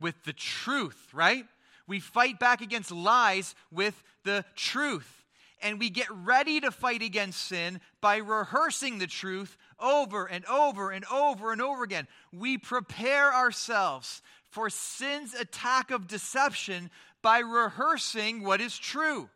with 0.00 0.14
the 0.24 0.32
truth, 0.32 1.08
right? 1.12 1.44
We 1.86 2.00
fight 2.00 2.38
back 2.38 2.60
against 2.60 2.90
lies 2.90 3.54
with 3.70 4.02
the 4.24 4.44
truth. 4.54 5.24
And 5.62 5.78
we 5.78 5.88
get 5.88 6.08
ready 6.10 6.60
to 6.60 6.70
fight 6.70 7.00
against 7.00 7.40
sin 7.40 7.80
by 8.02 8.18
rehearsing 8.18 8.98
the 8.98 9.06
truth 9.06 9.56
over 9.80 10.26
and 10.26 10.44
over 10.46 10.90
and 10.90 11.04
over 11.06 11.50
and 11.52 11.62
over 11.62 11.82
again. 11.82 12.06
We 12.30 12.58
prepare 12.58 13.32
ourselves 13.32 14.20
for 14.50 14.68
sin's 14.68 15.32
attack 15.34 15.90
of 15.90 16.06
deception 16.06 16.90
by 17.22 17.38
rehearsing 17.38 18.42
what 18.42 18.60
is 18.60 18.76
true. 18.76 19.30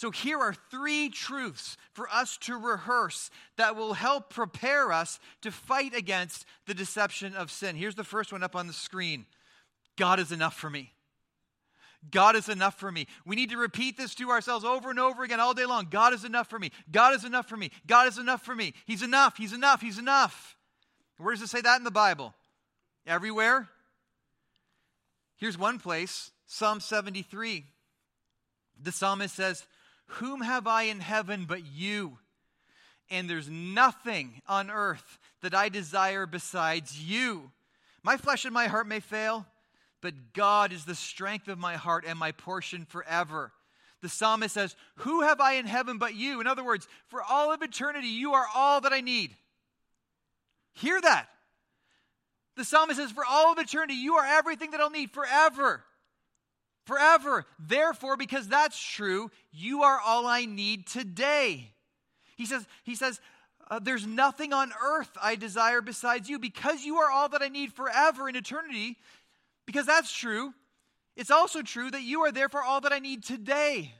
So, 0.00 0.10
here 0.10 0.38
are 0.38 0.54
three 0.54 1.10
truths 1.10 1.76
for 1.92 2.08
us 2.08 2.38
to 2.38 2.56
rehearse 2.56 3.30
that 3.58 3.76
will 3.76 3.92
help 3.92 4.30
prepare 4.30 4.92
us 4.92 5.20
to 5.42 5.52
fight 5.52 5.94
against 5.94 6.46
the 6.64 6.72
deception 6.72 7.34
of 7.34 7.50
sin. 7.50 7.76
Here's 7.76 7.96
the 7.96 8.02
first 8.02 8.32
one 8.32 8.42
up 8.42 8.56
on 8.56 8.66
the 8.66 8.72
screen 8.72 9.26
God 9.98 10.18
is 10.18 10.32
enough 10.32 10.54
for 10.54 10.70
me. 10.70 10.94
God 12.10 12.34
is 12.34 12.48
enough 12.48 12.80
for 12.80 12.90
me. 12.90 13.08
We 13.26 13.36
need 13.36 13.50
to 13.50 13.58
repeat 13.58 13.98
this 13.98 14.14
to 14.14 14.30
ourselves 14.30 14.64
over 14.64 14.88
and 14.88 14.98
over 14.98 15.22
again 15.22 15.38
all 15.38 15.52
day 15.52 15.66
long. 15.66 15.88
God 15.90 16.14
is 16.14 16.24
enough 16.24 16.48
for 16.48 16.58
me. 16.58 16.72
God 16.90 17.14
is 17.14 17.26
enough 17.26 17.46
for 17.46 17.58
me. 17.58 17.70
God 17.86 18.08
is 18.08 18.16
enough 18.16 18.42
for 18.42 18.54
me. 18.54 18.72
He's 18.86 19.02
enough. 19.02 19.36
He's 19.36 19.52
enough. 19.52 19.82
He's 19.82 19.98
enough. 19.98 20.56
Where 21.18 21.34
does 21.34 21.42
it 21.42 21.50
say 21.50 21.60
that 21.60 21.76
in 21.76 21.84
the 21.84 21.90
Bible? 21.90 22.32
Everywhere? 23.06 23.68
Here's 25.36 25.58
one 25.58 25.78
place 25.78 26.30
Psalm 26.46 26.80
73. 26.80 27.66
The 28.82 28.92
psalmist 28.92 29.34
says, 29.34 29.66
Whom 30.14 30.40
have 30.40 30.66
I 30.66 30.84
in 30.84 31.00
heaven 31.00 31.44
but 31.46 31.64
you? 31.64 32.18
And 33.10 33.28
there's 33.28 33.48
nothing 33.48 34.42
on 34.46 34.70
earth 34.70 35.18
that 35.42 35.54
I 35.54 35.68
desire 35.68 36.26
besides 36.26 37.00
you. 37.00 37.50
My 38.02 38.16
flesh 38.16 38.44
and 38.44 38.54
my 38.54 38.66
heart 38.66 38.86
may 38.86 39.00
fail 39.00 39.46
but 40.00 40.32
God 40.32 40.72
is 40.72 40.84
the 40.84 40.94
strength 40.94 41.48
of 41.48 41.58
my 41.58 41.76
heart 41.76 42.04
and 42.06 42.18
my 42.18 42.32
portion 42.32 42.84
forever. 42.84 43.52
The 44.02 44.08
psalmist 44.08 44.54
says, 44.54 44.74
Who 44.96 45.22
have 45.22 45.40
I 45.40 45.54
in 45.54 45.66
heaven 45.66 45.98
but 45.98 46.14
you? 46.14 46.40
In 46.40 46.46
other 46.46 46.64
words, 46.64 46.88
for 47.08 47.22
all 47.22 47.52
of 47.52 47.62
eternity, 47.62 48.08
you 48.08 48.32
are 48.32 48.46
all 48.54 48.80
that 48.80 48.92
I 48.92 49.00
need. 49.00 49.34
Hear 50.72 51.00
that. 51.00 51.28
The 52.56 52.64
psalmist 52.64 52.98
says, 52.98 53.12
For 53.12 53.24
all 53.28 53.52
of 53.52 53.58
eternity, 53.58 53.94
you 53.94 54.14
are 54.14 54.24
everything 54.24 54.70
that 54.70 54.80
I'll 54.80 54.90
need 54.90 55.10
forever. 55.10 55.84
Forever. 56.90 57.46
Therefore, 57.60 58.16
because 58.16 58.48
that's 58.48 58.76
true, 58.76 59.30
you 59.52 59.84
are 59.84 60.00
all 60.04 60.26
I 60.26 60.44
need 60.44 60.88
today. 60.88 61.70
He 62.36 62.46
says, 62.46 62.66
he 62.82 62.96
says, 62.96 63.20
uh, 63.70 63.78
there's 63.78 64.08
nothing 64.08 64.52
on 64.52 64.72
earth 64.84 65.10
I 65.22 65.36
desire 65.36 65.82
besides 65.82 66.28
you. 66.28 66.40
Because 66.40 66.82
you 66.84 66.96
are 66.96 67.08
all 67.08 67.28
that 67.28 67.42
I 67.42 67.46
need 67.46 67.72
forever 67.72 68.28
in 68.28 68.34
eternity, 68.34 68.96
because 69.66 69.86
that's 69.86 70.12
true. 70.12 70.52
It's 71.14 71.30
also 71.30 71.62
true 71.62 71.92
that 71.92 72.02
you 72.02 72.22
are 72.22 72.32
therefore 72.32 72.64
all 72.64 72.80
that 72.80 72.92
I 72.92 72.98
need 72.98 73.22
today. 73.22 73.94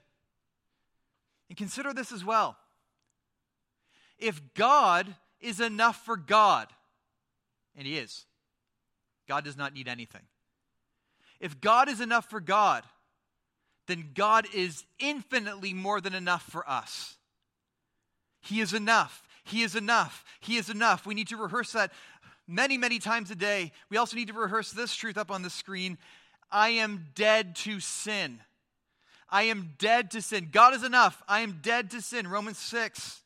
And 1.49 1.57
consider 1.57 1.95
this 1.95 2.11
as 2.11 2.24
well. 2.24 2.57
If 4.18 4.41
God 4.55 5.14
is 5.41 5.61
enough 5.61 6.05
for 6.05 6.16
God, 6.16 6.66
and 7.76 7.86
He 7.86 7.99
is, 7.99 8.26
God 9.28 9.45
does 9.45 9.57
not 9.57 9.74
need 9.74 9.86
anything. 9.86 10.22
If 11.41 11.61
God 11.61 11.88
is 11.88 12.01
enough 12.01 12.28
for 12.28 12.41
God, 12.41 12.84
then 13.86 14.11
God 14.14 14.47
is 14.55 14.84
infinitely 14.99 15.74
more 15.74 16.01
than 16.01 16.14
enough 16.14 16.43
for 16.43 16.68
us. 16.68 17.16
He 18.41 18.61
is 18.61 18.72
enough. 18.72 19.26
He 19.45 19.62
is 19.62 19.74
enough. 19.74 20.24
He 20.41 20.57
is 20.57 20.70
enough. 20.70 21.07
We 21.07 21.14
need 21.14 21.28
to 21.28 21.36
rehearse 21.36 21.72
that 21.72 21.93
many, 22.47 22.76
many 22.76 22.99
times 22.99 23.30
a 23.30 23.34
day. 23.34 23.72
We 23.88 23.97
also 23.97 24.16
need 24.16 24.28
to 24.28 24.34
rehearse 24.34 24.70
this 24.70 24.95
truth 24.95 25.16
up 25.16 25.30
on 25.30 25.43
the 25.43 25.51
screen 25.51 25.99
I 26.53 26.70
am 26.70 27.07
dead 27.14 27.55
to 27.57 27.78
sin. 27.78 28.41
I 29.28 29.45
am 29.45 29.74
dead 29.78 30.11
to 30.12 30.22
sin. 30.22 30.49
God 30.51 30.74
is 30.74 30.82
enough. 30.82 31.22
I 31.28 31.41
am 31.41 31.61
dead 31.62 31.91
to 31.93 32.03
sin. 32.03 32.26
Romans 32.26 32.59
6. 32.59 33.22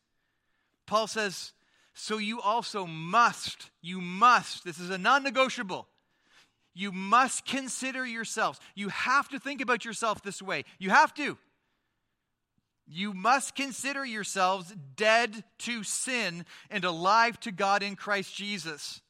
Paul 0.87 1.07
says, 1.07 1.53
So 1.95 2.19
you 2.19 2.43
also 2.43 2.87
must, 2.87 3.71
you 3.81 4.03
must, 4.03 4.65
this 4.65 4.79
is 4.79 4.91
a 4.91 4.99
non 4.99 5.23
negotiable. 5.23 5.89
You 6.75 6.91
must 6.91 7.47
consider 7.47 8.05
yourselves. 8.05 8.59
You 8.75 8.89
have 8.89 9.29
to 9.29 9.39
think 9.39 9.61
about 9.61 9.85
yourself 9.85 10.23
this 10.23 10.43
way. 10.43 10.65
You 10.79 10.91
have 10.91 11.15
to. 11.15 11.39
You 12.87 13.15
must 13.15 13.55
consider 13.55 14.05
yourselves 14.05 14.75
dead 14.97 15.45
to 15.61 15.83
sin 15.85 16.45
and 16.71 16.85
alive 16.85 17.41
to 17.41 17.53
God 17.53 17.83
in 17.83 17.97
Christ 17.97 18.35
Jesus. 18.35 19.01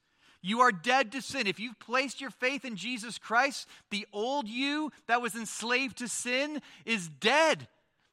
You 0.43 0.61
are 0.61 0.71
dead 0.71 1.11
to 1.13 1.23
sin. 1.23 1.47
If 1.47 1.59
you've 1.59 1.79
placed 1.81 2.21
your 2.21 2.31
faith 2.31 2.67
in 2.67 2.77
Jesus 2.77 3.19
Christ, 3.19 3.67
the 3.91 4.07
old 4.13 4.47
you 4.47 4.93
that 5.09 5.23
was 5.23 5.35
enslaved 5.35 5.99
to 5.99 6.09
sin 6.09 6.61
is 6.85 7.09
dead. 7.09 7.67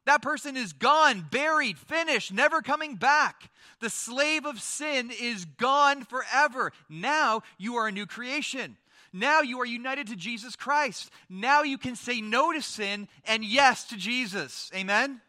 That 0.05 0.21
person 0.21 0.57
is 0.57 0.73
gone, 0.73 1.27
buried, 1.29 1.77
finished, 1.77 2.33
never 2.33 2.61
coming 2.61 2.95
back. 2.95 3.51
The 3.81 3.89
slave 3.89 4.45
of 4.45 4.61
sin 4.61 5.11
is 5.11 5.45
gone 5.45 6.05
forever. 6.05 6.71
Now 6.89 7.43
you 7.57 7.75
are 7.75 7.87
a 7.87 7.91
new 7.91 8.07
creation. 8.07 8.77
Now 9.13 9.41
you 9.41 9.59
are 9.59 9.65
united 9.65 10.07
to 10.07 10.15
Jesus 10.15 10.55
Christ. 10.55 11.09
Now 11.29 11.63
you 11.63 11.77
can 11.77 11.95
say 11.95 12.21
no 12.21 12.53
to 12.53 12.61
sin 12.61 13.07
and 13.25 13.43
yes 13.43 13.85
to 13.85 13.97
Jesus. 13.97 14.71
Amen? 14.73 15.21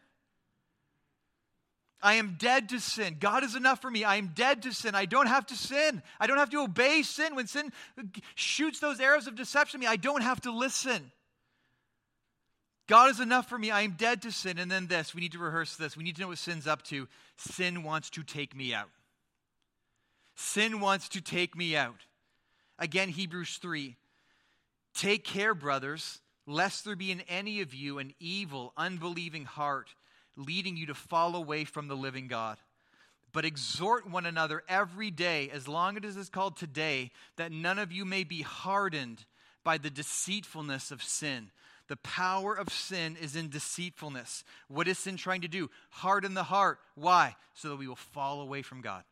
I 2.01 2.15
am 2.15 2.35
dead 2.37 2.69
to 2.69 2.79
sin. 2.79 3.15
God 3.19 3.43
is 3.45 3.55
enough 3.55 3.81
for 3.81 3.89
me. 3.89 4.03
I 4.03 4.17
am 4.17 4.31
dead 4.35 4.63
to 4.63 4.73
sin. 4.73 4.93
I 4.93 5.05
don't 5.05 5.27
have 5.27 5.45
to 5.47 5.55
sin. 5.55 6.01
I 6.19 6.27
don't 6.27 6.37
have 6.37 6.49
to 6.49 6.61
obey 6.61 7.01
sin. 7.01 7.35
When 7.35 7.47
sin 7.47 7.71
shoots 8.35 8.79
those 8.79 8.99
arrows 8.99 9.27
of 9.27 9.35
deception 9.35 9.79
at 9.79 9.81
me, 9.81 9.87
I 9.87 9.95
don't 9.95 10.21
have 10.21 10.41
to 10.41 10.51
listen. 10.51 11.11
God 12.87 13.09
is 13.09 13.21
enough 13.21 13.47
for 13.47 13.57
me. 13.57 13.71
I 13.71 13.81
am 13.81 13.91
dead 13.91 14.21
to 14.23 14.31
sin. 14.31 14.59
And 14.59 14.69
then 14.69 14.87
this 14.87 15.15
we 15.15 15.21
need 15.21 15.31
to 15.31 15.39
rehearse 15.39 15.77
this. 15.77 15.95
We 15.95 16.03
need 16.03 16.15
to 16.15 16.21
know 16.21 16.27
what 16.27 16.37
sin's 16.37 16.67
up 16.67 16.83
to. 16.83 17.07
Sin 17.37 17.83
wants 17.83 18.09
to 18.11 18.23
take 18.23 18.53
me 18.53 18.73
out. 18.73 18.89
Sin 20.35 20.81
wants 20.81 21.07
to 21.09 21.21
take 21.21 21.55
me 21.55 21.75
out. 21.75 22.05
Again, 22.79 23.09
Hebrews 23.09 23.57
3. 23.61 23.95
Take 24.93 25.23
care, 25.23 25.53
brothers, 25.55 26.21
lest 26.45 26.85
there 26.85 26.95
be 26.95 27.11
in 27.11 27.21
any 27.21 27.61
of 27.61 27.73
you 27.73 27.99
an 27.99 28.13
evil, 28.19 28.73
unbelieving 28.77 29.45
heart 29.45 29.89
leading 30.35 30.77
you 30.77 30.87
to 30.87 30.93
fall 30.93 31.35
away 31.35 31.65
from 31.65 31.87
the 31.87 31.95
living 31.95 32.27
God. 32.27 32.57
But 33.31 33.45
exhort 33.45 34.09
one 34.09 34.25
another 34.25 34.63
every 34.69 35.09
day, 35.09 35.49
as 35.51 35.67
long 35.67 35.97
as 35.97 36.15
it 36.15 36.19
is 36.19 36.29
called 36.29 36.55
today, 36.55 37.11
that 37.35 37.51
none 37.51 37.79
of 37.79 37.91
you 37.91 38.05
may 38.05 38.23
be 38.23 38.41
hardened 38.41 39.25
by 39.63 39.77
the 39.77 39.89
deceitfulness 39.89 40.91
of 40.91 41.01
sin. 41.01 41.49
The 41.87 41.97
power 41.97 42.53
of 42.53 42.69
sin 42.69 43.17
is 43.19 43.35
in 43.35 43.49
deceitfulness. 43.49 44.43
What 44.67 44.87
is 44.87 44.99
sin 44.99 45.17
trying 45.17 45.41
to 45.41 45.47
do? 45.47 45.69
Harden 45.89 46.33
the 46.33 46.43
heart. 46.43 46.79
Why? 46.95 47.35
So 47.53 47.69
that 47.69 47.77
we 47.77 47.87
will 47.87 47.95
fall 47.95 48.41
away 48.41 48.61
from 48.61 48.81
God. 48.81 49.03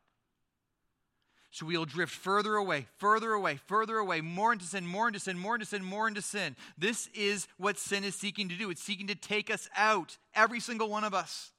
So 1.53 1.65
we'll 1.65 1.83
drift 1.83 2.13
further 2.13 2.55
away, 2.55 2.87
further 2.97 3.33
away, 3.33 3.59
further 3.67 3.97
away, 3.97 4.21
more 4.21 4.53
into 4.53 4.63
sin, 4.63 4.87
more 4.87 5.07
into 5.07 5.19
sin, 5.19 5.37
more 5.37 5.55
into 5.55 5.65
sin, 5.65 5.83
more 5.83 6.07
into 6.07 6.21
sin. 6.21 6.55
This 6.77 7.09
is 7.13 7.45
what 7.57 7.77
sin 7.77 8.05
is 8.05 8.15
seeking 8.15 8.47
to 8.47 8.55
do. 8.55 8.69
It's 8.69 8.81
seeking 8.81 9.07
to 9.07 9.15
take 9.15 9.51
us 9.51 9.69
out, 9.75 10.17
every 10.33 10.61
single 10.61 10.89
one 10.89 11.03
of 11.03 11.13
us. 11.13 11.51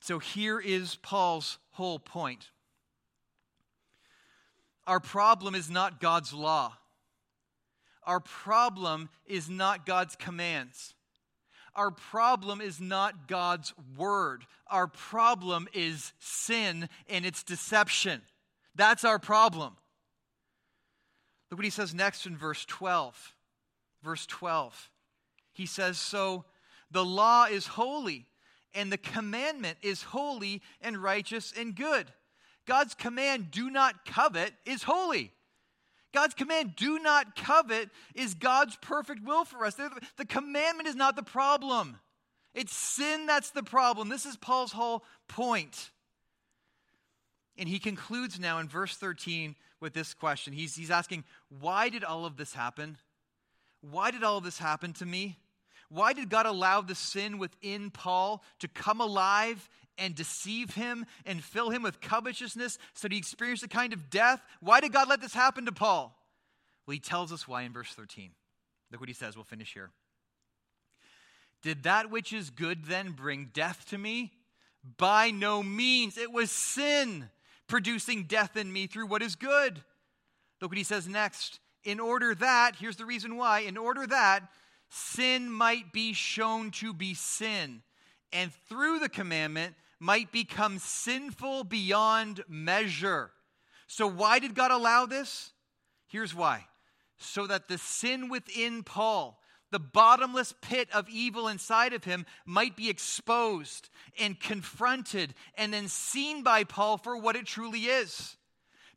So 0.00 0.18
here 0.18 0.58
is 0.58 0.96
Paul's 0.96 1.58
whole 1.72 1.98
point. 1.98 2.48
Our 4.86 5.00
problem 5.00 5.54
is 5.54 5.68
not 5.68 6.00
God's 6.00 6.32
law. 6.32 6.72
Our 8.06 8.20
problem 8.20 9.10
is 9.26 9.50
not 9.50 9.84
God's 9.84 10.16
commands. 10.16 10.94
Our 11.76 11.90
problem 11.90 12.60
is 12.60 12.80
not 12.80 13.26
God's 13.26 13.74
word. 13.96 14.46
Our 14.68 14.86
problem 14.86 15.68
is 15.72 16.12
sin 16.18 16.88
and 17.08 17.26
its 17.26 17.42
deception. 17.42 18.22
That's 18.74 19.04
our 19.04 19.18
problem. 19.18 19.76
Look 21.50 21.58
what 21.58 21.64
he 21.64 21.70
says 21.70 21.94
next 21.94 22.26
in 22.26 22.36
verse 22.36 22.64
12. 22.64 23.34
Verse 24.02 24.26
12. 24.26 24.90
He 25.52 25.66
says, 25.66 25.98
So 25.98 26.44
the 26.90 27.04
law 27.04 27.46
is 27.46 27.66
holy, 27.66 28.26
and 28.74 28.90
the 28.90 28.98
commandment 28.98 29.78
is 29.82 30.02
holy 30.02 30.62
and 30.80 31.02
righteous 31.02 31.52
and 31.56 31.74
good. 31.74 32.06
God's 32.66 32.94
command, 32.94 33.50
do 33.50 33.70
not 33.70 34.04
covet, 34.04 34.52
is 34.64 34.82
holy. 34.82 35.32
God's 36.14 36.34
command, 36.34 36.76
do 36.76 37.00
not 37.00 37.34
covet, 37.34 37.90
is 38.14 38.34
God's 38.34 38.76
perfect 38.76 39.24
will 39.24 39.44
for 39.44 39.66
us. 39.66 39.74
The 40.16 40.24
commandment 40.24 40.88
is 40.88 40.94
not 40.94 41.16
the 41.16 41.22
problem, 41.22 41.98
it's 42.54 42.74
sin 42.74 43.26
that's 43.26 43.50
the 43.50 43.64
problem. 43.64 44.08
This 44.08 44.24
is 44.24 44.36
Paul's 44.36 44.72
whole 44.72 45.04
point. 45.28 45.90
And 47.56 47.68
he 47.68 47.78
concludes 47.78 48.40
now 48.40 48.58
in 48.58 48.68
verse 48.68 48.96
13 48.96 49.54
with 49.80 49.92
this 49.92 50.14
question. 50.14 50.52
He's, 50.52 50.74
he's 50.74 50.90
asking, 50.90 51.24
Why 51.60 51.88
did 51.88 52.02
all 52.02 52.24
of 52.24 52.36
this 52.36 52.54
happen? 52.54 52.96
Why 53.80 54.10
did 54.10 54.24
all 54.24 54.38
of 54.38 54.44
this 54.44 54.58
happen 54.58 54.92
to 54.94 55.06
me? 55.06 55.38
Why 55.88 56.12
did 56.12 56.30
God 56.30 56.46
allow 56.46 56.80
the 56.80 56.94
sin 56.94 57.38
within 57.38 57.90
Paul 57.90 58.42
to 58.60 58.68
come 58.68 59.00
alive 59.00 59.68
and 59.98 60.14
deceive 60.14 60.74
him 60.74 61.06
and 61.24 61.42
fill 61.42 61.70
him 61.70 61.82
with 61.82 62.00
covetousness 62.00 62.78
so 62.94 63.08
that 63.08 63.12
he 63.12 63.18
experienced 63.18 63.62
a 63.62 63.68
kind 63.68 63.92
of 63.92 64.10
death? 64.10 64.42
Why 64.60 64.80
did 64.80 64.92
God 64.92 65.08
let 65.08 65.20
this 65.20 65.34
happen 65.34 65.66
to 65.66 65.72
Paul? 65.72 66.16
Well, 66.86 66.92
he 66.92 67.00
tells 67.00 67.32
us 67.32 67.48
why 67.48 67.62
in 67.62 67.72
verse 67.72 67.92
13. 67.92 68.30
Look 68.90 69.00
what 69.00 69.08
he 69.08 69.14
says. 69.14 69.36
We'll 69.36 69.44
finish 69.44 69.72
here. 69.72 69.90
Did 71.62 71.84
that 71.84 72.10
which 72.10 72.32
is 72.32 72.50
good 72.50 72.84
then 72.84 73.12
bring 73.12 73.50
death 73.52 73.86
to 73.88 73.98
me? 73.98 74.32
By 74.98 75.30
no 75.30 75.62
means. 75.62 76.18
It 76.18 76.30
was 76.30 76.50
sin 76.50 77.30
producing 77.66 78.24
death 78.24 78.56
in 78.56 78.72
me 78.72 78.86
through 78.86 79.06
what 79.06 79.22
is 79.22 79.34
good. 79.34 79.82
Look 80.60 80.70
what 80.70 80.78
he 80.78 80.84
says 80.84 81.08
next. 81.08 81.60
In 81.82 82.00
order 82.00 82.34
that, 82.34 82.76
here's 82.78 82.96
the 82.96 83.06
reason 83.06 83.36
why, 83.36 83.60
in 83.60 83.76
order 83.76 84.06
that 84.06 84.48
sin 84.88 85.50
might 85.50 85.92
be 85.92 86.12
shown 86.12 86.70
to 86.70 86.92
be 86.92 87.14
sin, 87.14 87.82
and 88.32 88.52
through 88.68 88.98
the 88.98 89.08
commandment 89.08 89.74
might 90.04 90.30
become 90.30 90.78
sinful 90.78 91.64
beyond 91.64 92.44
measure. 92.46 93.30
So, 93.86 94.06
why 94.06 94.38
did 94.38 94.54
God 94.54 94.70
allow 94.70 95.06
this? 95.06 95.52
Here's 96.06 96.34
why 96.34 96.66
so 97.16 97.46
that 97.46 97.68
the 97.68 97.78
sin 97.78 98.28
within 98.28 98.82
Paul, 98.82 99.40
the 99.70 99.78
bottomless 99.78 100.52
pit 100.60 100.88
of 100.92 101.08
evil 101.08 101.48
inside 101.48 101.94
of 101.94 102.04
him, 102.04 102.26
might 102.44 102.76
be 102.76 102.90
exposed 102.90 103.88
and 104.20 104.38
confronted 104.38 105.32
and 105.56 105.72
then 105.72 105.88
seen 105.88 106.42
by 106.42 106.64
Paul 106.64 106.98
for 106.98 107.16
what 107.16 107.36
it 107.36 107.46
truly 107.46 107.86
is. 107.86 108.36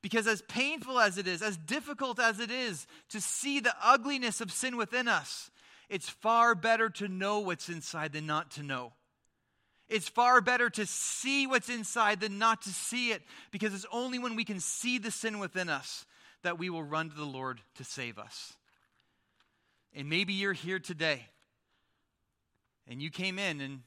Because, 0.01 0.27
as 0.27 0.41
painful 0.43 0.99
as 0.99 1.17
it 1.17 1.27
is, 1.27 1.41
as 1.41 1.57
difficult 1.57 2.19
as 2.19 2.39
it 2.39 2.51
is 2.51 2.85
to 3.09 3.21
see 3.21 3.59
the 3.61 3.73
ugliness 3.81 4.41
of 4.41 4.51
sin 4.51 4.75
within 4.75 5.07
us, 5.07 5.51
it's 5.89 6.09
far 6.09 6.53
better 6.53 6.89
to 6.89 7.07
know 7.07 7.39
what's 7.39 7.69
inside 7.69 8.11
than 8.11 8.25
not 8.25 8.51
to 8.51 8.63
know. 8.63 8.91
It's 9.89 10.09
far 10.09 10.41
better 10.41 10.69
to 10.71 10.85
see 10.85 11.47
what's 11.47 11.69
inside 11.69 12.19
than 12.19 12.37
not 12.37 12.63
to 12.63 12.69
see 12.69 13.11
it 13.11 13.21
because 13.51 13.73
it's 13.73 13.85
only 13.91 14.19
when 14.19 14.35
we 14.35 14.43
can 14.43 14.59
see 14.59 14.97
the 14.97 15.11
sin 15.11 15.39
within 15.39 15.69
us 15.69 16.05
that 16.43 16.59
we 16.59 16.69
will 16.69 16.83
run 16.83 17.09
to 17.09 17.15
the 17.15 17.23
Lord 17.23 17.61
to 17.75 17.83
save 17.83 18.17
us. 18.19 18.53
And 19.93 20.09
maybe 20.09 20.33
you're 20.33 20.53
here 20.53 20.79
today 20.79 21.25
and 22.87 23.01
you 23.01 23.09
came 23.09 23.39
in 23.39 23.61
and 23.61 23.81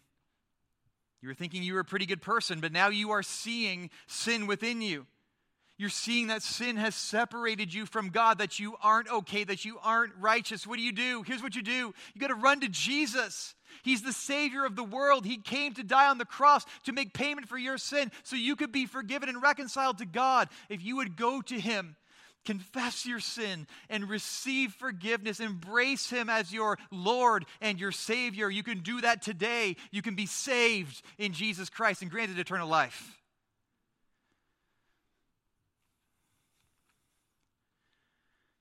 you 1.20 1.28
were 1.28 1.34
thinking 1.34 1.62
you 1.62 1.74
were 1.74 1.80
a 1.80 1.84
pretty 1.84 2.06
good 2.06 2.22
person, 2.22 2.60
but 2.60 2.72
now 2.72 2.88
you 2.88 3.10
are 3.10 3.22
seeing 3.22 3.90
sin 4.06 4.46
within 4.46 4.80
you. 4.80 5.06
You're 5.80 5.88
seeing 5.88 6.26
that 6.26 6.42
sin 6.42 6.76
has 6.76 6.94
separated 6.94 7.72
you 7.72 7.86
from 7.86 8.10
God, 8.10 8.36
that 8.36 8.58
you 8.58 8.76
aren't 8.82 9.10
okay, 9.10 9.44
that 9.44 9.64
you 9.64 9.78
aren't 9.82 10.12
righteous. 10.20 10.66
What 10.66 10.76
do 10.76 10.82
you 10.82 10.92
do? 10.92 11.22
Here's 11.22 11.42
what 11.42 11.56
you 11.56 11.62
do 11.62 11.94
you 12.14 12.20
got 12.20 12.26
to 12.26 12.34
run 12.34 12.60
to 12.60 12.68
Jesus. 12.68 13.54
He's 13.82 14.02
the 14.02 14.12
Savior 14.12 14.66
of 14.66 14.76
the 14.76 14.84
world. 14.84 15.24
He 15.24 15.38
came 15.38 15.72
to 15.72 15.82
die 15.82 16.08
on 16.08 16.18
the 16.18 16.26
cross 16.26 16.66
to 16.84 16.92
make 16.92 17.14
payment 17.14 17.48
for 17.48 17.56
your 17.56 17.78
sin 17.78 18.12
so 18.24 18.36
you 18.36 18.56
could 18.56 18.72
be 18.72 18.84
forgiven 18.84 19.30
and 19.30 19.42
reconciled 19.42 19.96
to 19.98 20.04
God. 20.04 20.50
If 20.68 20.84
you 20.84 20.96
would 20.96 21.16
go 21.16 21.40
to 21.40 21.58
Him, 21.58 21.96
confess 22.44 23.06
your 23.06 23.20
sin, 23.20 23.66
and 23.88 24.06
receive 24.06 24.74
forgiveness, 24.74 25.40
embrace 25.40 26.10
Him 26.10 26.28
as 26.28 26.52
your 26.52 26.76
Lord 26.90 27.46
and 27.62 27.80
your 27.80 27.92
Savior, 27.92 28.50
you 28.50 28.62
can 28.62 28.80
do 28.80 29.00
that 29.00 29.22
today. 29.22 29.76
You 29.92 30.02
can 30.02 30.14
be 30.14 30.26
saved 30.26 31.00
in 31.16 31.32
Jesus 31.32 31.70
Christ 31.70 32.02
and 32.02 32.10
granted 32.10 32.38
eternal 32.38 32.68
life. 32.68 33.19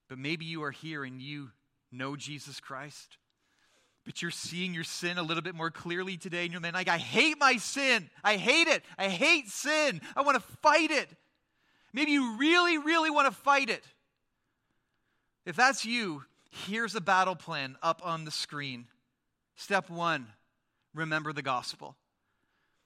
But 0.10 0.18
maybe 0.18 0.46
you 0.46 0.64
are 0.64 0.72
here 0.72 1.04
and 1.04 1.22
you 1.22 1.52
know 1.92 2.16
Jesus 2.16 2.60
Christ, 2.60 3.18
but 4.06 4.22
you're 4.22 4.32
seeing 4.32 4.74
your 4.74 4.84
sin 4.84 5.18
a 5.18 5.24
little 5.24 5.44
bit 5.44 5.56
more 5.56 5.70
clearly 5.70 6.18
today, 6.18 6.44
and 6.44 6.52
you're 6.52 6.62
like, 6.62 6.90
I 6.90 6.98
hate 6.98 7.38
my 7.40 7.58
sin. 7.58 8.10
I 8.24 8.38
hate 8.38 8.68
it. 8.68 8.84
I 8.98 9.08
hate 9.08 9.48
sin. 9.50 10.02
I 10.16 10.24
want 10.24 10.36
to 10.36 10.58
fight 10.62 10.92
it. 10.92 11.10
Maybe 11.94 12.12
you 12.12 12.38
really, 12.38 12.78
really 12.78 13.10
want 13.10 13.28
to 13.28 13.42
fight 13.42 13.70
it. 13.70 13.84
If 15.46 15.56
that's 15.56 15.86
you, 15.86 16.24
here's 16.68 16.96
a 16.96 17.02
battle 17.02 17.36
plan 17.36 17.78
up 17.82 18.02
on 18.04 18.26
the 18.26 18.32
screen. 18.32 18.88
Step 19.56 19.90
one 19.90 20.28
remember 20.94 21.34
the 21.34 21.42
gospel. 21.42 21.96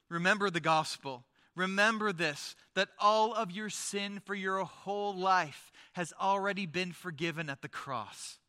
Remember 0.09 0.49
the 0.49 0.59
gospel. 0.59 1.23
Remember 1.55 2.11
this 2.11 2.55
that 2.75 2.89
all 2.99 3.33
of 3.33 3.51
your 3.51 3.69
sin 3.69 4.21
for 4.25 4.33
your 4.33 4.63
whole 4.63 5.15
life 5.15 5.71
has 5.93 6.13
already 6.19 6.65
been 6.65 6.91
forgiven 6.91 7.49
at 7.49 7.61
the 7.61 7.67
cross. 7.69 8.39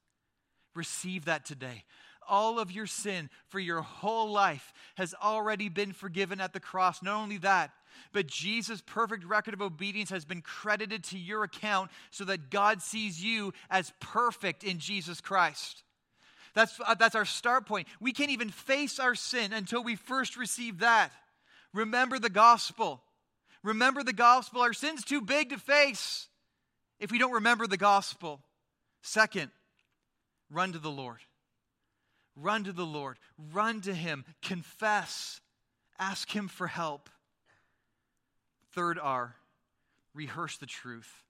Receive 0.75 1.27
that 1.27 1.45
today. 1.45 1.85
All 2.27 2.59
of 2.59 2.73
your 2.73 2.87
sin 2.87 3.29
for 3.49 3.61
your 3.61 3.83
whole 3.83 4.31
life 4.31 4.73
has 4.95 5.15
already 5.23 5.69
been 5.69 5.93
forgiven 5.93 6.41
at 6.41 6.55
the 6.55 6.61
cross. 6.61 7.03
Not 7.03 7.23
only 7.23 7.37
that, 7.39 7.71
but 8.13 8.27
Jesus' 8.27 8.83
perfect 8.85 9.25
record 9.25 9.55
of 9.55 9.61
obedience 9.61 10.11
has 10.11 10.25
been 10.25 10.41
credited 10.41 11.05
to 11.05 11.19
your 11.19 11.45
account 11.45 11.91
so 12.11 12.25
that 12.25 12.51
God 12.51 12.81
sees 12.81 13.23
you 13.23 13.53
as 13.71 13.93
perfect 14.01 14.65
in 14.65 14.79
Jesus 14.79 15.21
Christ. 15.21 15.85
That's, 16.55 16.81
uh, 16.85 16.95
that's 16.95 17.15
our 17.15 17.25
start 17.25 17.67
point. 17.67 17.89
We 18.01 18.13
can't 18.13 18.31
even 18.31 18.49
face 18.49 18.99
our 18.99 19.15
sin 19.15 19.53
until 19.53 19.83
we 19.85 19.97
first 19.97 20.37
receive 20.37 20.79
that. 20.79 21.13
Remember 21.75 22.19
the 22.19 22.31
gospel. 22.31 23.03
Remember 23.63 24.03
the 24.03 24.13
gospel. 24.13 24.63
Our 24.63 24.73
sin's 24.73 25.05
too 25.05 25.21
big 25.21 25.51
to 25.51 25.59
face 25.59 26.29
if 27.01 27.11
we 27.11 27.19
don't 27.19 27.33
remember 27.33 27.67
the 27.67 27.77
gospel. 27.77 28.41
Second, 29.03 29.51
run 30.51 30.73
to 30.73 30.79
the 30.79 30.91
Lord. 30.91 31.19
Run 32.37 32.65
to 32.65 32.73
the 32.73 32.87
Lord. 32.87 33.19
Run 33.53 33.81
to 33.83 33.93
Him. 33.95 34.25
Confess. 34.41 35.41
Ask 35.99 36.31
Him 36.31 36.49
for 36.49 36.67
help. 36.67 37.11
Third 38.73 38.99
R, 38.99 39.37
rehearse 40.15 40.57
the 40.57 40.67
truth. 40.67 41.23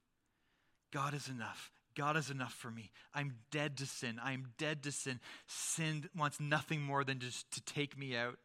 God 0.93 1.13
is 1.15 1.29
enough. 1.29 1.71
God 1.95 2.17
is 2.17 2.31
enough 2.31 2.55
for 2.55 2.71
me. 2.71 2.91
I'm 3.15 3.35
dead 3.51 3.77
to 3.79 3.87
sin. 3.87 4.19
I'm 4.23 4.53
dead 4.59 4.83
to 4.85 4.93
sin. 4.93 5.21
Sin 5.47 6.09
wants 6.17 6.41
nothing 6.41 6.83
more 6.83 7.05
than 7.05 7.19
just 7.19 7.51
to 7.53 7.61
take 7.61 7.99
me 7.99 8.17
out. 8.17 8.39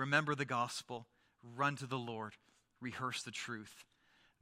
Remember 0.00 0.34
the 0.34 0.46
gospel. 0.46 1.06
Run 1.56 1.76
to 1.76 1.86
the 1.86 1.98
Lord. 1.98 2.32
Rehearse 2.80 3.22
the 3.22 3.30
truth. 3.30 3.84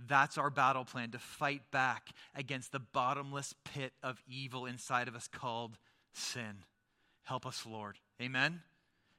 That's 0.06 0.38
our 0.38 0.50
battle 0.50 0.84
plan 0.84 1.10
to 1.10 1.18
fight 1.18 1.62
back 1.72 2.10
against 2.36 2.70
the 2.70 2.78
bottomless 2.78 3.54
pit 3.64 3.92
of 4.00 4.22
evil 4.28 4.66
inside 4.66 5.08
of 5.08 5.16
us 5.16 5.26
called 5.26 5.76
sin. 6.12 6.62
Help 7.24 7.44
us, 7.44 7.66
Lord. 7.66 7.96
Amen? 8.22 8.60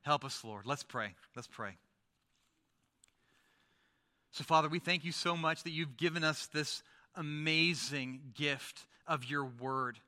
Help 0.04 0.24
us, 0.24 0.42
Lord. 0.46 0.66
Let's 0.66 0.84
pray. 0.84 1.14
Let's 1.36 1.50
pray. 1.50 1.72
So, 4.32 4.46
Father, 4.46 4.70
we 4.70 4.80
thank 4.80 5.04
you 5.04 5.12
so 5.12 5.36
much 5.36 5.64
that 5.64 5.72
you've 5.72 5.98
given 5.98 6.24
us 6.24 6.46
this 6.48 6.84
amazing 7.16 8.22
gift 8.34 8.86
of 9.06 9.26
your 9.26 9.44
word, 9.44 10.00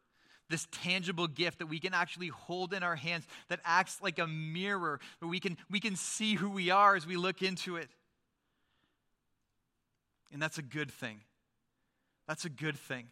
this 0.52 0.68
tangible 0.72 1.28
gift 1.28 1.60
that 1.60 1.66
we 1.66 1.80
can 1.80 1.93
actually 1.93 2.28
hold 2.28 2.74
in 2.74 2.84
our 2.84 2.95
hands 2.95 3.26
that 3.49 3.60
acts 3.66 3.99
like 4.02 4.20
a 4.20 4.28
mirror, 4.28 4.99
where 5.20 5.30
we 5.30 5.39
can, 5.39 5.58
we 5.70 5.80
can 5.80 5.95
see 5.95 6.36
who 6.36 6.49
we 6.49 6.70
are 6.70 6.95
as 6.95 7.08
we 7.08 7.18
look 7.18 7.41
into 7.41 7.78
it. 7.78 7.89
And 10.32 10.41
that's 10.41 10.58
a 10.58 10.62
good 10.62 10.91
thing. 10.91 11.22
That's 12.28 12.45
a 12.45 12.49
good 12.49 12.78
thing. 12.78 13.08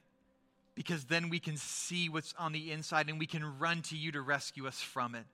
Because 0.76 1.06
then 1.06 1.30
we 1.30 1.40
can 1.40 1.58
see 1.58 2.08
what's 2.08 2.34
on 2.38 2.52
the 2.52 2.72
inside 2.72 3.10
and 3.10 3.20
we 3.20 3.26
can 3.26 3.60
run 3.60 3.82
to 3.84 3.98
you 3.98 4.12
to 4.14 4.22
rescue 4.22 4.68
us 4.68 4.80
from 4.80 5.16
it. 5.16 5.26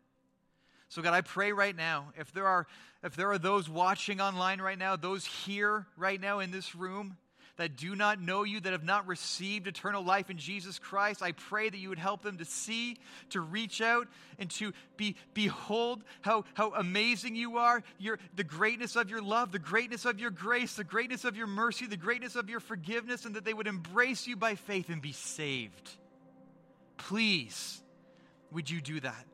So 0.90 1.02
God, 1.02 1.14
I 1.14 1.22
pray 1.22 1.52
right 1.52 1.76
now, 1.76 2.14
if 2.18 2.32
there 2.32 2.48
are 2.48 2.68
if 3.04 3.16
there 3.16 3.30
are 3.32 3.38
those 3.38 3.70
watching 3.70 4.22
online 4.22 4.62
right 4.62 4.78
now, 4.78 4.96
those 4.96 5.26
here 5.26 5.86
right 5.98 6.20
now 6.20 6.40
in 6.40 6.52
this 6.52 6.74
room 6.74 7.18
that 7.58 7.78
do 7.78 7.96
not 7.96 8.22
know 8.22 8.44
you, 8.44 8.60
that 8.60 8.74
have 8.74 8.84
not 8.84 9.08
received 9.08 9.68
eternal 9.68 10.04
life 10.04 10.30
in 10.30 10.38
Jesus 10.38 10.80
Christ, 10.80 11.22
I 11.22 11.32
pray 11.32 11.70
that 11.70 11.78
you 11.78 11.90
would 11.90 12.00
help 12.00 12.22
them 12.22 12.38
to 12.38 12.46
see, 12.46 12.98
to 13.30 13.40
reach 13.40 13.82
out, 13.82 14.08
and 14.38 14.50
to 14.52 14.74
be, 14.98 15.16
behold 15.34 16.04
how, 16.22 16.46
how 16.54 16.74
amazing 16.74 17.36
you 17.36 17.58
are, 17.58 17.84
your, 17.98 18.20
the 18.36 18.44
greatness 18.44 18.96
of 18.96 19.10
your 19.10 19.22
love, 19.22 19.52
the 19.52 19.60
greatness 19.60 20.06
of 20.06 20.20
your 20.20 20.32
grace, 20.32 20.76
the 20.76 20.84
greatness 20.84 21.24
of 21.24 21.38
your 21.38 21.48
mercy, 21.48 21.88
the 21.88 21.98
greatness 21.98 22.36
of 22.36 22.50
your 22.50 22.60
forgiveness, 22.60 23.26
and 23.26 23.36
that 23.36 23.46
they 23.46 23.54
would 23.54 23.68
embrace 23.68 24.28
you 24.28 24.36
by 24.36 24.56
faith 24.56 24.90
and 24.90 25.02
be 25.02 25.14
saved. 25.14 25.92
Please, 26.98 27.82
would 28.52 28.70
you 28.70 28.82
do 28.82 29.00
that? 29.00 29.26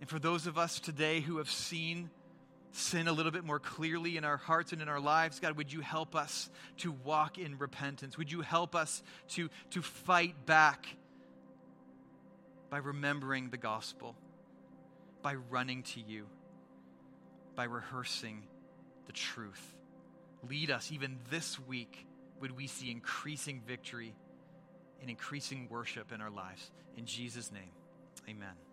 And 0.00 0.08
for 0.08 0.18
those 0.18 0.46
of 0.46 0.58
us 0.58 0.78
today 0.78 1.20
who 1.20 1.38
have 1.38 1.50
seen 1.50 2.10
sin 2.76 3.08
a 3.08 3.12
little 3.12 3.32
bit 3.32 3.44
more 3.44 3.58
clearly 3.58 4.16
in 4.16 4.24
our 4.24 4.36
hearts 4.36 4.72
and 4.72 4.82
in 4.82 4.88
our 4.88 5.00
lives, 5.00 5.40
God, 5.40 5.56
would 5.56 5.72
you 5.72 5.80
help 5.80 6.14
us 6.14 6.50
to 6.78 6.92
walk 7.04 7.38
in 7.38 7.58
repentance? 7.58 8.18
Would 8.18 8.30
you 8.30 8.42
help 8.42 8.74
us 8.74 9.02
to, 9.30 9.48
to 9.70 9.82
fight 9.82 10.46
back 10.46 10.86
by 12.70 12.78
remembering 12.78 13.50
the 13.50 13.56
gospel, 13.56 14.14
by 15.22 15.34
running 15.34 15.82
to 15.84 16.00
you, 16.00 16.26
by 17.54 17.64
rehearsing 17.64 18.44
the 19.06 19.12
truth? 19.12 19.74
Lead 20.48 20.70
us 20.70 20.92
even 20.92 21.18
this 21.30 21.58
week. 21.58 22.06
Would 22.40 22.52
we 22.52 22.66
see 22.66 22.90
increasing 22.90 23.62
victory 23.66 24.14
and 25.00 25.08
increasing 25.08 25.68
worship 25.70 26.12
in 26.12 26.20
our 26.20 26.30
lives? 26.30 26.70
In 26.96 27.06
Jesus' 27.06 27.50
name, 27.50 27.70
amen. 28.28 28.65